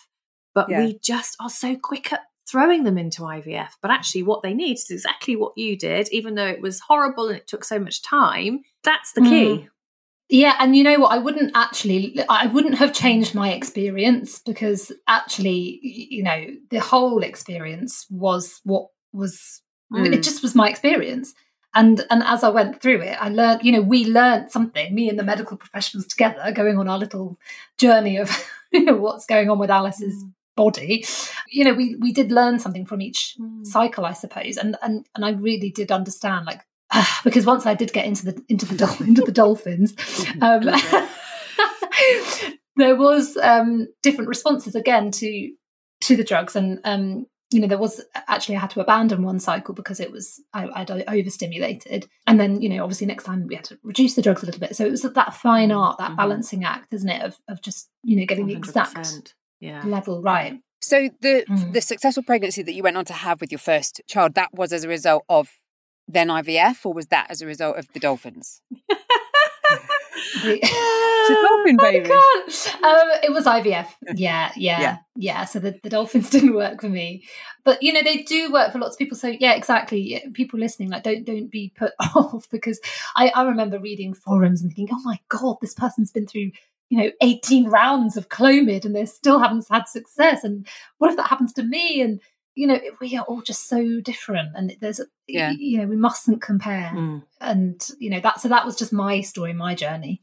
but 0.55 0.69
yeah. 0.69 0.81
we 0.81 0.99
just 1.03 1.37
are 1.39 1.51
so 1.51 1.77
quick 1.77 2.13
at 2.13 2.23
throwing 2.49 2.85
them 2.85 2.99
into 2.99 3.23
IVF. 3.23 3.71
But 3.83 3.91
actually, 3.91 4.23
what 4.23 4.43
they 4.43 4.55
need 4.55 4.75
is 4.75 4.91
exactly 4.91 5.37
what 5.37 5.57
you 5.57 5.77
did, 5.77 6.09
even 6.13 6.35
though 6.35 6.47
it 6.47 6.61
was 6.61 6.81
horrible 6.81 7.29
and 7.29 7.37
it 7.37 7.47
took 7.47 7.65
so 7.65 7.79
much 7.79 8.03
time. 8.03 8.63
That's 8.85 9.13
the 9.13 9.23
key. 9.23 9.47
Mm. 9.47 9.69
Yeah, 10.29 10.57
and 10.59 10.75
you 10.75 10.83
know 10.83 10.99
what? 10.99 11.13
I 11.13 11.19
wouldn't 11.19 11.53
actually, 11.55 12.19
I 12.29 12.47
wouldn't 12.47 12.79
have 12.79 12.93
changed 12.93 13.35
my 13.35 13.53
experience 13.53 14.41
because 14.41 14.91
actually, 15.07 15.79
you 15.83 16.25
know, 16.25 16.47
the 16.71 16.81
whole 16.81 17.23
experience 17.23 18.07
was 18.11 18.61
what 18.65 18.89
was, 19.13 19.63
mm. 19.93 20.13
it 20.13 20.25
just 20.25 20.43
was 20.43 20.55
my 20.55 20.69
experience. 20.69 21.33
And 21.75 22.05
and 22.11 22.23
as 22.25 22.43
I 22.43 22.49
went 22.49 22.81
through 22.81 23.03
it, 23.03 23.21
I 23.21 23.29
learned, 23.29 23.63
you 23.63 23.71
know, 23.71 23.83
we 23.83 24.07
learned 24.07 24.51
something, 24.51 24.95
me 24.95 25.11
and 25.11 25.19
the 25.19 25.23
medical 25.23 25.59
professionals 25.59 26.07
together, 26.07 26.51
going 26.53 26.79
on 26.79 26.89
our 26.89 26.99
little 26.99 27.39
journey 27.77 28.17
of 28.17 28.31
you 28.73 28.85
know, 28.85 28.97
what's 28.97 29.27
going 29.27 29.51
on 29.51 29.59
with 29.59 29.71
Alice's 29.71 30.25
mm 30.25 30.33
body 30.57 31.05
you 31.51 31.65
know 31.65 31.75
we 31.75 31.97
we 31.97 32.13
did 32.13 32.33
learn 32.33 32.59
something 32.59 32.87
from 32.87 33.01
each 33.01 33.37
mm. 33.39 33.67
cycle 33.67 34.05
i 34.05 34.13
suppose 34.13 34.57
and 34.57 34.77
and 34.83 35.07
and 35.15 35.25
i 35.25 35.31
really 35.31 35.71
did 35.71 35.93
understand 35.93 36.47
like 36.47 36.63
uh, 36.91 37.05
because 37.25 37.47
once 37.47 37.67
i 37.67 37.75
did 37.75 37.93
get 37.93 38.07
into 38.07 38.25
the 38.25 38.43
into 38.49 38.67
the 38.67 38.77
dol- 38.77 39.07
into 39.07 39.23
the 39.23 39.33
dolphins 39.33 39.95
um, 40.41 40.63
there 42.77 42.97
was 42.97 43.37
um 43.39 43.87
different 44.03 44.29
responses 44.29 44.75
again 44.75 45.11
to 45.11 45.53
to 46.01 46.17
the 46.17 46.25
drugs 46.25 46.57
and 46.57 46.81
um 46.85 47.27
you 47.53 47.61
know, 47.61 47.69
there 47.69 47.79
was 47.79 48.05
actually 48.27 48.57
I 48.57 48.61
had 48.61 48.71
to 48.71 48.81
abandon 48.81 49.23
one 49.23 49.39
cycle 49.39 49.73
because 49.73 50.01
it 50.01 50.11
was 50.11 50.43
I, 50.53 50.69
I'd 50.75 50.91
overstimulated, 50.91 52.09
and 52.27 52.41
then 52.41 52.61
you 52.61 52.69
know, 52.69 52.83
obviously 52.83 53.07
next 53.07 53.25
time 53.25 53.47
we 53.47 53.55
had 53.55 53.65
to 53.67 53.79
reduce 53.85 54.15
the 54.15 54.23
drugs 54.23 54.43
a 54.43 54.47
little 54.47 54.61
bit. 54.61 54.75
So 54.75 54.85
it 54.85 54.91
was 54.91 55.03
that 55.03 55.35
fine 55.35 55.69
mm, 55.69 55.79
art, 55.79 55.99
that 55.99 56.09
mm-hmm. 56.09 56.17
balancing 56.17 56.65
act, 56.65 56.93
isn't 56.93 57.09
it, 57.09 57.23
of 57.23 57.39
of 57.49 57.63
just 57.63 57.89
you 58.03 58.17
know 58.17 58.27
getting 58.27 58.47
100%. 58.47 58.49
the 58.49 58.57
exact 58.57 59.35
yeah. 59.61 59.83
level 59.85 60.23
right. 60.23 60.61
So 60.81 61.11
the 61.21 61.45
mm. 61.49 61.73
the 61.73 61.81
successful 61.81 62.23
pregnancy 62.23 62.63
that 62.63 62.73
you 62.73 62.83
went 62.83 62.97
on 62.97 63.05
to 63.07 63.13
have 63.13 63.41
with 63.41 63.51
your 63.51 63.59
first 63.59 64.01
child, 64.07 64.35
that 64.35 64.53
was 64.53 64.73
as 64.73 64.85
a 64.85 64.89
result 64.89 65.25
of 65.29 65.49
then 66.07 66.29
IVF, 66.29 66.85
or 66.85 66.93
was 66.93 67.07
that 67.07 67.31
as 67.31 67.43
a 67.43 67.47
result 67.47 67.77
of 67.77 67.89
the 67.93 68.01
dolphins? 68.01 68.63
the, 70.43 70.61
dolphin 71.49 71.77
baby. 71.77 72.11
Um, 72.11 73.09
it 73.23 73.33
was 73.33 73.45
IVF. 73.47 73.89
Yeah, 74.15 74.53
yeah, 74.57 74.81
yeah, 74.81 74.97
yeah. 75.17 75.45
So 75.45 75.59
the, 75.59 75.79
the 75.83 75.91
dolphins 75.91 76.31
didn't 76.31 76.55
work 76.55 76.81
for 76.81 76.89
me, 76.89 77.25
but 77.65 77.83
you 77.83 77.93
know 77.93 78.03
they 78.03 78.23
do 78.23 78.53
work 78.53 78.73
for 78.73 78.79
lots 78.79 78.95
of 78.95 78.99
people. 78.99 79.17
So 79.17 79.29
yeah, 79.29 79.55
exactly. 79.55 80.23
People 80.35 80.61
listening, 80.61 80.91
like 80.91 81.03
don't 81.03 81.25
don't 81.25 81.51
be 81.51 81.73
put 81.77 81.93
off 82.15 82.49
because 82.51 82.81
I 83.17 83.33
I 83.35 83.43
remember 83.45 83.79
reading 83.79 84.15
forums 84.15 84.63
and 84.63 84.73
thinking, 84.73 84.95
oh 84.97 85.03
my 85.05 85.19
god, 85.29 85.57
this 85.61 85.75
person's 85.75 86.13
been 86.13 86.27
through 86.27 86.53
you 86.89 86.99
know 86.99 87.11
18 87.21 87.69
rounds 87.69 88.17
of 88.17 88.29
clomid 88.29 88.85
and 88.85 88.95
they 88.95 89.07
still 89.07 89.39
haven't 89.39 89.67
had 89.71 89.89
success. 89.89 90.45
And 90.45 90.67
what 90.99 91.11
if 91.11 91.17
that 91.17 91.29
happens 91.29 91.53
to 91.55 91.63
me? 91.63 92.01
And 92.01 92.21
you 92.55 92.67
know 92.67 92.81
we 93.01 93.17
are 93.17 93.25
all 93.25 93.43
just 93.43 93.69
so 93.69 94.01
different 94.01 94.51
and 94.57 94.75
there's 94.81 95.01
yeah. 95.29 95.53
you 95.57 95.79
know 95.79 95.87
we 95.87 95.97
mustn't 95.97 96.43
compare. 96.43 96.91
Mm. 96.95 97.23
and 97.41 97.89
you 97.99 98.11
know 98.11 98.21
that 98.21 98.41
so 98.41 98.49
that 98.49 98.65
was 98.65 98.77
just 98.77 98.93
my 98.93 99.21
story 99.21 99.53
my 99.53 99.75
journey. 99.75 100.21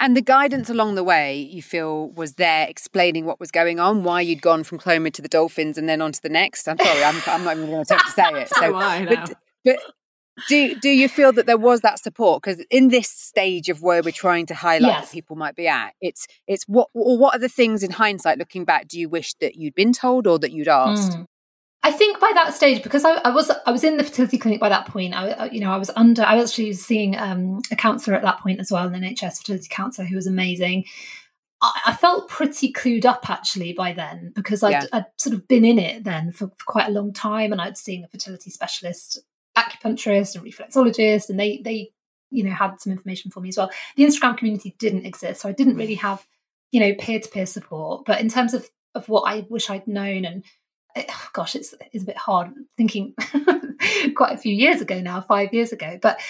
And 0.00 0.16
the 0.16 0.22
guidance 0.22 0.70
along 0.70 0.94
the 0.94 1.02
way 1.02 1.38
you 1.38 1.60
feel 1.60 2.10
was 2.10 2.34
there 2.34 2.68
explaining 2.68 3.24
what 3.24 3.40
was 3.40 3.50
going 3.50 3.80
on 3.80 4.04
why 4.04 4.20
you'd 4.20 4.42
gone 4.42 4.62
from 4.62 4.78
clomid 4.78 5.12
to 5.14 5.22
the 5.22 5.28
dolphins 5.28 5.76
and 5.76 5.88
then 5.88 6.00
on 6.00 6.12
to 6.12 6.22
the 6.22 6.28
next? 6.28 6.68
I'm 6.68 6.78
sorry 6.78 7.02
i'm, 7.02 7.20
I'm 7.26 7.44
not 7.44 7.56
even 7.56 7.70
going 7.70 7.84
to 7.84 7.94
attempt 7.94 8.06
to 8.06 8.12
say 8.12 8.42
it. 8.42 8.48
So, 8.54 8.72
but, 8.72 9.34
but 9.64 9.78
do 10.48 10.74
do 10.76 10.88
you 10.88 11.08
feel 11.08 11.32
that 11.32 11.46
there 11.46 11.58
was 11.58 11.80
that 11.80 11.98
support 11.98 12.42
because 12.42 12.64
in 12.70 12.88
this 12.88 13.08
stage 13.08 13.68
of 13.68 13.82
where 13.82 14.02
we're 14.02 14.12
trying 14.12 14.46
to 14.46 14.54
highlight 14.54 14.92
yes. 14.92 15.06
that 15.06 15.12
people 15.12 15.36
might 15.36 15.56
be 15.56 15.66
at 15.66 15.94
it's 16.00 16.26
it's 16.46 16.64
what 16.64 16.88
or 16.94 17.18
what 17.18 17.34
are 17.34 17.38
the 17.38 17.48
things 17.48 17.82
in 17.82 17.90
hindsight 17.90 18.38
looking 18.38 18.64
back 18.64 18.88
do 18.88 18.98
you 18.98 19.08
wish 19.08 19.34
that 19.34 19.56
you'd 19.56 19.74
been 19.74 19.92
told 19.92 20.26
or 20.26 20.38
that 20.38 20.52
you'd 20.52 20.68
asked 20.68 21.12
mm. 21.12 21.26
I 21.82 21.92
think 21.92 22.18
by 22.18 22.32
that 22.34 22.54
stage, 22.54 22.82
because 22.82 23.04
I, 23.04 23.14
I, 23.24 23.30
was 23.30 23.50
I 23.64 23.70
was 23.70 23.84
in 23.84 23.96
the 23.96 24.04
fertility 24.04 24.36
clinic 24.36 24.60
by 24.60 24.68
that 24.68 24.86
point. 24.86 25.14
I, 25.14 25.48
you 25.50 25.60
know, 25.60 25.70
I 25.70 25.76
was 25.76 25.90
under. 25.94 26.22
I 26.22 26.34
was 26.34 26.50
actually 26.50 26.72
seeing 26.72 27.16
um, 27.16 27.62
a 27.70 27.76
counsellor 27.76 28.14
at 28.14 28.22
that 28.22 28.40
point 28.40 28.58
as 28.58 28.72
well, 28.72 28.86
an 28.86 29.00
NHS 29.00 29.38
fertility 29.38 29.68
counsellor 29.70 30.04
who 30.04 30.16
was 30.16 30.26
amazing. 30.26 30.84
I, 31.62 31.80
I, 31.86 31.94
felt 31.94 32.28
pretty 32.28 32.72
clued 32.72 33.04
up 33.04 33.30
actually 33.30 33.72
by 33.72 33.92
then 33.92 34.32
because 34.34 34.62
I'd, 34.62 34.70
yeah. 34.70 34.84
I'd, 34.92 35.06
sort 35.16 35.34
of 35.34 35.48
been 35.48 35.64
in 35.64 35.78
it 35.78 36.04
then 36.04 36.30
for, 36.30 36.48
for, 36.48 36.64
quite 36.66 36.88
a 36.88 36.92
long 36.92 37.12
time, 37.12 37.52
and 37.52 37.60
I'd 37.60 37.78
seen 37.78 38.04
a 38.04 38.08
fertility 38.08 38.50
specialist 38.50 39.20
acupuncturist 39.58 40.36
and 40.36 40.44
reflexologist, 40.44 41.28
and 41.28 41.38
they 41.38 41.60
they 41.64 41.90
you 42.30 42.44
know 42.44 42.50
had 42.50 42.80
some 42.80 42.92
information 42.92 43.30
for 43.30 43.40
me 43.40 43.48
as 43.48 43.56
well. 43.56 43.70
The 43.96 44.04
Instagram 44.04 44.36
community 44.36 44.74
didn't 44.78 45.06
exist, 45.06 45.40
so 45.40 45.48
I 45.48 45.52
didn't 45.52 45.76
really 45.76 45.96
have 45.96 46.26
you 46.72 46.80
know 46.80 46.94
peer 46.94 47.20
to 47.20 47.28
peer 47.28 47.46
support. 47.46 48.04
But 48.06 48.20
in 48.20 48.28
terms 48.28 48.54
of 48.54 48.68
of 48.94 49.08
what 49.08 49.22
I 49.22 49.46
wish 49.48 49.70
I'd 49.70 49.86
known, 49.86 50.24
and 50.24 50.44
it, 50.96 51.06
oh 51.10 51.28
gosh, 51.32 51.54
it's 51.54 51.74
it's 51.92 52.04
a 52.04 52.06
bit 52.06 52.18
hard 52.18 52.50
thinking 52.76 53.14
quite 54.16 54.34
a 54.34 54.38
few 54.38 54.54
years 54.54 54.80
ago 54.80 55.00
now, 55.00 55.20
five 55.20 55.52
years 55.52 55.72
ago. 55.72 55.98
But 56.00 56.20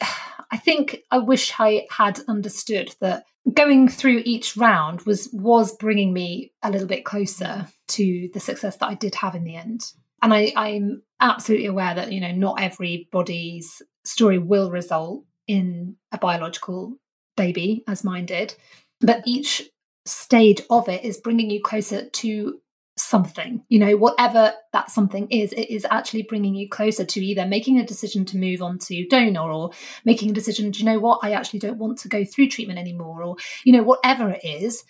I 0.50 0.56
think 0.56 1.02
I 1.10 1.18
wish 1.18 1.52
I 1.58 1.86
had 1.90 2.20
understood 2.26 2.94
that 3.00 3.24
going 3.52 3.88
through 3.88 4.22
each 4.24 4.56
round 4.56 5.02
was 5.02 5.28
was 5.32 5.76
bringing 5.76 6.12
me 6.12 6.52
a 6.62 6.70
little 6.70 6.86
bit 6.86 7.04
closer 7.04 7.66
to 7.88 8.30
the 8.32 8.40
success 8.40 8.76
that 8.76 8.88
I 8.88 8.94
did 8.94 9.14
have 9.16 9.34
in 9.34 9.44
the 9.44 9.56
end 9.56 9.92
and 10.22 10.34
I, 10.34 10.52
I'm 10.56 11.02
absolutely 11.20 11.66
aware 11.66 11.94
that 11.94 12.12
you 12.12 12.20
know 12.20 12.32
not 12.32 12.60
everybody's 12.60 13.82
story 14.04 14.38
will 14.38 14.70
result 14.70 15.24
in 15.46 15.96
a 16.12 16.18
biological 16.18 16.96
baby 17.36 17.84
as 17.88 18.04
mine 18.04 18.26
did, 18.26 18.54
but 19.00 19.22
each 19.26 19.68
stage 20.06 20.62
of 20.70 20.88
it 20.88 21.04
is 21.04 21.18
bringing 21.18 21.50
you 21.50 21.62
closer 21.62 22.08
to 22.08 22.60
something. 22.96 23.62
You 23.68 23.78
know 23.78 23.96
whatever 23.96 24.52
that 24.72 24.90
something 24.90 25.28
is 25.30 25.52
it 25.52 25.70
is 25.70 25.86
actually 25.90 26.22
bringing 26.22 26.54
you 26.54 26.68
closer 26.68 27.04
to 27.04 27.24
either 27.24 27.46
making 27.46 27.78
a 27.78 27.86
decision 27.86 28.24
to 28.26 28.38
move 28.38 28.60
on 28.60 28.78
to 28.80 29.06
donor 29.06 29.52
or 29.52 29.70
making 30.04 30.30
a 30.30 30.34
decision 30.34 30.70
do 30.70 30.80
you 30.80 30.84
know 30.84 30.98
what? 30.98 31.20
I 31.22 31.32
actually 31.32 31.60
don't 31.60 31.78
want 31.78 31.98
to 31.98 32.08
go 32.08 32.24
through 32.24 32.48
treatment 32.48 32.78
anymore 32.78 33.22
or 33.22 33.36
you 33.64 33.72
know 33.72 33.82
whatever 33.82 34.30
it 34.30 34.44
is 34.44 34.82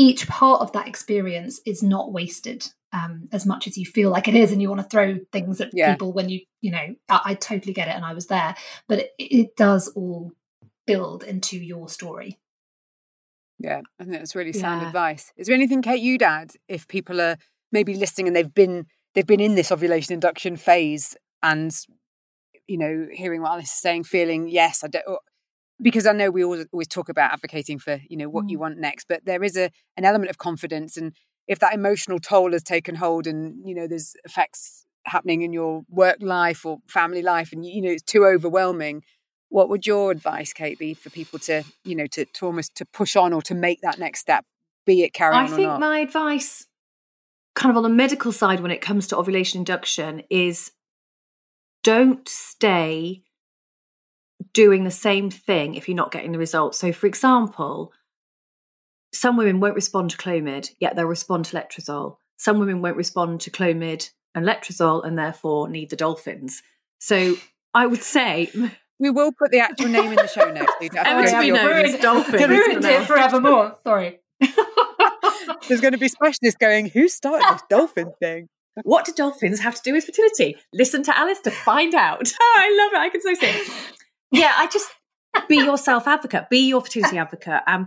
each 0.00 0.26
part 0.28 0.62
of 0.62 0.72
that 0.72 0.88
experience 0.88 1.60
is 1.66 1.82
not 1.82 2.10
wasted 2.10 2.66
um, 2.92 3.28
as 3.32 3.44
much 3.44 3.66
as 3.66 3.76
you 3.76 3.84
feel 3.84 4.10
like 4.10 4.28
it 4.28 4.34
is 4.34 4.50
and 4.50 4.62
you 4.62 4.70
want 4.70 4.80
to 4.80 4.88
throw 4.88 5.18
things 5.30 5.60
at 5.60 5.68
yeah. 5.74 5.92
people 5.92 6.10
when 6.12 6.30
you 6.30 6.40
you 6.62 6.70
know 6.70 6.94
I, 7.08 7.20
I, 7.24 7.34
totally 7.34 7.74
get 7.74 7.86
it 7.86 7.94
and 7.94 8.04
i 8.04 8.14
was 8.14 8.26
there 8.26 8.56
but 8.88 8.98
it, 8.98 9.10
it 9.18 9.56
does 9.56 9.88
all 9.88 10.32
build 10.86 11.22
into 11.22 11.58
your 11.58 11.88
story 11.90 12.38
yeah 13.58 13.82
i 14.00 14.04
think 14.04 14.16
that's 14.16 14.34
really 14.34 14.54
sound 14.54 14.80
yeah. 14.80 14.88
advice 14.88 15.32
is 15.36 15.46
there 15.46 15.54
anything 15.54 15.82
kate 15.82 16.00
you'd 16.00 16.22
add 16.22 16.52
if 16.66 16.88
people 16.88 17.20
are 17.20 17.36
maybe 17.70 17.94
listening 17.94 18.26
and 18.26 18.34
they've 18.34 18.54
been 18.54 18.86
they've 19.14 19.26
been 19.26 19.40
in 19.40 19.54
this 19.54 19.70
ovulation 19.70 20.14
induction 20.14 20.56
phase 20.56 21.14
and 21.42 21.72
you 22.66 22.78
know 22.78 23.06
hearing 23.12 23.42
what 23.42 23.52
alice 23.52 23.66
is 23.66 23.80
saying 23.80 24.02
feeling 24.02 24.48
yes 24.48 24.82
i 24.82 24.88
don't 24.88 25.04
because 25.82 26.06
I 26.06 26.12
know 26.12 26.30
we 26.30 26.44
always, 26.44 26.66
always 26.72 26.88
talk 26.88 27.08
about 27.08 27.32
advocating 27.32 27.78
for 27.78 28.00
you 28.08 28.16
know 28.16 28.28
what 28.28 28.46
mm. 28.46 28.50
you 28.50 28.58
want 28.58 28.78
next, 28.78 29.06
but 29.08 29.24
there 29.24 29.42
is 29.42 29.56
a 29.56 29.70
an 29.96 30.04
element 30.04 30.30
of 30.30 30.38
confidence 30.38 30.96
and 30.96 31.12
if 31.50 31.58
that 31.58 31.74
emotional 31.74 32.20
toll 32.20 32.52
has 32.52 32.62
taken 32.62 32.94
hold 32.94 33.26
and 33.26 33.56
you 33.66 33.74
know 33.74 33.86
there's 33.86 34.14
effects 34.24 34.86
happening 35.04 35.42
in 35.42 35.52
your 35.52 35.82
work 35.88 36.18
life 36.20 36.64
or 36.64 36.78
family 36.86 37.22
life 37.22 37.52
and 37.52 37.66
you 37.66 37.82
know 37.82 37.90
it's 37.90 38.02
too 38.02 38.24
overwhelming 38.24 39.02
what 39.48 39.68
would 39.68 39.86
your 39.86 40.10
advice 40.10 40.52
kate 40.52 40.78
be 40.78 40.94
for 40.94 41.10
people 41.10 41.38
to 41.38 41.64
you 41.84 41.96
know 41.96 42.06
to, 42.06 42.24
to 42.26 42.46
almost 42.46 42.74
to 42.76 42.84
push 42.86 43.16
on 43.16 43.32
or 43.32 43.42
to 43.42 43.54
make 43.54 43.80
that 43.80 43.98
next 43.98 44.20
step 44.20 44.44
be 44.86 45.02
it 45.02 45.12
carry 45.12 45.34
I 45.34 45.44
on 45.44 45.52
i 45.52 45.56
think 45.56 45.80
my 45.80 45.98
advice 45.98 46.66
kind 47.54 47.70
of 47.70 47.76
on 47.76 47.82
the 47.82 47.88
medical 47.88 48.30
side 48.30 48.60
when 48.60 48.70
it 48.70 48.80
comes 48.80 49.08
to 49.08 49.16
ovulation 49.16 49.58
induction 49.58 50.22
is 50.30 50.70
don't 51.82 52.28
stay 52.28 53.24
doing 54.52 54.84
the 54.84 54.90
same 54.90 55.30
thing 55.30 55.74
if 55.74 55.88
you're 55.88 55.96
not 55.96 56.12
getting 56.12 56.32
the 56.32 56.38
results 56.38 56.78
so 56.78 56.92
for 56.92 57.06
example 57.06 57.92
some 59.12 59.36
women 59.36 59.60
won't 59.60 59.74
respond 59.74 60.10
to 60.10 60.16
Clomid, 60.16 60.70
yet 60.78 60.96
they'll 60.96 61.06
respond 61.06 61.46
to 61.46 61.56
letrozole. 61.56 62.16
Some 62.36 62.58
women 62.58 62.80
won't 62.80 62.96
respond 62.96 63.40
to 63.42 63.50
Clomid 63.50 64.10
and 64.34 64.46
letrozole 64.46 65.04
and 65.04 65.18
therefore 65.18 65.68
need 65.68 65.90
the 65.90 65.96
dolphins. 65.96 66.62
So 66.98 67.34
I 67.74 67.86
would 67.86 68.02
say 68.02 68.50
we 68.98 69.10
will 69.10 69.32
put 69.32 69.50
the 69.50 69.60
actual 69.60 69.88
name 69.88 70.10
in 70.10 70.16
the 70.16 70.28
show 70.28 70.50
notes. 70.50 70.72
Emma 70.80 71.26
to 71.30 71.40
be 71.40 71.50
known 71.50 71.84
as 71.84 72.00
dolphins. 72.00 72.48
Ruined 72.48 72.84
it 72.84 73.06
forevermore. 73.06 73.78
Sorry. 73.84 74.20
There's 75.68 75.80
going 75.80 75.92
to 75.92 75.98
be 75.98 76.08
specialists 76.08 76.58
going, 76.58 76.86
who 76.86 77.08
started 77.08 77.46
this 77.52 77.62
dolphin 77.68 78.12
thing? 78.20 78.48
What 78.82 79.04
do 79.04 79.12
dolphins 79.12 79.60
have 79.60 79.74
to 79.74 79.82
do 79.82 79.92
with 79.92 80.04
fertility? 80.04 80.56
Listen 80.72 81.02
to 81.02 81.18
Alice 81.18 81.40
to 81.40 81.50
find 81.50 81.94
out. 81.94 82.32
Oh, 82.40 82.56
I 82.58 82.76
love 82.78 82.92
it. 82.94 83.04
I 83.04 83.08
can 83.10 83.20
so 83.20 83.34
see 83.34 83.46
it. 83.46 83.92
Yeah, 84.30 84.52
I 84.56 84.66
just 84.66 84.88
be 85.48 85.56
your 85.56 85.78
self 85.78 86.06
advocate, 86.06 86.50
be 86.50 86.68
your 86.68 86.80
fertility 86.80 87.18
advocate, 87.18 87.62
and 87.66 87.86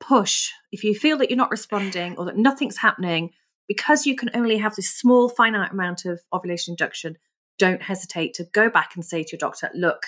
push. 0.00 0.50
If 0.72 0.84
you 0.84 0.94
feel 0.94 1.18
that 1.18 1.30
you're 1.30 1.36
not 1.36 1.50
responding 1.50 2.16
or 2.16 2.24
that 2.26 2.36
nothing's 2.36 2.78
happening, 2.78 3.30
because 3.68 4.06
you 4.06 4.16
can 4.16 4.30
only 4.34 4.58
have 4.58 4.74
this 4.74 4.90
small, 4.90 5.28
finite 5.28 5.72
amount 5.72 6.04
of 6.04 6.20
ovulation 6.32 6.72
induction, 6.72 7.16
don't 7.58 7.82
hesitate 7.82 8.34
to 8.34 8.44
go 8.44 8.70
back 8.70 8.92
and 8.94 9.04
say 9.04 9.22
to 9.22 9.32
your 9.32 9.38
doctor, 9.38 9.70
look, 9.74 10.06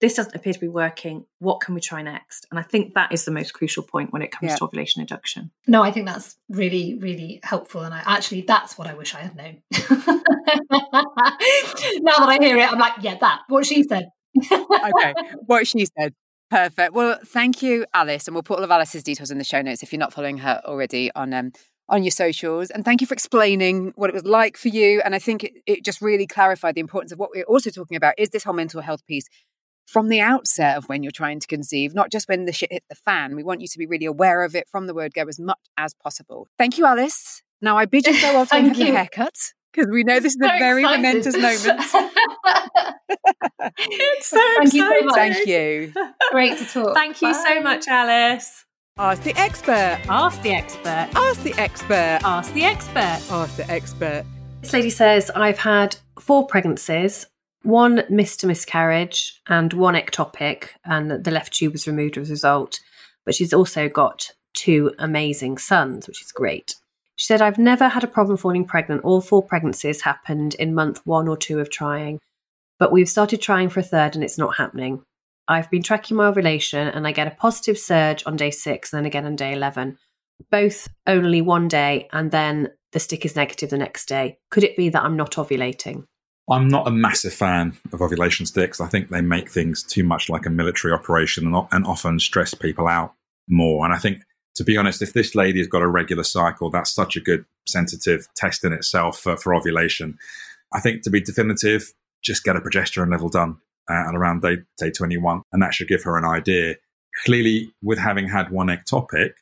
this 0.00 0.14
doesn't 0.14 0.34
appear 0.34 0.52
to 0.52 0.60
be 0.60 0.68
working. 0.68 1.26
What 1.40 1.60
can 1.60 1.74
we 1.74 1.80
try 1.80 2.02
next? 2.02 2.46
And 2.50 2.58
I 2.58 2.62
think 2.62 2.94
that 2.94 3.12
is 3.12 3.24
the 3.24 3.32
most 3.32 3.52
crucial 3.52 3.82
point 3.82 4.12
when 4.12 4.22
it 4.22 4.30
comes 4.30 4.50
yeah. 4.50 4.56
to 4.56 4.64
ovulation 4.64 5.00
induction. 5.00 5.50
No, 5.66 5.82
I 5.82 5.90
think 5.90 6.06
that's 6.06 6.36
really, 6.48 6.96
really 7.00 7.40
helpful. 7.42 7.82
And 7.82 7.92
I 7.92 8.02
actually, 8.06 8.42
that's 8.42 8.78
what 8.78 8.86
I 8.86 8.94
wish 8.94 9.14
I 9.14 9.20
had 9.20 9.36
known. 9.36 9.62
now 9.72 9.78
that 12.18 12.28
I 12.28 12.38
hear 12.40 12.56
it, 12.56 12.72
I'm 12.72 12.78
like, 12.78 12.94
yeah, 13.00 13.16
that, 13.20 13.42
what 13.48 13.66
she 13.66 13.82
said, 13.82 14.10
okay, 14.52 15.14
what 15.46 15.66
she 15.66 15.86
said. 15.98 16.14
Perfect. 16.50 16.94
Well, 16.94 17.18
thank 17.26 17.62
you, 17.62 17.84
Alice, 17.92 18.26
and 18.26 18.34
we'll 18.34 18.42
put 18.42 18.58
all 18.58 18.64
of 18.64 18.70
Alice's 18.70 19.02
details 19.02 19.30
in 19.30 19.38
the 19.38 19.44
show 19.44 19.60
notes 19.60 19.82
if 19.82 19.92
you're 19.92 19.98
not 19.98 20.14
following 20.14 20.38
her 20.38 20.62
already 20.64 21.10
on 21.14 21.34
um, 21.34 21.52
on 21.88 22.02
your 22.02 22.10
socials. 22.10 22.70
And 22.70 22.84
thank 22.84 23.00
you 23.00 23.06
for 23.06 23.14
explaining 23.14 23.92
what 23.96 24.10
it 24.10 24.14
was 24.14 24.24
like 24.24 24.56
for 24.56 24.68
you. 24.68 25.00
And 25.04 25.14
I 25.14 25.18
think 25.18 25.44
it, 25.44 25.52
it 25.66 25.84
just 25.84 26.00
really 26.00 26.26
clarified 26.26 26.74
the 26.74 26.80
importance 26.80 27.12
of 27.12 27.18
what 27.18 27.30
we're 27.34 27.44
also 27.44 27.70
talking 27.70 27.96
about 27.96 28.14
is 28.18 28.30
this 28.30 28.44
whole 28.44 28.54
mental 28.54 28.80
health 28.80 29.04
piece 29.06 29.26
from 29.86 30.08
the 30.08 30.20
outset 30.20 30.76
of 30.76 30.84
when 30.88 31.02
you're 31.02 31.12
trying 31.12 31.40
to 31.40 31.46
conceive, 31.46 31.94
not 31.94 32.12
just 32.12 32.28
when 32.28 32.44
the 32.44 32.52
shit 32.52 32.70
hit 32.70 32.84
the 32.90 32.94
fan. 32.94 33.36
We 33.36 33.42
want 33.42 33.62
you 33.62 33.68
to 33.68 33.78
be 33.78 33.86
really 33.86 34.04
aware 34.04 34.42
of 34.44 34.54
it 34.54 34.68
from 34.68 34.86
the 34.86 34.94
word 34.94 35.14
go 35.14 35.26
as 35.26 35.38
much 35.38 35.58
as 35.78 35.94
possible. 35.94 36.46
Thank 36.58 36.76
you, 36.76 36.84
Alice. 36.84 37.42
Now 37.62 37.78
I 37.78 37.86
bid 37.86 38.06
you 38.06 38.14
farewell 38.14 38.46
and 38.52 38.68
have 38.68 38.76
your 38.76 38.94
haircut 38.94 39.34
because 39.72 39.88
we 39.92 40.02
know 40.04 40.20
this 40.20 40.32
is 40.32 40.38
so 40.40 40.46
a 40.46 40.58
very 40.58 40.82
excited. 40.82 41.02
momentous 41.02 41.34
moment. 41.36 41.80
it's 43.78 44.26
so 44.28 44.36
Thank 44.36 44.64
exciting. 44.64 44.72
you 44.72 45.00
so 45.00 45.04
much. 45.04 45.14
Thank 45.14 45.46
you. 45.46 45.92
Great 46.30 46.58
to 46.58 46.64
talk. 46.64 46.94
Thank 46.94 47.22
you 47.22 47.32
Bye. 47.32 47.44
so 47.46 47.62
much, 47.62 47.88
Alice. 47.88 48.64
Ask 48.98 49.22
the 49.22 49.36
expert. 49.38 50.00
Ask 50.08 50.42
the 50.42 50.50
expert. 50.52 51.08
Ask 51.14 51.42
the 51.42 51.54
expert. 51.54 52.20
Ask 52.24 52.52
the 52.52 52.64
expert. 52.64 53.20
Ask 53.30 53.56
the 53.56 53.70
expert. 53.70 54.24
This 54.60 54.72
lady 54.72 54.90
says, 54.90 55.30
I've 55.36 55.58
had 55.58 55.96
four 56.18 56.46
pregnancies, 56.48 57.26
one 57.62 58.02
missed 58.10 58.42
a 58.42 58.48
miscarriage, 58.48 59.40
and 59.46 59.72
one 59.72 59.94
ectopic, 59.94 60.70
and 60.84 61.22
the 61.22 61.30
left 61.30 61.52
tube 61.52 61.72
was 61.74 61.86
removed 61.86 62.18
as 62.18 62.28
a 62.28 62.32
result. 62.32 62.80
But 63.24 63.36
she's 63.36 63.52
also 63.52 63.88
got 63.88 64.32
two 64.54 64.92
amazing 64.98 65.58
sons, 65.58 66.08
which 66.08 66.20
is 66.20 66.32
great. 66.32 66.74
She 67.18 67.26
said, 67.26 67.42
I've 67.42 67.58
never 67.58 67.88
had 67.88 68.04
a 68.04 68.08
problem 68.08 68.36
falling 68.36 68.64
pregnant. 68.64 69.02
All 69.02 69.20
four 69.20 69.42
pregnancies 69.42 70.02
happened 70.02 70.54
in 70.54 70.72
month 70.72 71.00
one 71.04 71.26
or 71.26 71.36
two 71.36 71.58
of 71.58 71.68
trying, 71.68 72.20
but 72.78 72.92
we've 72.92 73.08
started 73.08 73.42
trying 73.42 73.70
for 73.70 73.80
a 73.80 73.82
third 73.82 74.14
and 74.14 74.22
it's 74.22 74.38
not 74.38 74.56
happening. 74.56 75.02
I've 75.48 75.68
been 75.68 75.82
tracking 75.82 76.16
my 76.16 76.26
ovulation 76.26 76.86
and 76.86 77.08
I 77.08 77.12
get 77.12 77.26
a 77.26 77.32
positive 77.32 77.76
surge 77.76 78.22
on 78.24 78.36
day 78.36 78.52
six 78.52 78.92
and 78.92 78.98
then 78.98 79.06
again 79.06 79.26
on 79.26 79.34
day 79.34 79.52
11, 79.52 79.98
both 80.52 80.86
only 81.08 81.42
one 81.42 81.66
day 81.66 82.08
and 82.12 82.30
then 82.30 82.68
the 82.92 83.00
stick 83.00 83.24
is 83.24 83.34
negative 83.34 83.70
the 83.70 83.78
next 83.78 84.06
day. 84.06 84.38
Could 84.52 84.62
it 84.62 84.76
be 84.76 84.88
that 84.90 85.02
I'm 85.02 85.16
not 85.16 85.32
ovulating? 85.32 86.04
I'm 86.48 86.68
not 86.68 86.86
a 86.86 86.92
massive 86.92 87.34
fan 87.34 87.76
of 87.92 88.00
ovulation 88.00 88.46
sticks. 88.46 88.80
I 88.80 88.86
think 88.86 89.08
they 89.08 89.22
make 89.22 89.50
things 89.50 89.82
too 89.82 90.04
much 90.04 90.30
like 90.30 90.46
a 90.46 90.50
military 90.50 90.94
operation 90.94 91.52
and, 91.52 91.66
and 91.72 91.84
often 91.84 92.20
stress 92.20 92.54
people 92.54 92.86
out 92.86 93.14
more. 93.48 93.84
And 93.84 93.92
I 93.92 93.98
think 93.98 94.22
to 94.58 94.64
be 94.64 94.76
honest, 94.76 95.02
if 95.02 95.12
this 95.12 95.36
lady 95.36 95.60
has 95.60 95.68
got 95.68 95.82
a 95.82 95.86
regular 95.86 96.24
cycle, 96.24 96.68
that's 96.68 96.92
such 96.92 97.14
a 97.14 97.20
good 97.20 97.44
sensitive 97.68 98.26
test 98.34 98.64
in 98.64 98.72
itself 98.72 99.16
for, 99.20 99.36
for 99.36 99.54
ovulation. 99.54 100.18
I 100.74 100.80
think 100.80 101.02
to 101.02 101.10
be 101.10 101.20
definitive, 101.20 101.92
just 102.22 102.42
get 102.42 102.56
a 102.56 102.60
progesterone 102.60 103.12
level 103.12 103.28
done 103.28 103.58
uh, 103.88 104.08
at 104.08 104.16
around 104.16 104.42
day, 104.42 104.56
day 104.76 104.90
21, 104.90 105.42
and 105.52 105.62
that 105.62 105.74
should 105.74 105.86
give 105.86 106.02
her 106.02 106.18
an 106.18 106.24
idea. 106.24 106.74
Clearly, 107.24 107.72
with 107.84 108.00
having 108.00 108.28
had 108.28 108.50
one 108.50 108.66
ectopic, 108.66 109.34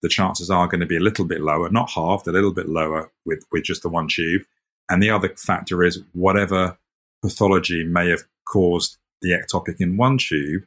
the 0.00 0.08
chances 0.08 0.50
are 0.50 0.66
going 0.66 0.80
to 0.80 0.86
be 0.86 0.96
a 0.96 1.00
little 1.00 1.26
bit 1.26 1.42
lower, 1.42 1.68
not 1.68 1.90
halved, 1.90 2.26
a 2.26 2.32
little 2.32 2.54
bit 2.54 2.70
lower 2.70 3.12
with, 3.26 3.44
with 3.52 3.64
just 3.64 3.82
the 3.82 3.90
one 3.90 4.08
tube. 4.08 4.42
And 4.88 5.02
the 5.02 5.10
other 5.10 5.28
factor 5.36 5.84
is 5.84 6.00
whatever 6.14 6.78
pathology 7.20 7.84
may 7.84 8.08
have 8.08 8.22
caused 8.48 8.96
the 9.20 9.32
ectopic 9.32 9.76
in 9.80 9.98
one 9.98 10.16
tube 10.16 10.62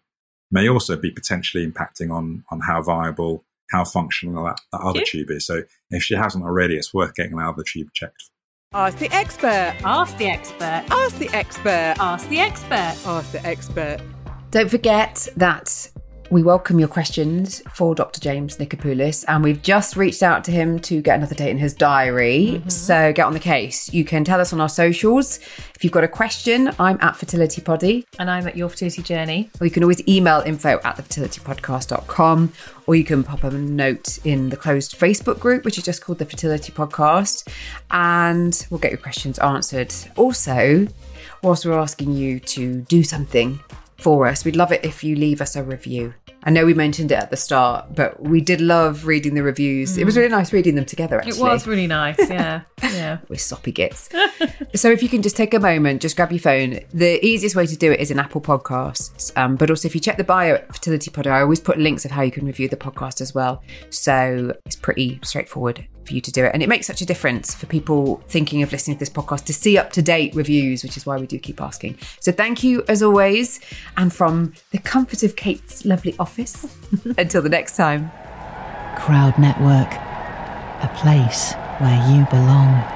may 0.51 0.69
also 0.69 0.95
be 0.95 1.09
potentially 1.09 1.65
impacting 1.65 2.13
on, 2.13 2.43
on 2.51 2.61
how 2.61 2.83
viable 2.83 3.43
how 3.71 3.83
functional 3.83 4.45
that, 4.45 4.59
that 4.71 4.81
other 4.81 5.01
tube 5.01 5.31
is. 5.31 5.45
So 5.45 5.63
if 5.89 6.03
she 6.03 6.15
hasn't 6.15 6.43
already, 6.43 6.75
it's 6.75 6.93
worth 6.93 7.15
getting 7.15 7.37
the 7.37 7.43
other 7.43 7.63
tube 7.63 7.89
checked. 7.93 8.29
Ask 8.73 8.97
the 8.97 9.11
expert. 9.13 9.75
Ask 9.83 10.17
the 10.17 10.27
expert. 10.27 10.83
Ask 10.89 11.17
the 11.17 11.29
expert. 11.29 11.95
Ask 11.99 12.27
the 12.29 12.39
expert. 12.39 12.95
Ask 13.05 13.31
the 13.31 13.45
expert. 13.45 14.01
Don't 14.51 14.69
forget 14.69 15.27
that 15.37 15.89
we 16.31 16.41
welcome 16.41 16.79
your 16.79 16.87
questions 16.87 17.61
for 17.71 17.93
Dr. 17.93 18.19
James 18.19 18.57
Nicopoullos, 18.57 19.25
and 19.27 19.43
we've 19.43 19.61
just 19.61 19.95
reached 19.95 20.23
out 20.23 20.43
to 20.45 20.51
him 20.51 20.79
to 20.79 21.01
get 21.01 21.17
another 21.17 21.35
date 21.35 21.51
in 21.51 21.57
his 21.57 21.73
diary. 21.73 22.53
Mm-hmm. 22.53 22.69
So 22.69 23.13
get 23.13 23.25
on 23.25 23.33
the 23.33 23.39
case. 23.39 23.93
You 23.93 24.03
can 24.03 24.23
tell 24.23 24.41
us 24.41 24.51
on 24.51 24.59
our 24.59 24.69
socials. 24.69 25.37
If 25.75 25.83
you've 25.83 25.93
got 25.93 26.03
a 26.03 26.07
question, 26.07 26.71
I'm 26.79 26.97
at 27.01 27.15
Fertility 27.15 27.61
Poddy. 27.61 28.05
And 28.17 28.29
I'm 28.29 28.47
at 28.47 28.57
Your 28.57 28.69
Fertility 28.69 29.03
Journey. 29.03 29.51
Or 29.61 29.67
you 29.67 29.71
can 29.71 29.83
always 29.83 30.05
email 30.07 30.41
info 30.45 30.79
at 30.83 30.97
thefertilitypodcast.com, 30.97 32.53
or 32.87 32.95
you 32.95 33.03
can 33.03 33.23
pop 33.23 33.43
a 33.43 33.51
note 33.51 34.17
in 34.25 34.49
the 34.49 34.57
closed 34.57 34.97
Facebook 34.97 35.39
group, 35.39 35.63
which 35.63 35.77
is 35.77 35.83
just 35.83 36.03
called 36.03 36.17
the 36.17 36.25
Fertility 36.25 36.71
Podcast, 36.71 37.47
and 37.91 38.65
we'll 38.69 38.79
get 38.79 38.91
your 38.91 38.99
questions 38.99 39.37
answered. 39.39 39.93
Also, 40.15 40.87
whilst 41.43 41.65
we're 41.65 41.77
asking 41.77 42.13
you 42.13 42.39
to 42.39 42.81
do 42.81 43.03
something 43.03 43.59
for 43.97 44.27
us. 44.27 44.45
We'd 44.45 44.55
love 44.55 44.71
it 44.71 44.83
if 44.83 45.03
you 45.03 45.15
leave 45.15 45.41
us 45.41 45.55
a 45.55 45.63
review. 45.63 46.13
I 46.47 46.51
know 46.51 46.63
we 46.65 46.75
mentioned 46.75 47.11
it 47.11 47.15
at 47.15 47.31
the 47.31 47.37
start, 47.37 47.95
but 47.95 48.21
we 48.21 48.39
did 48.39 48.61
love 48.61 49.07
reading 49.07 49.33
the 49.33 49.41
reviews. 49.41 49.95
Mm. 49.95 50.01
It 50.01 50.05
was 50.05 50.13
mm. 50.13 50.17
really 50.17 50.29
nice 50.29 50.53
reading 50.53 50.75
them 50.75 50.85
together, 50.85 51.17
actually. 51.17 51.39
It 51.39 51.41
was 51.41 51.65
really 51.65 51.87
nice, 51.87 52.17
yeah. 52.29 52.61
yeah. 52.83 53.17
We're 53.29 53.37
soppy 53.37 53.71
gits. 53.71 54.09
so 54.75 54.91
if 54.91 55.01
you 55.01 55.09
can 55.09 55.23
just 55.23 55.35
take 55.35 55.55
a 55.55 55.59
moment, 55.59 56.03
just 56.03 56.15
grab 56.15 56.31
your 56.31 56.39
phone. 56.39 56.81
The 56.93 57.25
easiest 57.25 57.55
way 57.55 57.65
to 57.65 57.75
do 57.75 57.91
it 57.91 57.99
is 57.99 58.11
in 58.11 58.19
Apple 58.19 58.41
Podcasts. 58.41 59.35
Um, 59.35 59.55
but 59.55 59.71
also 59.71 59.87
if 59.87 59.95
you 59.95 60.01
check 60.01 60.17
the 60.17 60.23
bio 60.23 60.55
at 60.55 60.67
Fertility 60.67 61.09
Pod, 61.09 61.25
I 61.25 61.41
always 61.41 61.59
put 61.59 61.79
links 61.79 62.05
of 62.05 62.11
how 62.11 62.21
you 62.21 62.31
can 62.31 62.45
review 62.45 62.69
the 62.69 62.77
podcast 62.77 63.21
as 63.21 63.33
well. 63.33 63.63
So 63.89 64.55
it's 64.65 64.75
pretty 64.75 65.19
straightforward 65.23 65.87
for 66.05 66.13
you 66.13 66.21
to 66.21 66.31
do 66.31 66.45
it. 66.45 66.51
And 66.53 66.61
it 66.61 66.69
makes 66.69 66.87
such 66.87 67.01
a 67.01 67.05
difference 67.05 67.53
for 67.53 67.65
people 67.65 68.21
thinking 68.27 68.61
of 68.61 68.71
listening 68.71 68.97
to 68.97 68.99
this 68.99 69.09
podcast 69.09 69.45
to 69.45 69.53
see 69.53 69.77
up 69.77 69.91
to 69.93 70.01
date 70.01 70.35
reviews, 70.35 70.83
which 70.83 70.97
is 70.97 71.05
why 71.05 71.17
we 71.17 71.27
do 71.27 71.39
keep 71.39 71.61
asking. 71.61 71.97
So 72.19 72.31
thank 72.31 72.63
you 72.63 72.83
as 72.87 73.01
always. 73.01 73.59
And 73.97 74.13
from 74.13 74.53
the 74.71 74.77
comfort 74.79 75.23
of 75.23 75.35
Kate's 75.35 75.85
lovely 75.85 76.15
office, 76.19 76.75
until 77.17 77.41
the 77.41 77.49
next 77.49 77.77
time. 77.77 78.11
Crowd 78.97 79.37
Network, 79.37 79.93
a 80.83 80.91
place 80.97 81.53
where 81.79 82.11
you 82.11 82.25
belong. 82.29 82.94